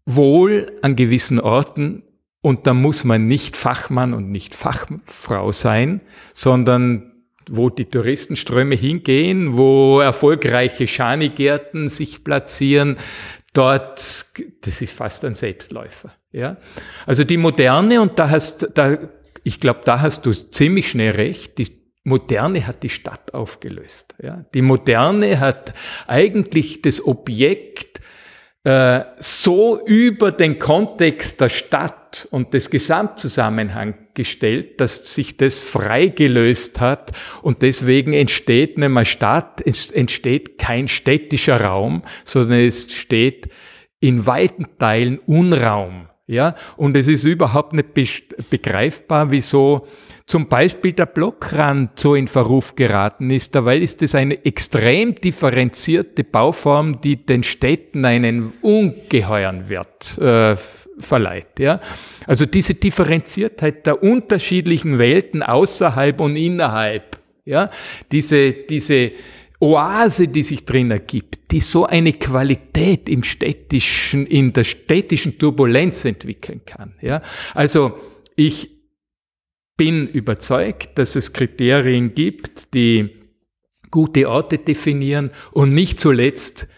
wohl 0.06 0.72
an 0.82 0.96
gewissen 0.96 1.40
Orten 1.40 2.02
und 2.40 2.66
da 2.66 2.74
muss 2.74 3.04
man 3.04 3.26
nicht 3.26 3.56
Fachmann 3.56 4.12
und 4.12 4.30
nicht 4.30 4.54
Fachfrau 4.54 5.50
sein, 5.52 6.00
sondern 6.34 7.12
wo 7.48 7.70
die 7.70 7.86
Touristenströme 7.86 8.74
hingehen, 8.74 9.56
wo 9.56 10.00
erfolgreiche 10.00 10.86
Schanigärten 10.86 11.88
sich 11.88 12.24
platzieren, 12.24 12.96
dort, 13.52 14.26
das 14.60 14.82
ist 14.82 14.92
fast 14.92 15.24
ein 15.24 15.34
Selbstläufer. 15.34 16.12
Ja? 16.32 16.56
Also 17.06 17.24
die 17.24 17.36
Moderne, 17.36 18.00
und 18.00 18.18
da 18.18 18.30
hast, 18.30 18.68
da, 18.74 18.98
ich 19.42 19.60
glaube, 19.60 19.80
da 19.84 20.00
hast 20.00 20.26
du 20.26 20.32
ziemlich 20.32 20.90
schnell 20.90 21.12
recht, 21.12 21.58
die 21.58 21.68
Moderne 22.02 22.66
hat 22.66 22.82
die 22.82 22.90
Stadt 22.90 23.32
aufgelöst. 23.32 24.14
Ja? 24.22 24.44
Die 24.52 24.62
Moderne 24.62 25.40
hat 25.40 25.72
eigentlich 26.06 26.82
das 26.82 27.06
Objekt 27.06 28.00
äh, 28.64 29.04
so 29.18 29.78
über 29.86 30.32
den 30.32 30.58
Kontext 30.58 31.40
der 31.40 31.50
Stadt 31.50 32.26
und 32.30 32.54
des 32.54 32.70
Gesamtzusammenhangs 32.70 33.96
gestellt, 34.14 34.80
dass 34.80 35.14
sich 35.14 35.36
das 35.36 35.58
freigelöst 35.58 36.80
hat 36.80 37.12
und 37.42 37.62
deswegen 37.62 38.14
entsteht 38.14 38.78
nicht 38.78 38.88
mehr 38.88 39.04
Stadt, 39.04 39.60
es 39.64 39.90
entsteht 39.90 40.58
kein 40.58 40.88
städtischer 40.88 41.60
Raum, 41.60 42.02
sondern 42.24 42.60
es 42.60 42.92
steht 42.92 43.48
in 44.00 44.26
weiten 44.26 44.66
Teilen 44.78 45.18
Unraum. 45.18 46.08
Ja, 46.26 46.54
und 46.78 46.96
es 46.96 47.06
ist 47.06 47.24
überhaupt 47.24 47.74
nicht 47.74 47.90
begreifbar, 48.48 49.30
wieso 49.30 49.86
zum 50.26 50.48
Beispiel 50.48 50.92
der 50.92 51.06
Blockrand 51.06 52.00
so 52.00 52.14
in 52.14 52.28
Verruf 52.28 52.74
geraten 52.76 53.30
ist. 53.30 53.54
Dabei 53.54 53.78
ist 53.78 54.00
es 54.02 54.14
eine 54.14 54.44
extrem 54.44 55.14
differenzierte 55.14 56.24
Bauform, 56.24 57.00
die 57.00 57.16
den 57.26 57.42
Städten 57.42 58.04
einen 58.04 58.52
ungeheuren 58.62 59.68
Wert 59.68 60.16
äh, 60.18 60.56
verleiht. 60.98 61.58
Ja? 61.58 61.80
Also 62.26 62.46
diese 62.46 62.74
Differenziertheit 62.74 63.86
der 63.86 64.02
unterschiedlichen 64.02 64.98
Welten 64.98 65.42
außerhalb 65.42 66.20
und 66.20 66.36
innerhalb, 66.36 67.18
ja? 67.44 67.70
diese, 68.10 68.52
diese 68.52 69.12
Oase, 69.60 70.28
die 70.28 70.42
sich 70.42 70.64
drin 70.64 70.90
ergibt, 70.90 71.50
die 71.50 71.60
so 71.60 71.84
eine 71.84 72.14
Qualität 72.14 73.08
im 73.10 73.22
städtischen, 73.22 74.26
in 74.26 74.52
der 74.54 74.64
städtischen 74.64 75.38
Turbulenz 75.38 76.06
entwickeln 76.06 76.62
kann. 76.64 76.94
Ja? 77.02 77.20
Also 77.54 77.98
ich 78.36 78.73
bin 79.76 80.06
überzeugt, 80.06 80.98
dass 80.98 81.16
es 81.16 81.32
Kriterien 81.32 82.14
gibt, 82.14 82.74
die 82.74 83.10
gute 83.90 84.28
Orte 84.28 84.58
definieren 84.58 85.30
und 85.52 85.70
nicht 85.70 86.00
zuletzt 86.00 86.68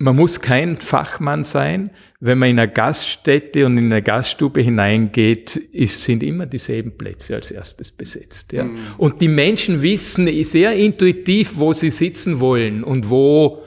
man 0.00 0.16
muss 0.16 0.40
kein 0.40 0.78
Fachmann 0.78 1.44
sein. 1.44 1.90
Wenn 2.20 2.38
man 2.38 2.48
in 2.48 2.58
eine 2.58 2.72
Gaststätte 2.72 3.66
und 3.66 3.76
in 3.76 3.92
eine 3.92 4.02
Gaststube 4.02 4.62
hineingeht, 4.62 5.56
ist, 5.56 6.02
sind 6.04 6.22
immer 6.22 6.46
dieselben 6.46 6.96
Plätze 6.96 7.34
als 7.34 7.50
erstes 7.50 7.90
besetzt. 7.90 8.52
Ja. 8.54 8.64
Mhm. 8.64 8.78
Und 8.96 9.20
die 9.20 9.28
Menschen 9.28 9.82
wissen 9.82 10.26
sehr 10.42 10.72
intuitiv, 10.72 11.58
wo 11.58 11.74
sie 11.74 11.90
sitzen 11.90 12.40
wollen 12.40 12.82
und 12.82 13.10
wo 13.10 13.62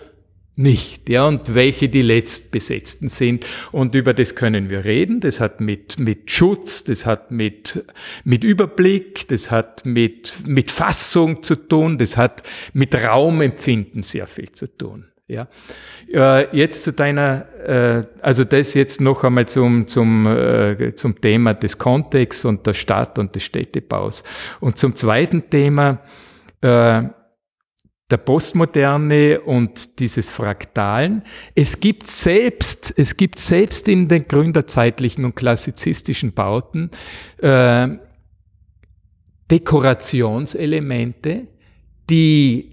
nicht, 0.55 1.09
ja, 1.09 1.27
und 1.27 1.55
welche 1.55 1.89
die 1.89 2.03
letztbesetzten 2.03 3.07
sind. 3.07 3.45
Und 3.71 3.95
über 3.95 4.13
das 4.13 4.35
können 4.35 4.69
wir 4.69 4.85
reden. 4.85 5.19
Das 5.19 5.39
hat 5.39 5.59
mit, 5.61 5.99
mit 5.99 6.29
Schutz, 6.29 6.83
das 6.83 7.07
hat 7.07 7.31
mit, 7.31 7.83
mit 8.23 8.43
Überblick, 8.43 9.27
das 9.29 9.49
hat 9.49 9.83
mit, 9.85 10.35
mit 10.45 10.69
Fassung 10.69 11.41
zu 11.41 11.55
tun, 11.55 11.97
das 11.97 12.17
hat 12.17 12.43
mit 12.73 12.93
Raumempfinden 12.93 14.03
sehr 14.03 14.27
viel 14.27 14.51
zu 14.51 14.67
tun. 14.77 15.05
Ja. 15.27 15.47
Äh, 16.13 16.55
jetzt 16.55 16.83
zu 16.83 16.93
deiner, 16.93 17.47
äh, 17.65 18.03
also 18.21 18.43
das 18.43 18.75
jetzt 18.75 19.01
noch 19.01 19.23
einmal 19.23 19.47
zum, 19.47 19.87
zum, 19.87 20.27
äh, 20.27 20.93
zum 20.95 21.19
Thema 21.19 21.55
des 21.55 21.79
Kontexts 21.79 22.45
und 22.45 22.67
der 22.67 22.75
Stadt 22.75 23.17
und 23.17 23.33
des 23.33 23.43
Städtebaus. 23.43 24.23
Und 24.59 24.77
zum 24.77 24.95
zweiten 24.95 25.49
Thema, 25.49 26.01
äh, 26.61 27.03
der 28.13 28.17
Postmoderne 28.17 29.41
und 29.41 29.97
dieses 29.99 30.29
Fraktalen. 30.29 31.23
Es 31.55 31.79
gibt 31.79 32.05
selbst, 32.05 32.93
es 32.95 33.17
gibt 33.17 33.39
selbst 33.39 33.87
in 33.87 34.07
den 34.07 34.27
gründerzeitlichen 34.27 35.25
und 35.25 35.35
klassizistischen 35.35 36.31
Bauten 36.31 36.91
äh, 37.39 37.87
Dekorationselemente, 39.49 41.47
die 42.07 42.69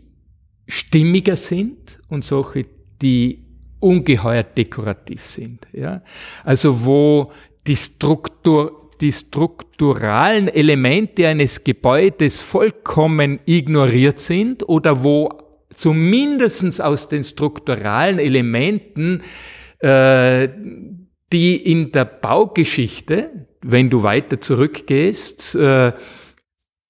stimmiger 0.68 1.36
sind 1.36 1.98
und 2.08 2.22
solche, 2.22 2.66
die 3.00 3.46
ungeheuer 3.80 4.42
dekorativ 4.42 5.24
sind. 5.24 5.66
Ja? 5.72 6.02
Also 6.44 6.84
wo 6.84 7.32
die 7.66 7.76
Struktur, 7.76 8.89
die 9.00 9.12
strukturalen 9.12 10.48
Elemente 10.48 11.26
eines 11.26 11.64
Gebäudes 11.64 12.40
vollkommen 12.40 13.40
ignoriert 13.46 14.18
sind 14.18 14.68
oder 14.68 15.02
wo 15.02 15.30
zumindest 15.72 16.82
aus 16.82 17.08
den 17.08 17.24
strukturalen 17.24 18.18
Elementen, 18.18 19.22
äh, 19.78 20.48
die 21.32 21.56
in 21.56 21.92
der 21.92 22.04
Baugeschichte, 22.04 23.46
wenn 23.62 23.88
du 23.88 24.02
weiter 24.02 24.40
zurückgehst, 24.40 25.54
äh, 25.54 25.92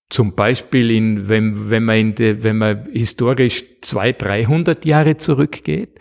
zum 0.08 0.34
Beispiel, 0.34 0.90
in, 0.90 1.28
wenn, 1.28 1.70
wenn, 1.70 1.84
man 1.84 1.96
in 1.96 2.14
de, 2.16 2.42
wenn 2.42 2.58
man 2.58 2.86
historisch 2.92 3.64
200, 3.80 4.22
300 4.22 4.84
Jahre 4.84 5.16
zurückgeht, 5.16 6.00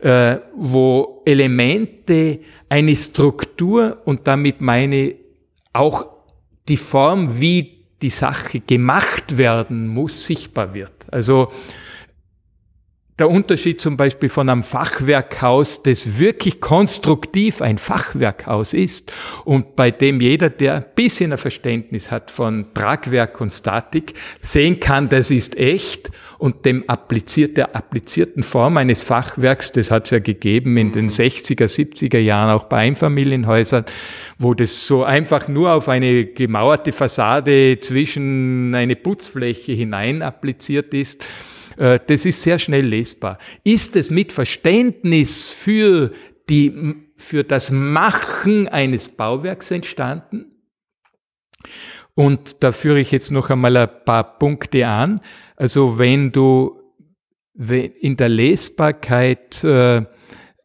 äh, 0.00 0.36
wo 0.54 1.22
Elemente 1.26 2.38
eine 2.68 2.94
Struktur 2.94 4.00
und 4.04 4.28
damit 4.28 4.60
meine 4.60 5.16
auch 5.78 6.06
die 6.68 6.76
Form, 6.76 7.40
wie 7.40 7.84
die 8.02 8.10
Sache 8.10 8.60
gemacht 8.60 9.36
werden 9.36 9.88
muss, 9.88 10.26
sichtbar 10.26 10.74
wird. 10.74 10.92
Also 11.10 11.50
der 13.18 13.28
Unterschied 13.28 13.80
zum 13.80 13.96
Beispiel 13.96 14.28
von 14.28 14.48
einem 14.48 14.62
Fachwerkhaus, 14.62 15.82
das 15.82 16.18
wirklich 16.18 16.60
konstruktiv 16.60 17.60
ein 17.60 17.78
Fachwerkhaus 17.78 18.74
ist 18.74 19.12
und 19.44 19.74
bei 19.74 19.90
dem 19.90 20.20
jeder, 20.20 20.50
der 20.50 20.74
ein 20.76 20.84
bisschen 20.94 21.32
ein 21.32 21.38
Verständnis 21.38 22.12
hat 22.12 22.30
von 22.30 22.66
Tragwerk 22.74 23.40
und 23.40 23.52
Statik, 23.52 24.14
sehen 24.40 24.78
kann, 24.78 25.08
das 25.08 25.30
ist 25.32 25.58
echt 25.58 26.10
und 26.38 26.64
dem 26.64 26.88
appliziert, 26.88 27.56
der 27.56 27.74
applizierten 27.74 28.44
Form 28.44 28.76
eines 28.76 29.02
Fachwerks, 29.02 29.72
das 29.72 29.90
hat 29.90 30.04
es 30.04 30.10
ja 30.12 30.20
gegeben 30.20 30.76
in 30.76 30.92
den 30.92 31.08
60er, 31.08 31.64
70er 31.64 32.18
Jahren 32.18 32.50
auch 32.50 32.64
bei 32.64 32.78
Einfamilienhäusern, 32.78 33.84
wo 34.38 34.54
das 34.54 34.86
so 34.86 35.02
einfach 35.02 35.48
nur 35.48 35.72
auf 35.72 35.88
eine 35.88 36.24
gemauerte 36.24 36.92
Fassade 36.92 37.80
zwischen 37.80 38.74
eine 38.76 38.94
Putzfläche 38.94 39.72
hinein 39.72 40.22
appliziert 40.22 40.94
ist 40.94 41.24
das 41.78 42.26
ist 42.26 42.42
sehr 42.42 42.58
schnell 42.58 42.86
lesbar. 42.86 43.38
Ist 43.62 43.94
es 43.94 44.10
mit 44.10 44.32
Verständnis 44.32 45.48
für, 45.48 46.12
die, 46.48 46.94
für 47.16 47.44
das 47.44 47.70
Machen 47.70 48.66
eines 48.68 49.08
Bauwerks 49.08 49.70
entstanden? 49.70 50.46
Und 52.14 52.64
da 52.64 52.72
führe 52.72 52.98
ich 52.98 53.12
jetzt 53.12 53.30
noch 53.30 53.48
einmal 53.50 53.76
ein 53.76 53.88
paar 54.04 54.38
Punkte 54.38 54.88
an. 54.88 55.20
Also 55.54 55.98
wenn 55.98 56.32
du 56.32 56.80
in 57.54 58.16
der 58.16 58.28
Lesbarkeit 58.28 59.62
äh, 59.62 60.04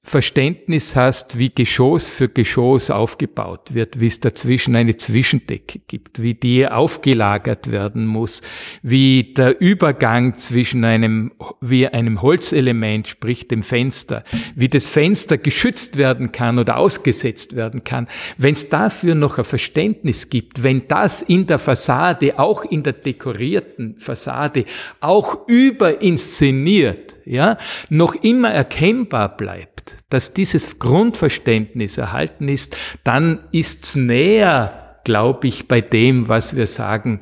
Verständnis 0.06 0.98
hast, 0.98 1.40
wie 1.40 1.50
Geschoss 1.50 2.06
für 2.06 2.28
Geschoss 2.28 2.92
aufgebaut 2.92 3.74
wird, 3.74 4.02
wie 4.02 4.08
es 4.08 4.20
dazwischen 4.20 4.76
eine 4.76 4.98
Zwischendecke 4.98 5.80
gibt, 5.88 6.22
wie 6.22 6.34
die 6.34 6.68
aufgelagert 6.68 7.72
werden 7.72 8.06
muss, 8.06 8.42
wie 8.82 9.34
der 9.34 9.62
Übergang 9.62 10.38
zwischen 10.38 10.84
einem, 10.84 11.32
wie 11.62 11.88
einem 11.88 12.22
Holzelement, 12.22 13.08
sprich 13.08 13.48
dem 13.48 13.64
Fenster, 13.64 14.26
wie 14.56 14.68
das 14.68 14.88
Fenster 14.88 15.38
geschützt 15.38 15.96
werden 15.96 16.34
kann 16.34 16.60
oder 16.60 16.78
ausgesetzt 16.78 17.56
werden 17.56 17.86
kann. 17.86 18.08
Wenn 18.38 18.54
es 18.54 18.68
dafür 18.68 19.16
noch 19.16 19.38
ein 19.38 19.46
Verständnis 19.46 20.30
gibt, 20.30 20.64
wenn 20.64 20.86
das 20.90 21.22
in 21.22 21.48
der 21.48 21.60
Fassade, 21.60 22.40
auch 22.40 22.66
in 22.66 22.84
der 22.84 22.94
dekorierten 22.94 23.96
Fassade, 24.00 24.66
auch 25.00 25.48
überinszeniert, 25.48 27.20
ja, 27.26 27.58
noch 27.90 28.16
immer 28.16 28.52
erkennbar 28.52 29.36
bleibt, 29.38 29.98
dass 30.10 30.34
dieses 30.34 30.80
Grundverständnis 30.80 31.98
erhalten 31.98 32.48
ist, 32.50 32.76
dann 33.04 33.40
ist's 33.52 33.96
näher, 33.96 35.00
glaube 35.04 35.48
ich, 35.48 35.68
bei 35.68 35.82
dem, 35.82 36.28
was 36.28 36.56
wir 36.56 36.68
sagen, 36.68 37.22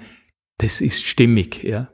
das 0.58 0.82
ist 0.82 1.04
stimmig, 1.04 1.64
ja. 1.64 1.90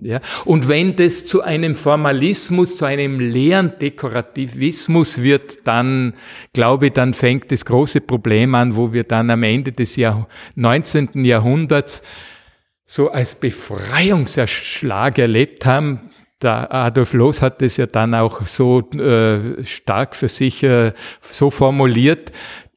Ja, 0.00 0.20
und 0.44 0.68
wenn 0.68 0.96
das 0.96 1.24
zu 1.24 1.42
einem 1.42 1.74
Formalismus, 1.74 2.76
zu 2.76 2.84
einem 2.84 3.20
leeren 3.20 3.72
Dekorativismus 3.80 5.22
wird, 5.22 5.66
dann, 5.66 6.12
glaube 6.52 6.88
ich, 6.88 6.92
dann 6.92 7.14
fängt 7.14 7.50
das 7.50 7.64
große 7.64 8.02
Problem 8.02 8.54
an, 8.54 8.76
wo 8.76 8.92
wir 8.92 9.04
dann 9.04 9.30
am 9.30 9.42
Ende 9.42 9.72
des 9.72 9.96
Jahr 9.96 10.28
19. 10.56 11.24
Jahrhunderts 11.24 12.02
so 12.84 13.10
als 13.10 13.34
Befreiungserschlag 13.36 15.18
erlebt 15.18 15.64
haben, 15.64 16.10
der 16.44 16.72
Adolf 16.72 17.12
Loos 17.14 17.42
hat 17.42 17.62
es 17.62 17.76
ja 17.76 17.86
dann 17.86 18.14
auch 18.14 18.46
so 18.46 18.80
äh, 18.92 19.64
stark 19.64 20.14
für 20.14 20.28
sich 20.28 20.62
äh, 20.62 20.92
so 21.20 21.50
formuliert, 21.50 22.32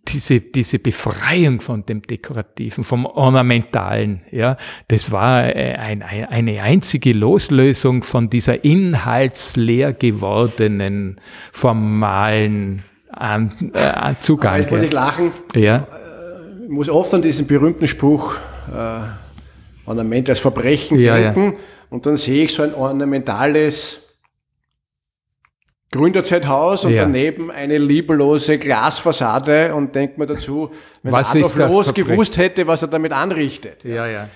diese, 0.08 0.40
diese 0.40 0.80
Befreiung 0.80 1.60
von 1.60 1.86
dem 1.86 2.02
Dekorativen, 2.02 2.84
vom 2.84 3.06
Ornamentalen, 3.06 4.22
ja, 4.32 4.58
das 4.88 5.12
war 5.12 5.44
äh, 5.44 5.74
ein, 5.74 6.02
ein, 6.02 6.26
eine 6.26 6.62
einzige 6.62 7.14
Loslösung 7.14 8.04
von 8.04 8.30
dieser 8.30 8.64
inhaltsleer 8.64 9.94
gewordenen 9.94 11.20
formalen 11.52 12.84
an, 13.12 13.52
äh, 13.74 14.14
Zugang. 14.20 14.58
jetzt 14.58 14.72
muss 14.72 14.82
ich 14.82 14.94
lachen. 14.94 15.32
Ja. 15.56 15.88
Ich 16.64 16.70
muss 16.70 16.90
oft 16.90 17.14
an 17.14 17.22
diesen 17.22 17.48
berühmten 17.48 17.88
Spruch, 17.88 18.36
äh, 18.74 19.00
Ornament 19.86 20.30
als 20.30 20.40
Verbrechen 20.40 21.00
ja, 21.00 21.18
denken. 21.18 21.54
Ja. 21.54 21.60
Und 21.90 22.06
dann 22.06 22.16
sehe 22.16 22.44
ich 22.44 22.54
so 22.54 22.64
ein 22.64 22.74
ornamentales 22.74 24.04
Gründerzeithaus 25.92 26.84
und 26.84 26.92
ja. 26.92 27.04
daneben 27.04 27.50
eine 27.50 27.78
liebelose 27.78 28.58
Glasfassade 28.58 29.74
und 29.74 29.96
denkt 29.96 30.18
mir 30.18 30.26
dazu, 30.26 30.72
wenn 31.02 31.14
was 31.14 31.34
Adolf 31.34 31.56
Loos 31.56 31.94
gewusst 31.94 32.38
hätte, 32.38 32.68
was 32.68 32.82
er 32.82 32.90
damit 32.90 33.14
anrichtet. 33.14 33.86
Ja, 33.86 34.06
ja. 34.06 34.28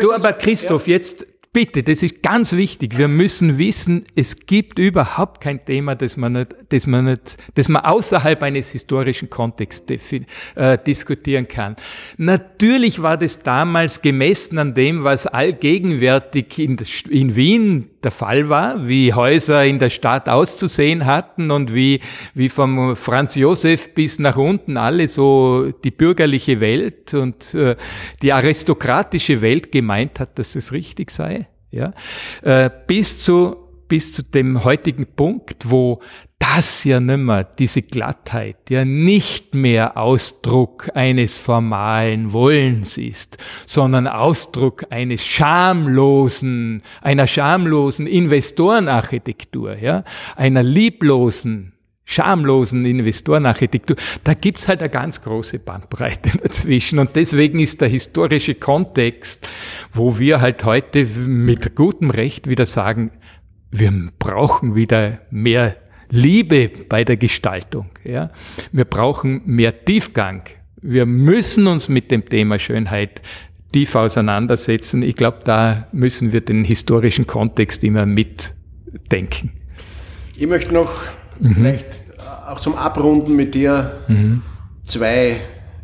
Du 0.00 0.12
aber 0.12 0.32
Christoph, 0.34 0.86
ja. 0.86 0.94
jetzt 0.94 1.26
bitte, 1.52 1.82
das 1.82 2.02
ist 2.02 2.22
ganz 2.22 2.52
wichtig. 2.52 2.98
Wir 2.98 3.08
müssen 3.08 3.58
wissen, 3.58 4.04
es 4.14 4.46
gibt 4.46 4.78
überhaupt 4.78 5.40
kein 5.40 5.64
Thema, 5.64 5.94
das 5.94 6.16
man 6.16 6.32
nicht, 6.34 6.54
das 6.68 6.86
man 6.86 7.06
nicht, 7.06 7.36
das 7.54 7.68
man 7.68 7.84
außerhalb 7.84 8.42
eines 8.42 8.72
historischen 8.72 9.30
Kontexts 9.30 9.84
äh, 10.54 10.78
diskutieren 10.78 11.48
kann. 11.48 11.76
Natürlich 12.16 13.02
war 13.02 13.16
das 13.16 13.42
damals 13.42 14.02
gemessen 14.02 14.58
an 14.58 14.74
dem, 14.74 15.04
was 15.04 15.26
allgegenwärtig 15.26 16.58
in, 16.58 16.76
in 17.10 17.36
Wien 17.36 17.90
der 18.02 18.10
Fall 18.10 18.48
war, 18.48 18.86
wie 18.86 19.12
Häuser 19.12 19.64
in 19.64 19.78
der 19.78 19.90
Stadt 19.90 20.28
auszusehen 20.28 21.06
hatten 21.06 21.50
und 21.50 21.74
wie, 21.74 22.00
wie 22.34 22.48
vom 22.48 22.94
Franz 22.94 23.34
Josef 23.34 23.94
bis 23.94 24.18
nach 24.18 24.36
unten 24.36 24.76
alle 24.76 25.08
so 25.08 25.72
die 25.84 25.90
bürgerliche 25.90 26.60
Welt 26.60 27.14
und 27.14 27.54
äh, 27.54 27.76
die 28.22 28.32
aristokratische 28.32 29.40
Welt 29.40 29.72
gemeint 29.72 30.20
hat, 30.20 30.38
dass 30.38 30.54
es 30.54 30.72
richtig 30.72 31.10
sei. 31.10 31.48
Ja? 31.70 31.92
Äh, 32.42 32.70
bis 32.86 33.22
zu 33.24 33.68
bis 33.88 34.12
zu 34.12 34.22
dem 34.22 34.64
heutigen 34.64 35.06
Punkt, 35.06 35.70
wo 35.70 36.00
das 36.38 36.84
ja 36.84 37.00
nimmer, 37.00 37.44
diese 37.44 37.82
Glattheit, 37.82 38.70
ja 38.70 38.84
nicht 38.84 39.54
mehr 39.54 39.96
Ausdruck 39.96 40.90
eines 40.94 41.36
formalen 41.36 42.32
Wollens 42.32 42.96
ist, 42.96 43.38
sondern 43.66 44.06
Ausdruck 44.06 44.86
eines 44.90 45.24
schamlosen, 45.26 46.82
einer 47.02 47.26
schamlosen 47.26 48.06
Investorenarchitektur, 48.06 49.76
ja, 49.76 50.04
einer 50.36 50.62
lieblosen, 50.62 51.74
schamlosen 52.04 52.86
Investorenarchitektur, 52.86 53.96
da 54.24 54.32
gibt's 54.34 54.66
halt 54.66 54.80
eine 54.80 54.88
ganz 54.88 55.22
große 55.22 55.58
Bandbreite 55.58 56.38
dazwischen. 56.42 56.98
Und 56.98 57.16
deswegen 57.16 57.58
ist 57.60 57.80
der 57.82 57.88
historische 57.88 58.54
Kontext, 58.54 59.46
wo 59.92 60.18
wir 60.18 60.40
halt 60.40 60.64
heute 60.64 61.04
mit 61.04 61.76
gutem 61.76 62.10
Recht 62.10 62.48
wieder 62.48 62.64
sagen, 62.64 63.10
wir 63.70 63.92
brauchen 64.18 64.74
wieder 64.74 65.20
mehr 65.30 65.76
Liebe 66.10 66.70
bei 66.88 67.04
der 67.04 67.16
Gestaltung. 67.16 67.90
Ja? 68.04 68.30
Wir 68.72 68.84
brauchen 68.84 69.42
mehr 69.44 69.84
Tiefgang. 69.84 70.42
Wir 70.80 71.06
müssen 71.06 71.66
uns 71.66 71.88
mit 71.88 72.10
dem 72.10 72.28
Thema 72.28 72.58
Schönheit 72.58 73.22
tief 73.72 73.94
auseinandersetzen. 73.94 75.02
Ich 75.02 75.16
glaube, 75.16 75.40
da 75.44 75.88
müssen 75.92 76.32
wir 76.32 76.40
den 76.40 76.64
historischen 76.64 77.26
Kontext 77.26 77.84
immer 77.84 78.06
mitdenken. 78.06 79.52
Ich 80.36 80.46
möchte 80.46 80.72
noch 80.72 80.90
mhm. 81.40 81.54
vielleicht 81.54 82.00
auch 82.46 82.60
zum 82.60 82.76
Abrunden 82.76 83.36
mit 83.36 83.54
dir 83.54 84.00
mhm. 84.08 84.42
zwei, 84.84 85.40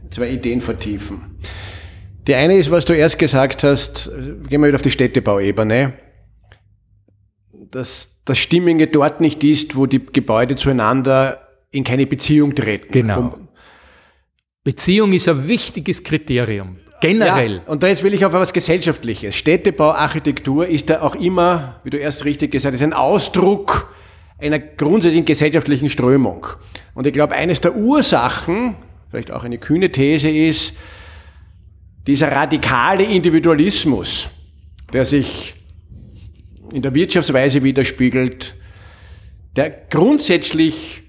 zwei 0.08 0.30
Ideen 0.30 0.60
vertiefen. 0.60 1.38
Die 2.26 2.34
eine 2.34 2.56
ist, 2.56 2.70
was 2.70 2.86
du 2.86 2.94
erst 2.94 3.18
gesagt 3.18 3.64
hast, 3.64 4.10
gehen 4.48 4.62
wir 4.62 4.68
wieder 4.68 4.76
auf 4.76 4.82
die 4.82 4.90
Städtebauebene, 4.90 5.92
dass 7.70 8.13
das 8.24 8.38
Stimmige 8.38 8.86
dort 8.86 9.20
nicht 9.20 9.44
ist, 9.44 9.76
wo 9.76 9.86
die 9.86 10.04
Gebäude 10.04 10.56
zueinander 10.56 11.48
in 11.70 11.84
keine 11.84 12.06
Beziehung 12.06 12.54
treten. 12.54 12.92
Genau. 12.92 13.38
Beziehung 14.62 15.12
ist 15.12 15.28
ein 15.28 15.46
wichtiges 15.46 16.02
Kriterium. 16.02 16.78
Generell. 17.00 17.56
Ja, 17.56 17.62
und 17.66 17.82
da 17.82 17.88
jetzt 17.88 18.02
will 18.02 18.14
ich 18.14 18.24
auf 18.24 18.32
etwas 18.32 18.54
Gesellschaftliches. 18.54 19.34
Städtebau, 19.34 19.90
Architektur 19.90 20.66
ist 20.66 20.88
da 20.88 21.02
auch 21.02 21.14
immer, 21.14 21.80
wie 21.84 21.90
du 21.90 21.98
erst 21.98 22.24
richtig 22.24 22.52
gesagt 22.52 22.74
hast, 22.74 22.82
ein 22.82 22.94
Ausdruck 22.94 23.94
einer 24.38 24.58
grundsätzlichen 24.58 25.26
gesellschaftlichen 25.26 25.90
Strömung. 25.90 26.46
Und 26.94 27.06
ich 27.06 27.12
glaube, 27.12 27.34
eines 27.34 27.60
der 27.60 27.76
Ursachen, 27.76 28.76
vielleicht 29.10 29.30
auch 29.30 29.44
eine 29.44 29.58
kühne 29.58 29.92
These 29.92 30.30
ist, 30.30 30.76
dieser 32.06 32.32
radikale 32.32 33.04
Individualismus, 33.04 34.28
der 34.92 35.04
sich 35.04 35.54
in 36.74 36.82
der 36.82 36.94
Wirtschaftsweise 36.94 37.62
widerspiegelt, 37.62 38.54
der 39.56 39.70
grundsätzlich 39.88 41.02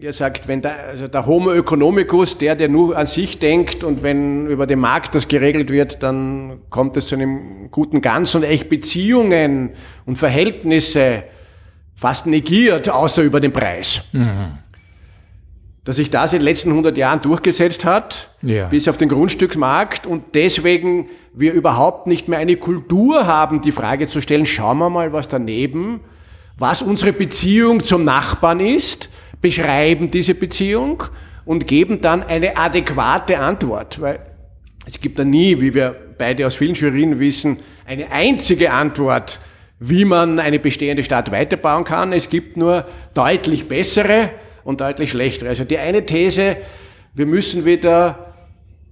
ihr 0.00 0.12
sagt, 0.14 0.48
wenn 0.48 0.62
der, 0.62 0.86
also 0.86 1.08
der 1.08 1.26
Homo 1.26 1.52
economicus, 1.52 2.38
der, 2.38 2.56
der 2.56 2.68
nur 2.68 2.96
an 2.96 3.06
sich 3.06 3.38
denkt 3.38 3.84
und 3.84 4.02
wenn 4.02 4.46
über 4.46 4.66
den 4.66 4.78
Markt 4.78 5.14
das 5.14 5.28
geregelt 5.28 5.70
wird, 5.70 6.02
dann 6.02 6.60
kommt 6.70 6.96
es 6.96 7.08
zu 7.08 7.16
einem 7.16 7.70
guten 7.70 8.00
Ganz 8.00 8.34
und 8.34 8.42
echt 8.42 8.70
Beziehungen 8.70 9.70
und 10.06 10.16
Verhältnisse 10.16 11.24
fast 11.94 12.26
negiert, 12.26 12.88
außer 12.88 13.22
über 13.22 13.40
den 13.40 13.52
Preis. 13.52 14.08
Mhm. 14.12 14.58
Dass 15.84 15.96
sich 15.96 16.10
das 16.10 16.32
in 16.32 16.40
den 16.40 16.44
letzten 16.44 16.70
100 16.70 16.96
Jahren 16.96 17.22
durchgesetzt 17.22 17.84
hat, 17.84 18.30
ja. 18.42 18.66
bis 18.66 18.86
auf 18.86 18.98
den 18.98 19.08
Grundstücksmarkt 19.08 20.06
und 20.06 20.34
deswegen 20.34 21.08
wir 21.32 21.52
überhaupt 21.52 22.06
nicht 22.06 22.28
mehr 22.28 22.38
eine 22.38 22.56
Kultur 22.56 23.26
haben, 23.26 23.60
die 23.60 23.72
Frage 23.72 24.08
zu 24.08 24.20
stellen, 24.20 24.46
schauen 24.46 24.78
wir 24.78 24.90
mal, 24.90 25.12
was 25.12 25.28
daneben, 25.28 26.00
was 26.58 26.82
unsere 26.82 27.12
Beziehung 27.12 27.82
zum 27.82 28.04
Nachbarn 28.04 28.60
ist, 28.60 29.10
beschreiben 29.40 30.10
diese 30.10 30.34
Beziehung 30.34 31.02
und 31.44 31.66
geben 31.66 32.00
dann 32.00 32.22
eine 32.22 32.56
adäquate 32.56 33.38
Antwort, 33.38 34.00
weil 34.00 34.20
es 34.86 35.00
gibt 35.00 35.18
da 35.18 35.24
nie, 35.24 35.60
wie 35.60 35.74
wir 35.74 35.96
beide 36.18 36.46
aus 36.46 36.56
vielen 36.56 36.74
Jurien 36.74 37.18
wissen, 37.18 37.60
eine 37.86 38.10
einzige 38.10 38.72
Antwort, 38.72 39.40
wie 39.78 40.04
man 40.04 40.38
eine 40.38 40.58
bestehende 40.58 41.02
Stadt 41.02 41.30
weiterbauen 41.30 41.84
kann. 41.84 42.12
Es 42.12 42.28
gibt 42.28 42.56
nur 42.56 42.86
deutlich 43.14 43.66
bessere 43.66 44.30
und 44.64 44.80
deutlich 44.80 45.10
schlechtere. 45.10 45.48
Also 45.48 45.64
die 45.64 45.78
eine 45.78 46.06
These, 46.06 46.56
wir 47.14 47.26
müssen 47.26 47.64
wieder 47.64 48.34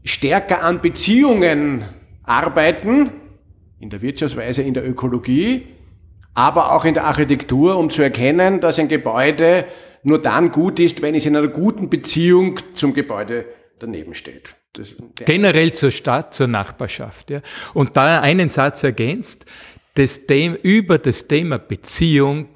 stärker 0.05 0.63
an 0.63 0.81
Beziehungen 0.81 1.85
arbeiten, 2.23 3.11
in 3.81 3.91
der 3.91 4.03
Wirtschaftsweise, 4.03 4.63
in 4.63 4.75
der 4.75 4.89
Ökologie, 4.89 5.67
aber 6.35 6.73
auch 6.73 6.85
in 6.85 6.95
der 6.95 7.05
Architektur, 7.05 7.77
um 7.77 7.91
zu 7.91 8.03
erkennen, 8.03 8.61
dass 8.61 8.79
ein 8.79 8.89
Gebäude 8.89 9.67
nur 10.03 10.21
dann 10.21 10.51
gut 10.51 10.79
ist, 10.81 11.03
wenn 11.03 11.15
es 11.15 11.27
in 11.27 11.37
einer 11.37 11.49
guten 11.49 11.91
Beziehung 11.91 12.59
zum 12.75 12.95
Gebäude 12.95 13.47
daneben 13.79 14.15
steht. 14.15 14.55
Das, 14.73 14.97
Generell 15.17 15.73
zur 15.73 15.91
Stadt, 15.91 16.35
zur 16.35 16.47
Nachbarschaft. 16.47 17.31
Ja. 17.31 17.41
Und 17.75 17.97
da 17.97 18.21
einen 18.21 18.49
Satz 18.49 18.85
ergänzt, 18.85 19.47
das 19.95 20.27
Thema, 20.27 20.57
über 20.63 20.99
das 20.99 21.27
Thema 21.27 21.59
Beziehung 21.59 22.49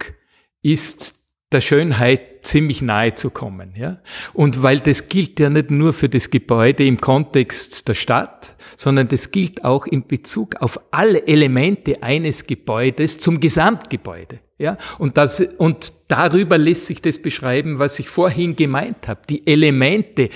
ist 0.62 1.21
der 1.52 1.60
Schönheit 1.60 2.32
ziemlich 2.42 2.82
nahe 2.82 3.14
zu 3.14 3.30
kommen. 3.30 3.74
Ja? 3.76 3.98
Und 4.32 4.62
weil 4.62 4.80
das 4.80 5.08
gilt 5.08 5.38
ja 5.40 5.48
nicht 5.50 5.70
nur 5.70 5.92
für 5.92 6.08
das 6.08 6.30
Gebäude 6.30 6.84
im 6.84 7.00
Kontext 7.00 7.88
der 7.88 7.94
Stadt, 7.94 8.56
sondern 8.76 9.08
das 9.08 9.30
gilt 9.30 9.64
auch 9.64 9.86
in 9.86 10.06
Bezug 10.06 10.56
auf 10.60 10.80
alle 10.90 11.26
Elemente 11.26 12.02
eines 12.02 12.46
Gebäudes 12.46 13.18
zum 13.18 13.40
Gesamtgebäude. 13.40 14.40
Ja? 14.58 14.76
Und, 14.98 15.16
das, 15.16 15.40
und 15.40 15.92
darüber 16.08 16.58
lässt 16.58 16.86
sich 16.86 17.00
das 17.00 17.18
beschreiben, 17.18 17.78
was 17.78 17.98
ich 17.98 18.08
vorhin 18.08 18.56
gemeint 18.56 19.08
habe. 19.08 19.20
Die 19.28 19.46
Elemente, 19.46 20.28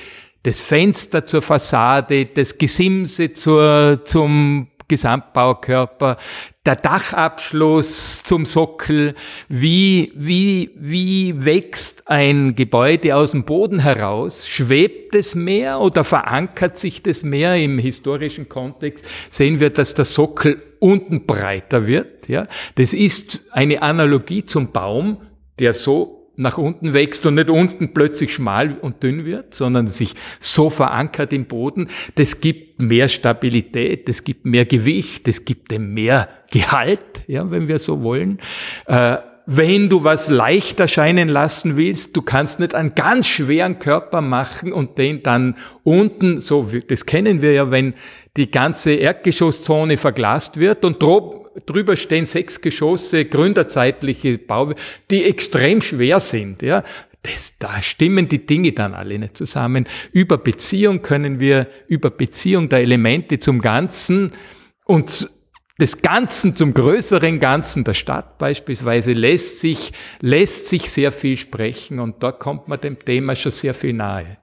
das 0.42 0.60
Fenster 0.60 1.26
zur 1.26 1.42
Fassade, 1.42 2.26
das 2.26 2.56
Gesimse 2.56 3.32
zur, 3.32 4.02
zum 4.04 4.68
Gesamtbaukörper, 4.88 6.16
der 6.64 6.76
Dachabschluss 6.76 8.22
zum 8.22 8.44
Sockel, 8.44 9.14
wie, 9.48 10.12
wie, 10.14 10.70
wie 10.76 11.44
wächst 11.44 12.08
ein 12.08 12.54
Gebäude 12.54 13.16
aus 13.16 13.32
dem 13.32 13.44
Boden 13.44 13.80
heraus? 13.80 14.48
Schwebt 14.48 15.14
es 15.14 15.34
mehr 15.34 15.80
oder 15.80 16.04
verankert 16.04 16.76
sich 16.76 17.02
das 17.02 17.22
mehr 17.22 17.56
im 17.56 17.78
historischen 17.78 18.48
Kontext? 18.48 19.06
Sehen 19.28 19.60
wir, 19.60 19.70
dass 19.70 19.94
der 19.94 20.04
Sockel 20.04 20.62
unten 20.78 21.26
breiter 21.26 21.86
wird, 21.86 22.28
ja? 22.28 22.46
Das 22.76 22.92
ist 22.92 23.44
eine 23.50 23.82
Analogie 23.82 24.44
zum 24.44 24.72
Baum, 24.72 25.18
der 25.58 25.74
so 25.74 26.15
nach 26.36 26.58
unten 26.58 26.92
wächst 26.92 27.26
und 27.26 27.34
nicht 27.34 27.50
unten 27.50 27.92
plötzlich 27.92 28.34
schmal 28.34 28.76
und 28.80 29.02
dünn 29.02 29.24
wird, 29.24 29.54
sondern 29.54 29.86
sich 29.86 30.14
so 30.38 30.70
verankert 30.70 31.32
im 31.32 31.46
Boden. 31.46 31.88
Das 32.14 32.40
gibt 32.40 32.82
mehr 32.82 33.08
Stabilität, 33.08 34.08
das 34.08 34.24
gibt 34.24 34.44
mehr 34.44 34.64
Gewicht, 34.64 35.26
das 35.26 35.44
gibt 35.44 35.70
dem 35.70 35.94
mehr 35.94 36.28
Gehalt, 36.50 37.24
ja, 37.26 37.50
wenn 37.50 37.68
wir 37.68 37.78
so 37.78 38.02
wollen. 38.02 38.38
Äh, 38.86 39.16
wenn 39.46 39.88
du 39.88 40.02
was 40.02 40.28
leicht 40.28 40.80
erscheinen 40.80 41.28
lassen 41.28 41.76
willst, 41.76 42.16
du 42.16 42.22
kannst 42.22 42.58
nicht 42.58 42.74
einen 42.74 42.96
ganz 42.96 43.28
schweren 43.28 43.78
Körper 43.78 44.20
machen 44.20 44.72
und 44.72 44.98
den 44.98 45.22
dann 45.22 45.56
unten, 45.84 46.40
so, 46.40 46.68
das 46.88 47.06
kennen 47.06 47.42
wir 47.42 47.52
ja, 47.52 47.70
wenn 47.70 47.94
die 48.36 48.50
ganze 48.50 48.92
Erdgeschosszone 48.94 49.96
verglast 49.96 50.58
wird 50.58 50.84
und 50.84 51.00
drüber 51.64 51.96
stehen 51.96 52.26
sechs 52.26 52.60
Geschosse, 52.60 53.24
gründerzeitliche 53.24 54.38
Bau, 54.38 54.74
die 55.10 55.24
extrem 55.24 55.80
schwer 55.80 56.20
sind, 56.20 56.62
ja. 56.62 56.82
Das, 57.22 57.54
da 57.58 57.82
stimmen 57.82 58.28
die 58.28 58.46
Dinge 58.46 58.70
dann 58.72 58.94
alle 58.94 59.18
nicht 59.18 59.36
zusammen. 59.36 59.86
Über 60.12 60.38
Beziehung 60.38 61.02
können 61.02 61.40
wir, 61.40 61.66
über 61.88 62.10
Beziehung 62.10 62.68
der 62.68 62.80
Elemente 62.80 63.40
zum 63.40 63.60
Ganzen 63.60 64.30
und 64.84 65.28
des 65.80 66.00
Ganzen 66.00 66.56
zum 66.56 66.72
größeren 66.72 67.38
Ganzen 67.38 67.84
der 67.84 67.94
Stadt 67.94 68.38
beispielsweise 68.38 69.12
lässt 69.12 69.60
sich, 69.60 69.92
lässt 70.20 70.68
sich 70.68 70.90
sehr 70.90 71.12
viel 71.12 71.36
sprechen 71.36 72.00
und 72.00 72.22
da 72.22 72.32
kommt 72.32 72.68
man 72.68 72.80
dem 72.80 72.98
Thema 72.98 73.36
schon 73.36 73.52
sehr 73.52 73.74
viel 73.74 73.92
nahe. 73.92 74.38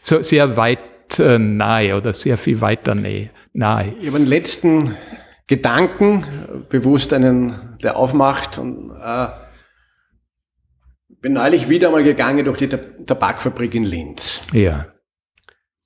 So 0.00 0.22
sehr 0.22 0.56
weit 0.56 1.18
äh, 1.18 1.38
nahe 1.38 1.96
oder 1.96 2.12
sehr 2.12 2.36
viel 2.36 2.60
weiter 2.60 2.94
nahe. 2.94 3.94
Ich 4.00 4.06
habe 4.06 4.18
einen 4.18 4.26
letzten 4.26 4.94
Gedanken, 5.46 6.66
bewusst 6.68 7.12
einen, 7.12 7.78
der 7.82 7.96
aufmacht 7.96 8.58
und 8.58 8.90
äh, 9.00 9.28
bin 11.20 11.34
neulich 11.34 11.68
wieder 11.68 11.90
mal 11.90 12.02
gegangen 12.02 12.44
durch 12.44 12.58
die 12.58 12.68
Tabakfabrik 12.68 13.74
in 13.74 13.84
Linz. 13.84 14.40
Ja. 14.52 14.86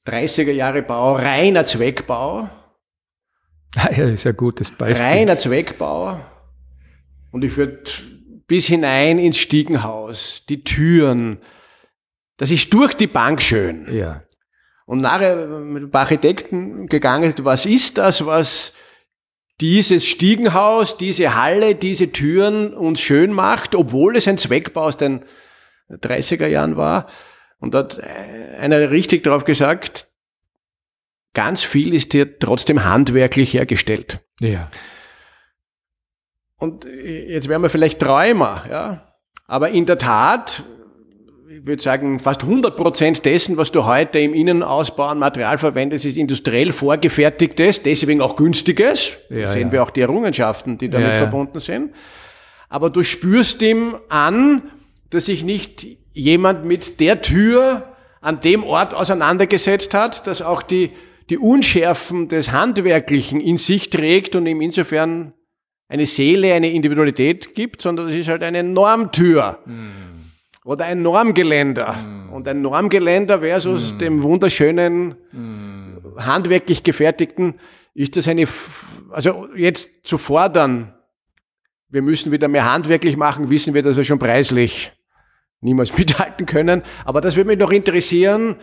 30er 0.06 0.52
Jahre 0.52 0.82
Bau, 0.82 1.14
reiner 1.14 1.64
Zweckbau. 1.64 2.48
Ah, 3.76 3.90
ja, 3.94 4.08
ist 4.08 4.26
ein 4.26 4.36
gutes 4.36 4.70
Beispiel. 4.70 5.02
Reiner 5.02 5.38
Zweckbau. 5.38 6.20
Und 7.30 7.44
ich 7.44 7.56
würde 7.56 7.84
bis 8.46 8.66
hinein 8.66 9.18
ins 9.18 9.38
Stiegenhaus, 9.38 10.44
die 10.48 10.64
Türen. 10.64 11.38
Das 12.36 12.50
ist 12.50 12.72
durch 12.72 12.94
die 12.94 13.06
Bank 13.06 13.40
schön. 13.42 13.86
Ja. 13.94 14.24
Und 14.86 15.02
nachher 15.02 15.46
mit 15.60 15.92
paar 15.92 16.02
Architekten 16.02 16.86
gegangen, 16.86 17.32
was 17.42 17.66
ist 17.66 17.98
das, 17.98 18.26
was 18.26 18.74
dieses 19.60 20.06
Stiegenhaus, 20.06 20.96
diese 20.96 21.34
Halle, 21.34 21.74
diese 21.74 22.12
Türen 22.12 22.72
uns 22.72 23.00
schön 23.00 23.32
macht, 23.32 23.74
obwohl 23.74 24.16
es 24.16 24.26
ein 24.26 24.38
Zweckbau 24.38 24.84
aus 24.84 24.96
den 24.96 25.24
30er 25.90 26.46
Jahren 26.46 26.76
war. 26.76 27.08
Und 27.58 27.74
da 27.74 27.80
hat 27.80 28.00
einer 28.00 28.90
richtig 28.90 29.22
drauf 29.22 29.44
gesagt, 29.44 30.06
ganz 31.34 31.62
viel 31.62 31.94
ist 31.94 32.12
hier 32.12 32.38
trotzdem 32.38 32.84
handwerklich 32.84 33.52
hergestellt. 33.52 34.20
Ja. 34.40 34.70
Und 36.56 36.84
jetzt 36.84 37.48
wären 37.48 37.62
wir 37.62 37.70
vielleicht 37.70 38.00
Träumer, 38.00 38.64
ja. 38.70 39.14
Aber 39.46 39.70
in 39.70 39.84
der 39.84 39.98
Tat, 39.98 40.62
ich 41.50 41.66
würde 41.66 41.82
sagen, 41.82 42.20
fast 42.20 42.44
100 42.44 42.76
Prozent 42.76 43.24
dessen, 43.24 43.56
was 43.56 43.72
du 43.72 43.84
heute 43.84 44.20
im 44.20 44.34
Innenausbau 44.34 45.06
an 45.06 45.18
Material 45.18 45.58
verwendest, 45.58 46.04
ist 46.04 46.16
industriell 46.16 46.72
vorgefertigtes, 46.72 47.82
deswegen 47.82 48.20
auch 48.20 48.36
günstiges. 48.36 49.18
Ja, 49.30 49.48
sehen 49.48 49.68
ja. 49.68 49.72
wir 49.72 49.82
auch 49.82 49.90
die 49.90 50.02
Errungenschaften, 50.02 50.78
die 50.78 50.88
damit 50.88 51.08
ja, 51.08 51.14
verbunden 51.16 51.58
sind. 51.58 51.92
Aber 52.68 52.88
du 52.88 53.02
spürst 53.02 53.62
ihm 53.62 53.96
an, 54.08 54.70
dass 55.10 55.24
sich 55.24 55.42
nicht 55.42 55.88
jemand 56.12 56.64
mit 56.64 57.00
der 57.00 57.20
Tür 57.20 57.94
an 58.20 58.40
dem 58.40 58.62
Ort 58.62 58.94
auseinandergesetzt 58.94 59.92
hat, 59.92 60.28
dass 60.28 60.42
auch 60.42 60.62
die, 60.62 60.92
die 61.30 61.38
Unschärfen 61.38 62.28
des 62.28 62.52
Handwerklichen 62.52 63.40
in 63.40 63.58
sich 63.58 63.90
trägt 63.90 64.36
und 64.36 64.46
ihm 64.46 64.60
insofern 64.60 65.32
eine 65.88 66.06
Seele, 66.06 66.54
eine 66.54 66.70
Individualität 66.70 67.56
gibt, 67.56 67.82
sondern 67.82 68.08
es 68.08 68.14
ist 68.14 68.28
halt 68.28 68.44
eine 68.44 68.62
Normtür. 68.62 69.58
Mm. 69.66 70.19
Oder 70.70 70.84
ein 70.84 71.02
Normgeländer. 71.02 71.94
Mm. 71.94 72.32
Und 72.32 72.46
ein 72.46 72.62
Normgeländer 72.62 73.40
versus 73.40 73.92
mm. 73.92 73.98
dem 73.98 74.22
wunderschönen, 74.22 75.16
handwerklich 76.16 76.84
gefertigten, 76.84 77.58
ist 77.92 78.16
das 78.16 78.28
eine, 78.28 78.46
also 79.10 79.48
jetzt 79.56 80.06
zu 80.06 80.16
fordern, 80.16 80.94
wir 81.88 82.02
müssen 82.02 82.30
wieder 82.30 82.46
mehr 82.46 82.72
handwerklich 82.72 83.16
machen, 83.16 83.50
wissen 83.50 83.74
wir, 83.74 83.82
dass 83.82 83.96
wir 83.96 84.04
schon 84.04 84.20
preislich 84.20 84.92
niemals 85.60 85.98
mithalten 85.98 86.46
können. 86.46 86.84
Aber 87.04 87.20
das 87.20 87.34
würde 87.34 87.48
mich 87.48 87.58
noch 87.58 87.72
interessieren, 87.72 88.54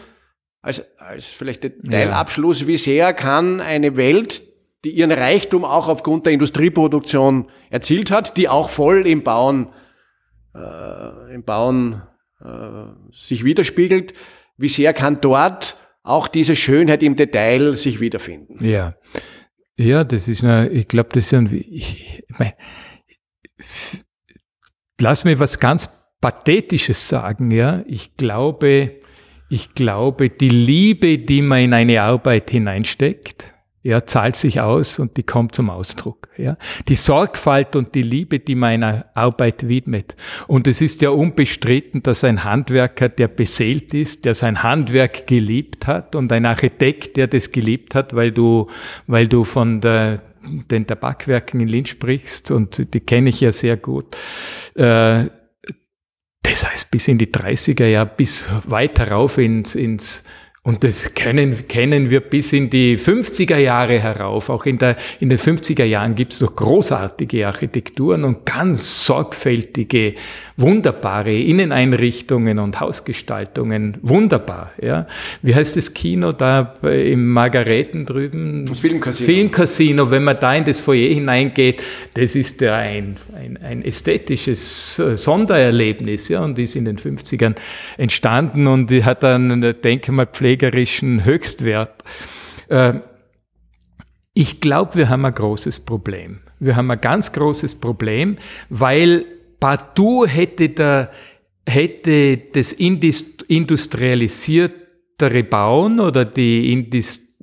als, 0.62 0.86
als 1.00 1.26
vielleicht 1.26 1.70
Teilabschluss, 1.90 2.68
wie 2.68 2.78
sehr 2.78 3.14
kann 3.14 3.60
eine 3.60 3.98
Welt, 3.98 4.44
die 4.86 4.92
ihren 4.92 5.12
Reichtum 5.12 5.66
auch 5.66 5.90
aufgrund 5.90 6.26
der 6.26 6.32
Industrieproduktion 6.32 7.50
erzielt 7.70 8.12
hat, 8.12 8.38
die 8.38 8.48
auch 8.48 8.70
voll 8.70 9.06
im 9.06 9.24
Bauen, 9.24 9.68
äh, 10.58 11.34
im 11.34 11.44
Bauen 11.44 12.02
äh, 12.44 12.48
sich 13.12 13.44
widerspiegelt. 13.44 14.14
Wie 14.58 14.70
sehr 14.70 14.94
kann 14.94 15.22
dort 15.22 15.78
auch 16.04 16.28
diese 16.28 16.56
Schönheit 16.56 17.04
im 17.04 17.16
Detail 17.16 17.76
sich 17.76 18.00
wiederfinden? 18.00 18.64
Ja, 18.64 18.96
ja, 19.78 20.04
das 20.04 20.28
ist 20.28 20.44
eine, 20.44 20.70
ich 20.70 20.88
glaube, 20.88 21.10
das 21.14 21.26
ist 21.26 21.34
ein, 21.34 21.48
ich, 21.54 22.24
ich 22.28 22.40
mein, 22.40 22.54
lass 25.00 25.24
mir 25.24 25.40
was 25.40 25.60
ganz 25.60 25.90
Pathetisches 26.20 27.08
sagen, 27.08 27.52
ja. 27.52 27.84
Ich 27.86 28.18
glaube, 28.18 29.02
ich 29.50 29.76
glaube, 29.76 30.30
die 30.30 30.50
Liebe, 30.50 31.20
die 31.20 31.44
man 31.44 31.60
in 31.60 31.74
eine 31.74 32.02
Arbeit 32.02 32.50
hineinsteckt, 32.50 33.54
ja, 33.88 34.06
zahlt 34.06 34.36
sich 34.36 34.60
aus 34.60 35.00
und 35.00 35.16
die 35.16 35.24
kommt 35.24 35.56
zum 35.56 35.70
Ausdruck. 35.70 36.28
Ja. 36.36 36.58
Die 36.90 36.98
Sorgfalt 36.98 37.74
und 37.78 37.96
die 37.96 38.02
Liebe, 38.02 38.40
die 38.40 38.54
man 38.56 38.72
einer 38.72 39.06
Arbeit 39.14 39.70
widmet. 39.70 40.18
Und 40.46 40.68
es 40.68 40.82
ist 40.82 41.02
ja 41.02 41.10
unbestritten, 41.12 42.04
dass 42.04 42.26
ein 42.26 42.44
Handwerker, 42.44 43.08
der 43.08 43.30
beseelt 43.30 43.94
ist, 43.94 44.26
der 44.26 44.36
sein 44.36 44.62
Handwerk 44.62 45.26
geliebt 45.26 45.88
hat 45.88 46.16
und 46.16 46.34
ein 46.34 46.46
Architekt, 46.46 47.16
der 47.16 47.28
das 47.28 47.54
geliebt 47.54 47.96
hat, 47.96 48.14
weil 48.14 48.34
du, 48.34 48.68
weil 49.08 49.30
du 49.30 49.46
von 49.46 49.80
der, 49.80 50.22
den 50.70 50.86
Tabakwerken 50.86 51.62
in 51.62 51.70
Linz 51.70 51.88
sprichst 51.88 52.52
und 52.52 52.94
die 52.94 53.00
kenne 53.00 53.30
ich 53.30 53.40
ja 53.40 53.54
sehr 53.54 53.78
gut. 53.78 54.18
Äh, 54.76 55.30
das 56.44 56.70
heißt 56.70 56.92
bis 56.92 57.08
in 57.08 57.18
die 57.18 57.28
30er 57.28 57.86
Jahre, 57.86 58.12
bis 58.18 58.50
weiter 58.66 59.12
rauf 59.12 59.38
ins, 59.38 59.76
ins 59.76 60.26
und 60.68 60.84
das 60.84 61.14
kennen, 61.14 61.66
kennen 61.70 62.10
wir 62.10 62.20
bis 62.20 62.52
in 62.52 62.70
die 62.70 62.98
50er 62.98 63.56
Jahre 63.56 64.02
herauf. 64.02 64.50
Auch 64.50 64.66
in, 64.66 64.78
der, 64.78 64.98
in 65.22 65.30
den 65.30 65.38
50er 65.38 65.86
Jahren 65.86 66.14
gibt 66.14 66.34
es 66.34 66.42
noch 66.42 66.58
großartige 66.58 67.48
Architekturen 67.48 68.26
und 68.26 68.46
ganz 68.46 69.06
sorgfältige, 69.06 70.16
wunderbare 70.58 71.34
Inneneinrichtungen 71.34 72.60
und 72.60 72.82
Hausgestaltungen. 72.82 73.96
Wunderbar. 74.02 74.74
Ja. 74.82 75.08
Wie 75.42 75.56
heißt 75.56 75.78
das 75.78 75.94
Kino 75.94 76.34
da 76.34 76.74
im 76.84 77.32
Margareten 77.32 78.06
drüben? 78.06 78.66
Das 78.66 78.80
Filmcasino. 78.80 79.26
Filmcasino. 79.26 80.12
Wenn 80.12 80.26
man 80.26 80.38
da 80.38 80.54
in 80.54 80.66
das 80.66 80.82
Foyer 80.82 81.14
hineingeht, 81.14 81.82
das 82.16 82.36
ist 82.36 82.60
ja 82.60 82.76
ein, 82.76 83.16
ein, 83.34 83.58
ein 83.64 83.86
ästhetisches 83.86 84.98
Sondererlebnis 84.98 86.28
ja, 86.28 86.44
und 86.44 86.60
ist 86.60 86.76
in 86.76 86.84
den 86.84 86.98
50ern 86.98 87.56
entstanden 87.96 88.68
und 88.68 88.92
hat 88.92 89.24
dann 89.24 89.62
Denkmalpflege 89.82 90.57
pflegerischen 90.58 91.24
Höchstwert. 91.24 92.04
Äh, 92.70 92.94
ich 94.34 94.60
glaube, 94.62 94.96
wir 94.96 95.10
haben 95.10 95.26
ein 95.26 95.34
großes 95.34 95.82
Problem. 95.82 96.40
Wir 96.60 96.76
haben 96.76 96.90
ein 96.92 97.02
ganz 97.02 97.32
großes 97.32 97.76
Problem, 97.76 98.38
weil 98.70 99.26
partout 99.60 100.28
hätte, 100.28 100.70
der, 100.70 101.12
hätte 101.68 102.38
das 102.54 102.72
industrialisiertere 102.74 105.44
Bauen 105.44 106.00
oder 106.00 106.26
die 106.26 106.72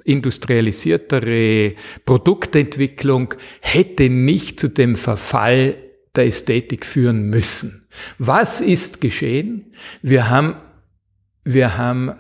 industrialisiertere 0.05 1.75
Produktentwicklung 2.05 3.35
hätte 3.61 4.09
nicht 4.09 4.61
zu 4.61 4.69
dem 4.69 4.95
Verfall 4.97 5.77
der 6.15 6.27
Ästhetik 6.27 6.87
führen 6.87 7.29
müssen. 7.29 7.89
Was 8.19 8.61
ist 8.61 9.01
geschehen? 9.01 9.73
Wir 10.03 10.31
haben, 10.31 10.55
wir 11.45 11.77
haben 11.77 12.13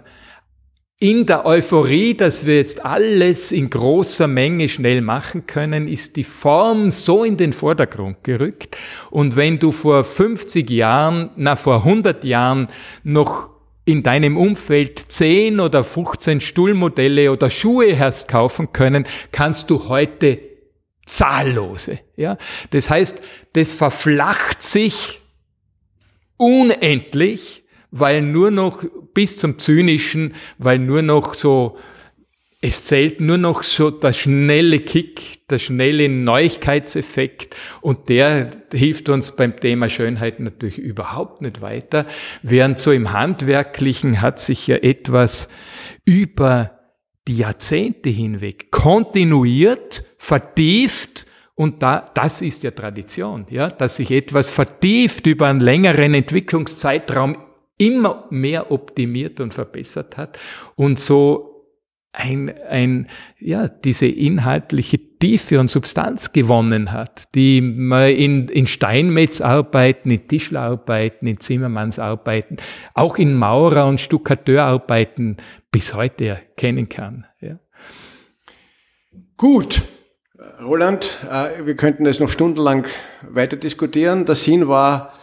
in 1.01 1.27
der 1.27 1.45
Euphorie, 1.45 2.15
dass 2.15 2.47
wir 2.47 2.57
jetzt 2.57 2.85
alles 2.85 3.53
in 3.53 3.69
großer 3.69 4.29
Menge 4.29 4.69
schnell 4.69 5.01
machen 5.01 5.47
können, 5.47 5.89
ist 5.89 6.17
die 6.17 6.25
Form 6.25 6.91
so 6.91 7.25
in 7.25 7.37
den 7.37 7.53
Vordergrund 7.53 8.23
gerückt. 8.23 8.77
Und 9.11 9.37
wenn 9.37 9.59
du 9.59 9.73
vor 9.73 10.05
50 10.05 10.71
Jahren, 10.71 11.31
na 11.37 11.57
vor 11.57 11.85
100 11.85 12.25
Jahren 12.25 12.69
noch 13.03 13.51
in 13.85 14.03
deinem 14.03 14.37
Umfeld 14.37 14.99
10 14.99 15.61
oder 15.61 15.85
15 15.85 16.41
Stuhlmodelle 16.41 17.31
oder 17.31 17.51
Schuhe 17.51 17.99
hast 17.99 18.29
kaufen 18.29 18.73
können, 18.73 19.07
kannst 19.31 19.69
du 19.69 19.89
heute 19.89 20.39
zahllose. 21.05 21.99
Ja? 22.17 22.39
Das 22.71 22.89
heißt, 22.89 23.21
das 23.53 23.75
verflacht 23.75 24.63
sich 24.63 25.21
unendlich 26.39 27.65
weil 27.97 28.23
nur 28.23 28.51
noch 28.51 28.85
bis 29.15 29.39
zum 29.39 29.59
Zynischen, 29.59 30.35
weil 30.59 30.79
nur 30.79 31.03
noch 31.03 31.35
so, 31.35 31.79
es 32.61 32.85
zählt 32.85 33.21
nur 33.21 33.39
noch 33.39 33.63
so 33.63 33.91
der 33.91 34.13
schnelle 34.13 34.81
Kick, 34.81 35.47
der 35.49 35.59
schnelle 35.59 36.09
Neuigkeitseffekt 36.09 37.55
und 37.81 38.09
der 38.09 38.51
hilft 38.73 39.09
uns 39.09 39.37
beim 39.37 39.61
Thema 39.61 39.89
Schönheit 39.89 40.41
natürlich 40.41 40.79
überhaupt 40.79 41.43
nicht 41.43 41.61
weiter, 41.61 42.07
während 42.43 42.79
so 42.79 42.91
im 42.91 43.13
Handwerklichen 43.13 44.21
hat 44.21 44.41
sich 44.41 44.67
ja 44.67 44.77
etwas 44.77 45.49
über 46.05 46.81
die 47.29 47.39
Jahrzehnte 47.39 48.11
hinweg 48.11 48.71
kontinuiert, 48.71 50.05
vertieft, 50.19 51.27
und 51.57 51.83
da, 51.83 52.11
das 52.15 52.43
ist 52.43 52.65
ja 52.65 52.73
Tradition, 52.73 53.47
ja, 53.49 53.69
dass 53.69 53.97
sich 53.97 54.11
etwas 54.11 54.51
vertieft 54.51 55.27
über 55.27 55.47
einen 55.47 55.61
längeren 55.61 56.15
Entwicklungszeitraum 56.15 57.37
immer 57.79 58.27
mehr 58.31 58.71
optimiert 58.71 59.41
und 59.41 59.53
verbessert 59.53 60.17
hat 60.17 60.39
und 60.77 60.99
so 60.99 61.55
ein, 62.15 62.55
ein, 62.69 63.09
ja, 63.41 63.67
diese 63.67 64.07
inhaltliche 64.07 64.99
Tiefe 65.19 65.59
und 65.59 65.69
Substanz 65.69 66.33
gewonnen 66.33 66.93
hat, 66.93 67.35
die 67.35 67.61
man 67.61 68.11
in, 68.11 68.49
in 68.49 68.69
Steinmetzarbeiten, 68.69 70.11
in 70.13 70.29
Tischlerarbeiten, 70.29 71.27
in 71.27 71.41
Zimmermannsarbeiten, 71.41 72.59
auch 72.95 73.17
in 73.19 73.35
Maurer- 73.35 73.89
und 73.89 74.01
Stuckateurarbeiten 74.01 75.39
bis 75.73 75.95
heute 75.95 76.27
erkennen 76.27 76.89
kann. 76.89 77.27
Ja. 77.41 77.59
Gut. 79.37 79.83
Roland, 80.63 81.19
äh, 81.29 81.67
wir 81.67 81.75
könnten 81.75 82.07
es 82.07 82.21
noch 82.21 82.29
stundenlang 82.29 82.87
weiter 83.23 83.57
diskutieren. 83.57 84.25
Der 84.25 84.37
Sinn 84.37 84.69
war, 84.69 85.15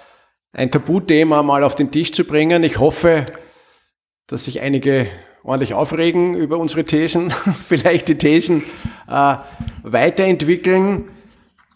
ein 0.54 0.72
Tabuthema 0.72 1.44
mal 1.44 1.64
auf 1.64 1.76
den 1.76 1.92
Tisch 1.92 2.12
zu 2.12 2.26
bringen. 2.26 2.64
Ich 2.64 2.80
hoffe, 2.80 3.28
dass 4.28 4.46
sich 4.46 4.62
einige 4.62 5.08
ordentlich 5.44 5.74
aufregen 5.74 6.36
über 6.36 6.58
unsere 6.58 6.84
Thesen, 6.84 7.32
vielleicht 7.68 8.08
die 8.08 8.18
Thesen 8.18 8.64
äh, 9.08 9.36
weiterentwickeln. 9.84 11.06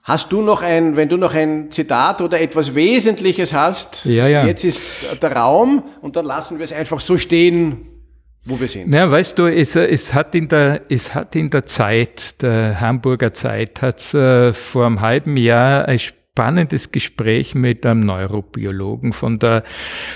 Hast 0.03 0.31
du 0.31 0.41
noch 0.41 0.61
ein, 0.61 0.95
wenn 0.97 1.09
du 1.09 1.17
noch 1.17 1.33
ein 1.33 1.71
Zitat 1.71 2.21
oder 2.21 2.39
etwas 2.39 2.75
Wesentliches 2.75 3.53
hast, 3.53 4.05
ja, 4.05 4.27
ja. 4.27 4.45
jetzt 4.45 4.63
ist 4.63 4.83
der 5.19 5.31
Raum 5.31 5.83
und 6.01 6.15
dann 6.15 6.25
lassen 6.25 6.59
wir 6.59 6.63
es 6.63 6.71
einfach 6.71 6.99
so 6.99 7.17
stehen, 7.17 7.87
wo 8.45 8.59
wir 8.59 8.67
sind. 8.67 8.93
Ja, 8.93 9.09
weißt 9.09 9.39
du, 9.39 9.47
es, 9.47 9.75
es, 9.75 10.13
hat 10.13 10.35
in 10.35 10.47
der, 10.47 10.81
es 10.89 11.15
hat 11.15 11.35
in 11.35 11.49
der 11.49 11.65
Zeit, 11.65 12.39
der 12.43 12.79
Hamburger 12.79 13.33
Zeit, 13.33 13.81
hat 13.81 13.99
es 13.99 14.13
äh, 14.13 14.53
vor 14.53 14.85
einem 14.85 15.01
halben 15.01 15.37
Jahr 15.37 15.87
ein 15.87 15.99
spannendes 16.35 16.91
Gespräch 16.91 17.55
mit 17.55 17.85
einem 17.85 18.01
Neurobiologen 18.01 19.13
von 19.13 19.39
der 19.39 19.63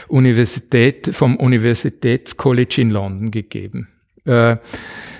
Universität, 0.09 1.11
vom 1.13 1.37
Universitätscollege 1.37 2.81
in 2.81 2.89
London 2.89 3.31
gegeben. 3.31 3.87
Äh, 4.25 4.57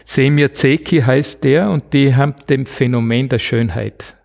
Semir 0.03 0.53
Zeki 0.53 0.99
heißt 0.99 1.45
der 1.45 1.69
und 1.69 1.93
die 1.93 2.13
haben 2.13 2.35
dem 2.49 2.65
Phänomen 2.65 3.29
der 3.29 3.39
Schönheit 3.39 4.17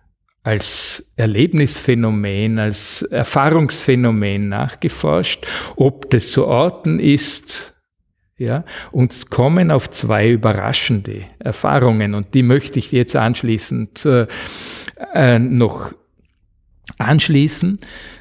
als 0.43 1.13
Erlebnisphänomen, 1.15 2.59
als 2.59 3.03
Erfahrungsphänomen 3.03 4.49
nachgeforscht, 4.49 5.47
ob 5.77 6.09
das 6.09 6.29
zu 6.31 6.45
orten 6.45 6.99
ist, 6.99 7.73
ja, 8.37 8.65
und 8.91 9.29
kommen 9.29 9.71
auf 9.71 9.89
zwei 9.91 10.29
überraschende 10.29 11.23
Erfahrungen 11.39 12.15
und 12.15 12.33
die 12.33 12.43
möchte 12.43 12.79
ich 12.79 12.91
jetzt 12.91 13.15
anschließend 13.15 14.05
äh, 14.05 14.27
äh, 15.13 15.39
noch 15.39 15.93
anschließen, 16.97 17.79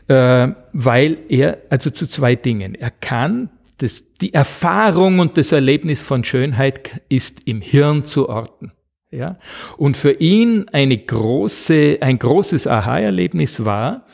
äh, 0.08 0.48
weil 0.72 1.18
er, 1.28 1.58
also 1.70 1.90
zu 1.90 2.06
zwei 2.06 2.34
Dingen, 2.34 2.74
er 2.74 2.90
kann 2.90 3.50
das, 3.78 4.04
die 4.20 4.32
Erfahrung 4.32 5.18
und 5.18 5.36
das 5.36 5.52
Erlebnis 5.52 6.00
von 6.00 6.24
Schönheit 6.24 7.02
ist 7.08 7.46
im 7.46 7.60
Hirn 7.60 8.04
zu 8.04 8.28
orten. 8.28 8.72
Ja? 9.10 9.38
Und 9.76 9.96
für 9.96 10.12
ihn 10.12 10.68
eine 10.70 10.98
große, 10.98 11.98
ein 12.00 12.18
großes 12.18 12.66
Aha-Erlebnis 12.66 13.64
war, 13.64 14.06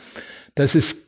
dass 0.55 0.75
es, 0.75 1.07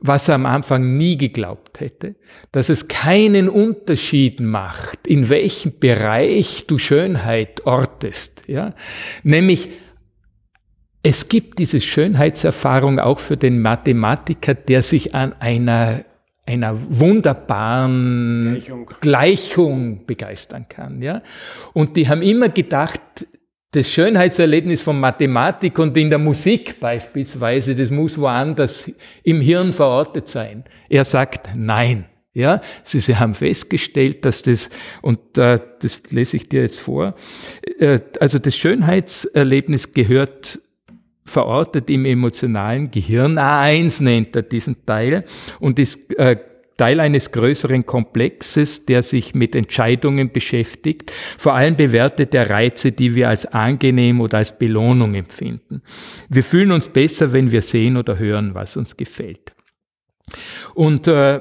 was 0.00 0.28
er 0.28 0.36
am 0.36 0.46
Anfang 0.46 0.96
nie 0.96 1.16
geglaubt 1.18 1.80
hätte, 1.80 2.16
dass 2.52 2.68
es 2.68 2.88
keinen 2.88 3.48
Unterschied 3.48 4.40
macht, 4.40 5.06
in 5.06 5.28
welchem 5.28 5.78
Bereich 5.78 6.64
du 6.66 6.78
Schönheit 6.78 7.66
ortest. 7.66 8.44
Ja? 8.46 8.74
Nämlich, 9.22 9.70
es 11.02 11.28
gibt 11.28 11.58
diese 11.58 11.80
Schönheitserfahrung 11.80 12.98
auch 12.98 13.18
für 13.18 13.36
den 13.36 13.62
Mathematiker, 13.62 14.54
der 14.54 14.82
sich 14.82 15.14
an 15.14 15.32
einer, 15.40 16.04
einer 16.44 16.74
wunderbaren 16.74 18.54
Gleichung. 18.54 18.90
Gleichung 19.00 20.06
begeistern 20.06 20.66
kann. 20.68 21.00
Ja? 21.00 21.22
Und 21.72 21.96
die 21.96 22.08
haben 22.08 22.22
immer 22.22 22.48
gedacht, 22.48 23.00
das 23.72 23.90
Schönheitserlebnis 23.90 24.80
von 24.80 24.98
Mathematik 24.98 25.78
und 25.78 25.96
in 25.96 26.08
der 26.08 26.18
Musik 26.18 26.80
beispielsweise, 26.80 27.76
das 27.76 27.90
muss 27.90 28.18
woanders 28.18 28.90
im 29.22 29.40
Hirn 29.40 29.72
verortet 29.72 30.28
sein. 30.28 30.64
Er 30.88 31.04
sagt 31.04 31.50
nein. 31.54 32.06
Ja, 32.34 32.60
sie, 32.84 33.00
sie 33.00 33.16
haben 33.16 33.34
festgestellt, 33.34 34.24
dass 34.24 34.42
das, 34.42 34.70
und 35.02 35.38
äh, 35.38 35.58
das 35.80 36.02
lese 36.10 36.36
ich 36.36 36.48
dir 36.48 36.62
jetzt 36.62 36.78
vor, 36.78 37.16
äh, 37.78 37.98
also 38.20 38.38
das 38.38 38.56
Schönheitserlebnis 38.56 39.92
gehört 39.92 40.60
verortet 41.28 41.88
im 41.90 42.04
emotionalen 42.04 42.90
Gehirn. 42.90 43.38
A1 43.38 44.02
nennt 44.02 44.34
er 44.36 44.42
diesen 44.42 44.84
Teil 44.84 45.24
und 45.60 45.78
ist 45.78 46.18
äh, 46.18 46.36
Teil 46.78 47.00
eines 47.00 47.32
größeren 47.32 47.84
Komplexes, 47.84 48.86
der 48.86 49.02
sich 49.02 49.34
mit 49.34 49.54
Entscheidungen 49.54 50.30
beschäftigt. 50.32 51.12
Vor 51.36 51.54
allem 51.54 51.76
bewertet 51.76 52.34
er 52.34 52.48
Reize, 52.48 52.92
die 52.92 53.14
wir 53.16 53.28
als 53.28 53.46
angenehm 53.46 54.20
oder 54.20 54.38
als 54.38 54.56
Belohnung 54.56 55.14
empfinden. 55.14 55.82
Wir 56.28 56.44
fühlen 56.44 56.70
uns 56.70 56.86
besser, 56.88 57.32
wenn 57.32 57.50
wir 57.50 57.62
sehen 57.62 57.96
oder 57.96 58.18
hören, 58.18 58.54
was 58.54 58.76
uns 58.76 58.96
gefällt. 58.96 59.52
Und 60.74 61.08
äh, 61.08 61.40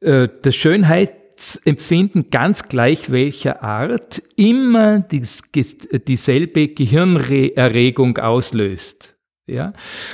äh, 0.00 0.28
das 0.42 0.54
Schönheitsempfinden 0.54 2.28
ganz 2.30 2.68
gleich 2.68 3.10
welcher 3.10 3.62
Art 3.62 4.22
immer 4.36 5.00
dies, 5.00 5.42
dieselbe 6.06 6.68
Gehirnerregung 6.68 8.18
auslöst. 8.18 9.15
Ja? 9.46 9.72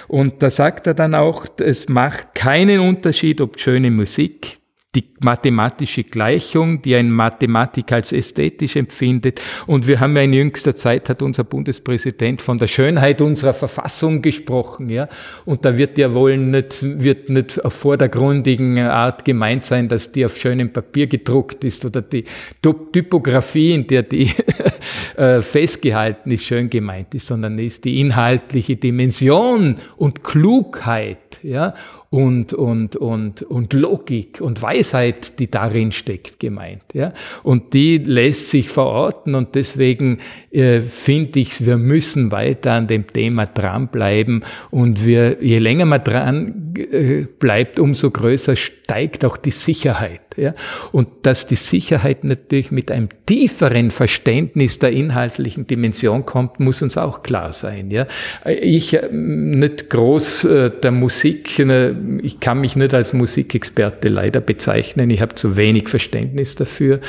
Und 0.08 0.42
da 0.42 0.50
sagt 0.50 0.86
er 0.86 0.94
dann 0.94 1.14
auch, 1.14 1.46
es 1.58 1.88
macht 1.88 2.34
keinen 2.34 2.80
Unterschied, 2.80 3.40
ob 3.40 3.58
schöne 3.58 3.90
Musik, 3.90 4.58
die 4.95 5.05
mathematische 5.20 6.05
Gleichung, 6.05 6.82
die 6.82 6.95
ein 6.95 7.11
Mathematiker 7.11 7.97
als 7.97 8.12
ästhetisch 8.12 8.76
empfindet. 8.76 9.40
Und 9.66 9.88
wir 9.88 10.01
haben 10.01 10.14
ja 10.16 10.22
in 10.22 10.34
jüngster 10.34 10.76
Zeit, 10.76 11.09
hat 11.09 11.22
unser 11.22 11.45
Bundespräsident 11.45 12.43
von 12.43 12.59
der 12.59 12.66
Schönheit 12.66 13.22
unserer 13.22 13.55
Verfassung 13.55 14.20
gesprochen, 14.20 14.90
ja. 14.90 15.09
Und 15.47 15.64
da 15.64 15.78
wird 15.78 15.97
ja 15.97 16.12
wohl 16.12 16.36
nicht, 16.36 16.82
wird 16.82 17.30
nicht 17.30 17.64
auf 17.64 17.72
vordergründigen 17.72 18.78
Art 18.80 19.24
gemeint 19.24 19.64
sein, 19.64 19.88
dass 19.88 20.12
die 20.12 20.26
auf 20.26 20.36
schönem 20.36 20.74
Papier 20.74 21.07
gedruckt 21.07 21.64
ist 21.64 21.86
oder 21.86 22.03
die 22.03 22.24
Typografie, 22.61 23.72
in 23.72 23.86
der 23.86 24.03
die 24.03 24.30
äh, 25.16 25.40
festgehalten 25.40 26.30
ist, 26.32 26.45
schön 26.45 26.68
gemeint 26.68 27.14
ist, 27.14 27.28
sondern 27.28 27.59
ist 27.59 27.86
die 27.86 27.99
inhaltliche 27.99 28.76
Dimension 28.76 29.76
und 29.97 30.22
Klugheit, 30.22 31.38
ja 31.43 31.72
und, 32.12 32.52
und, 32.52 32.94
und, 32.94 33.40
und 33.40 33.72
Logik 33.72 34.42
und 34.42 34.60
Weisheit, 34.60 35.38
die 35.38 35.50
darin 35.50 35.92
steckt, 35.92 36.38
gemeint. 36.38 36.82
Ja? 36.92 37.14
Und 37.42 37.72
die 37.72 37.96
lässt 37.96 38.50
sich 38.50 38.68
verorten 38.68 39.34
und 39.34 39.54
deswegen 39.54 40.18
äh, 40.50 40.82
finde 40.82 41.40
ich, 41.40 41.64
wir 41.64 41.78
müssen 41.78 42.30
weiter 42.30 42.72
an 42.72 42.86
dem 42.86 43.06
Thema 43.06 43.46
dranbleiben 43.46 44.44
und 44.70 45.06
wir, 45.06 45.42
je 45.42 45.56
länger 45.56 45.86
man 45.86 46.04
dran 46.04 46.74
äh, 46.76 47.24
bleibt, 47.38 47.80
umso 47.80 48.10
größer 48.10 48.56
steigt 48.93 49.24
auch 49.24 49.38
die 49.38 49.51
Sicherheit. 49.51 50.20
Ja? 50.36 50.55
Und 50.93 51.09
dass 51.22 51.47
die 51.47 51.57
Sicherheit 51.57 52.24
natürlich 52.24 52.70
mit 52.70 52.90
einem 52.90 53.09
tieferen 53.24 53.90
Verständnis 53.90 54.78
der 54.78 54.93
inhaltlichen 54.93 55.66
Dimension 55.66 56.26
kommt, 56.26 56.61
muss 56.61 56.82
uns 56.82 56.99
auch 56.99 57.22
klar 57.22 57.53
sein. 57.53 57.90
Ja? 57.90 58.07
Ich 58.45 58.93
äh, 58.95 59.09
nicht 59.11 59.88
groß 59.88 60.45
äh, 60.45 60.70
der 60.70 60.90
Musik, 60.90 61.59
äh, 61.59 61.95
ich 62.22 62.38
kann 62.40 62.61
mich 62.61 62.76
nicht 62.76 62.93
als 62.93 63.14
Musikexperte 63.14 64.09
leider 64.09 64.43
bezeichnen, 64.43 65.09
ich 65.09 65.22
habe 65.22 65.36
zu 65.36 65.57
wenig 65.57 65.88
Verständnis 65.88 66.55
dafür, 66.55 67.01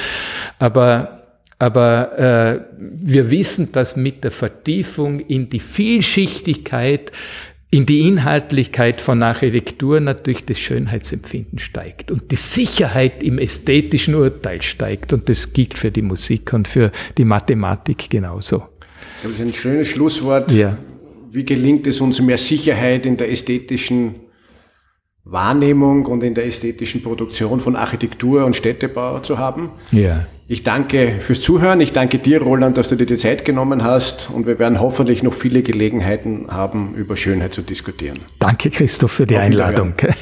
aber 0.60 1.20
aber 1.60 2.20
äh, 2.20 2.60
wir 2.78 3.32
wissen, 3.32 3.72
dass 3.72 3.96
mit 3.96 4.26
der 4.26 4.32
Vertiefung 4.32 5.22
in 5.22 5.50
die 5.50 5.62
Vielschichtigkeit 5.62 7.14
in 7.74 7.88
die 7.88 8.08
Inhaltlichkeit 8.08 9.02
von 9.02 9.24
Architektur 9.24 10.00
natürlich 10.00 10.46
das 10.46 10.60
Schönheitsempfinden 10.60 11.58
steigt 11.58 12.12
und 12.12 12.30
die 12.30 12.36
Sicherheit 12.36 13.24
im 13.24 13.40
ästhetischen 13.40 14.14
Urteil 14.14 14.62
steigt. 14.62 15.12
Und 15.12 15.28
das 15.28 15.54
gilt 15.54 15.74
für 15.74 15.90
die 15.90 16.04
Musik 16.04 16.54
und 16.54 16.68
für 16.68 16.92
die 17.18 17.26
Mathematik 17.26 18.12
genauso. 18.12 18.62
Das 19.24 19.32
ist 19.32 19.42
ein 19.42 19.56
schönes 19.56 19.88
Schlusswort. 19.88 20.52
Ja. 20.52 20.78
Wie 21.32 21.44
gelingt 21.44 21.88
es 21.88 22.00
uns, 22.00 22.22
mehr 22.22 22.38
Sicherheit 22.38 23.08
in 23.08 23.18
der 23.18 23.32
ästhetischen 23.32 24.18
Wahrnehmung 25.24 26.06
und 26.06 26.24
in 26.24 26.36
der 26.36 26.46
ästhetischen 26.46 27.02
Produktion 27.02 27.60
von 27.60 27.76
Architektur 27.76 28.46
und 28.46 28.56
Städtebau 28.56 29.18
zu 29.22 29.40
haben? 29.40 29.72
Ja. 29.92 30.28
Ich 30.54 30.62
danke 30.62 31.16
fürs 31.20 31.42
Zuhören. 31.42 31.82
Ich 31.82 31.94
danke 31.94 32.20
dir, 32.20 32.40
Roland, 32.40 32.78
dass 32.78 32.88
du 32.90 32.96
dir 32.96 33.08
die 33.08 33.18
Zeit 33.18 33.44
genommen 33.44 33.84
hast. 33.84 34.30
Und 34.30 34.46
wir 34.46 34.60
werden 34.60 34.80
hoffentlich 34.80 35.24
noch 35.24 35.34
viele 35.34 35.64
Gelegenheiten 35.64 36.46
haben, 36.52 36.94
über 36.94 37.16
Schönheit 37.16 37.56
zu 37.56 37.64
diskutieren. 37.64 38.20
Danke, 38.38 38.70
Christoph, 38.70 39.14
für 39.14 39.26
die 39.26 39.36
Einladung. 39.36 39.94
Wiederhören. 39.94 40.16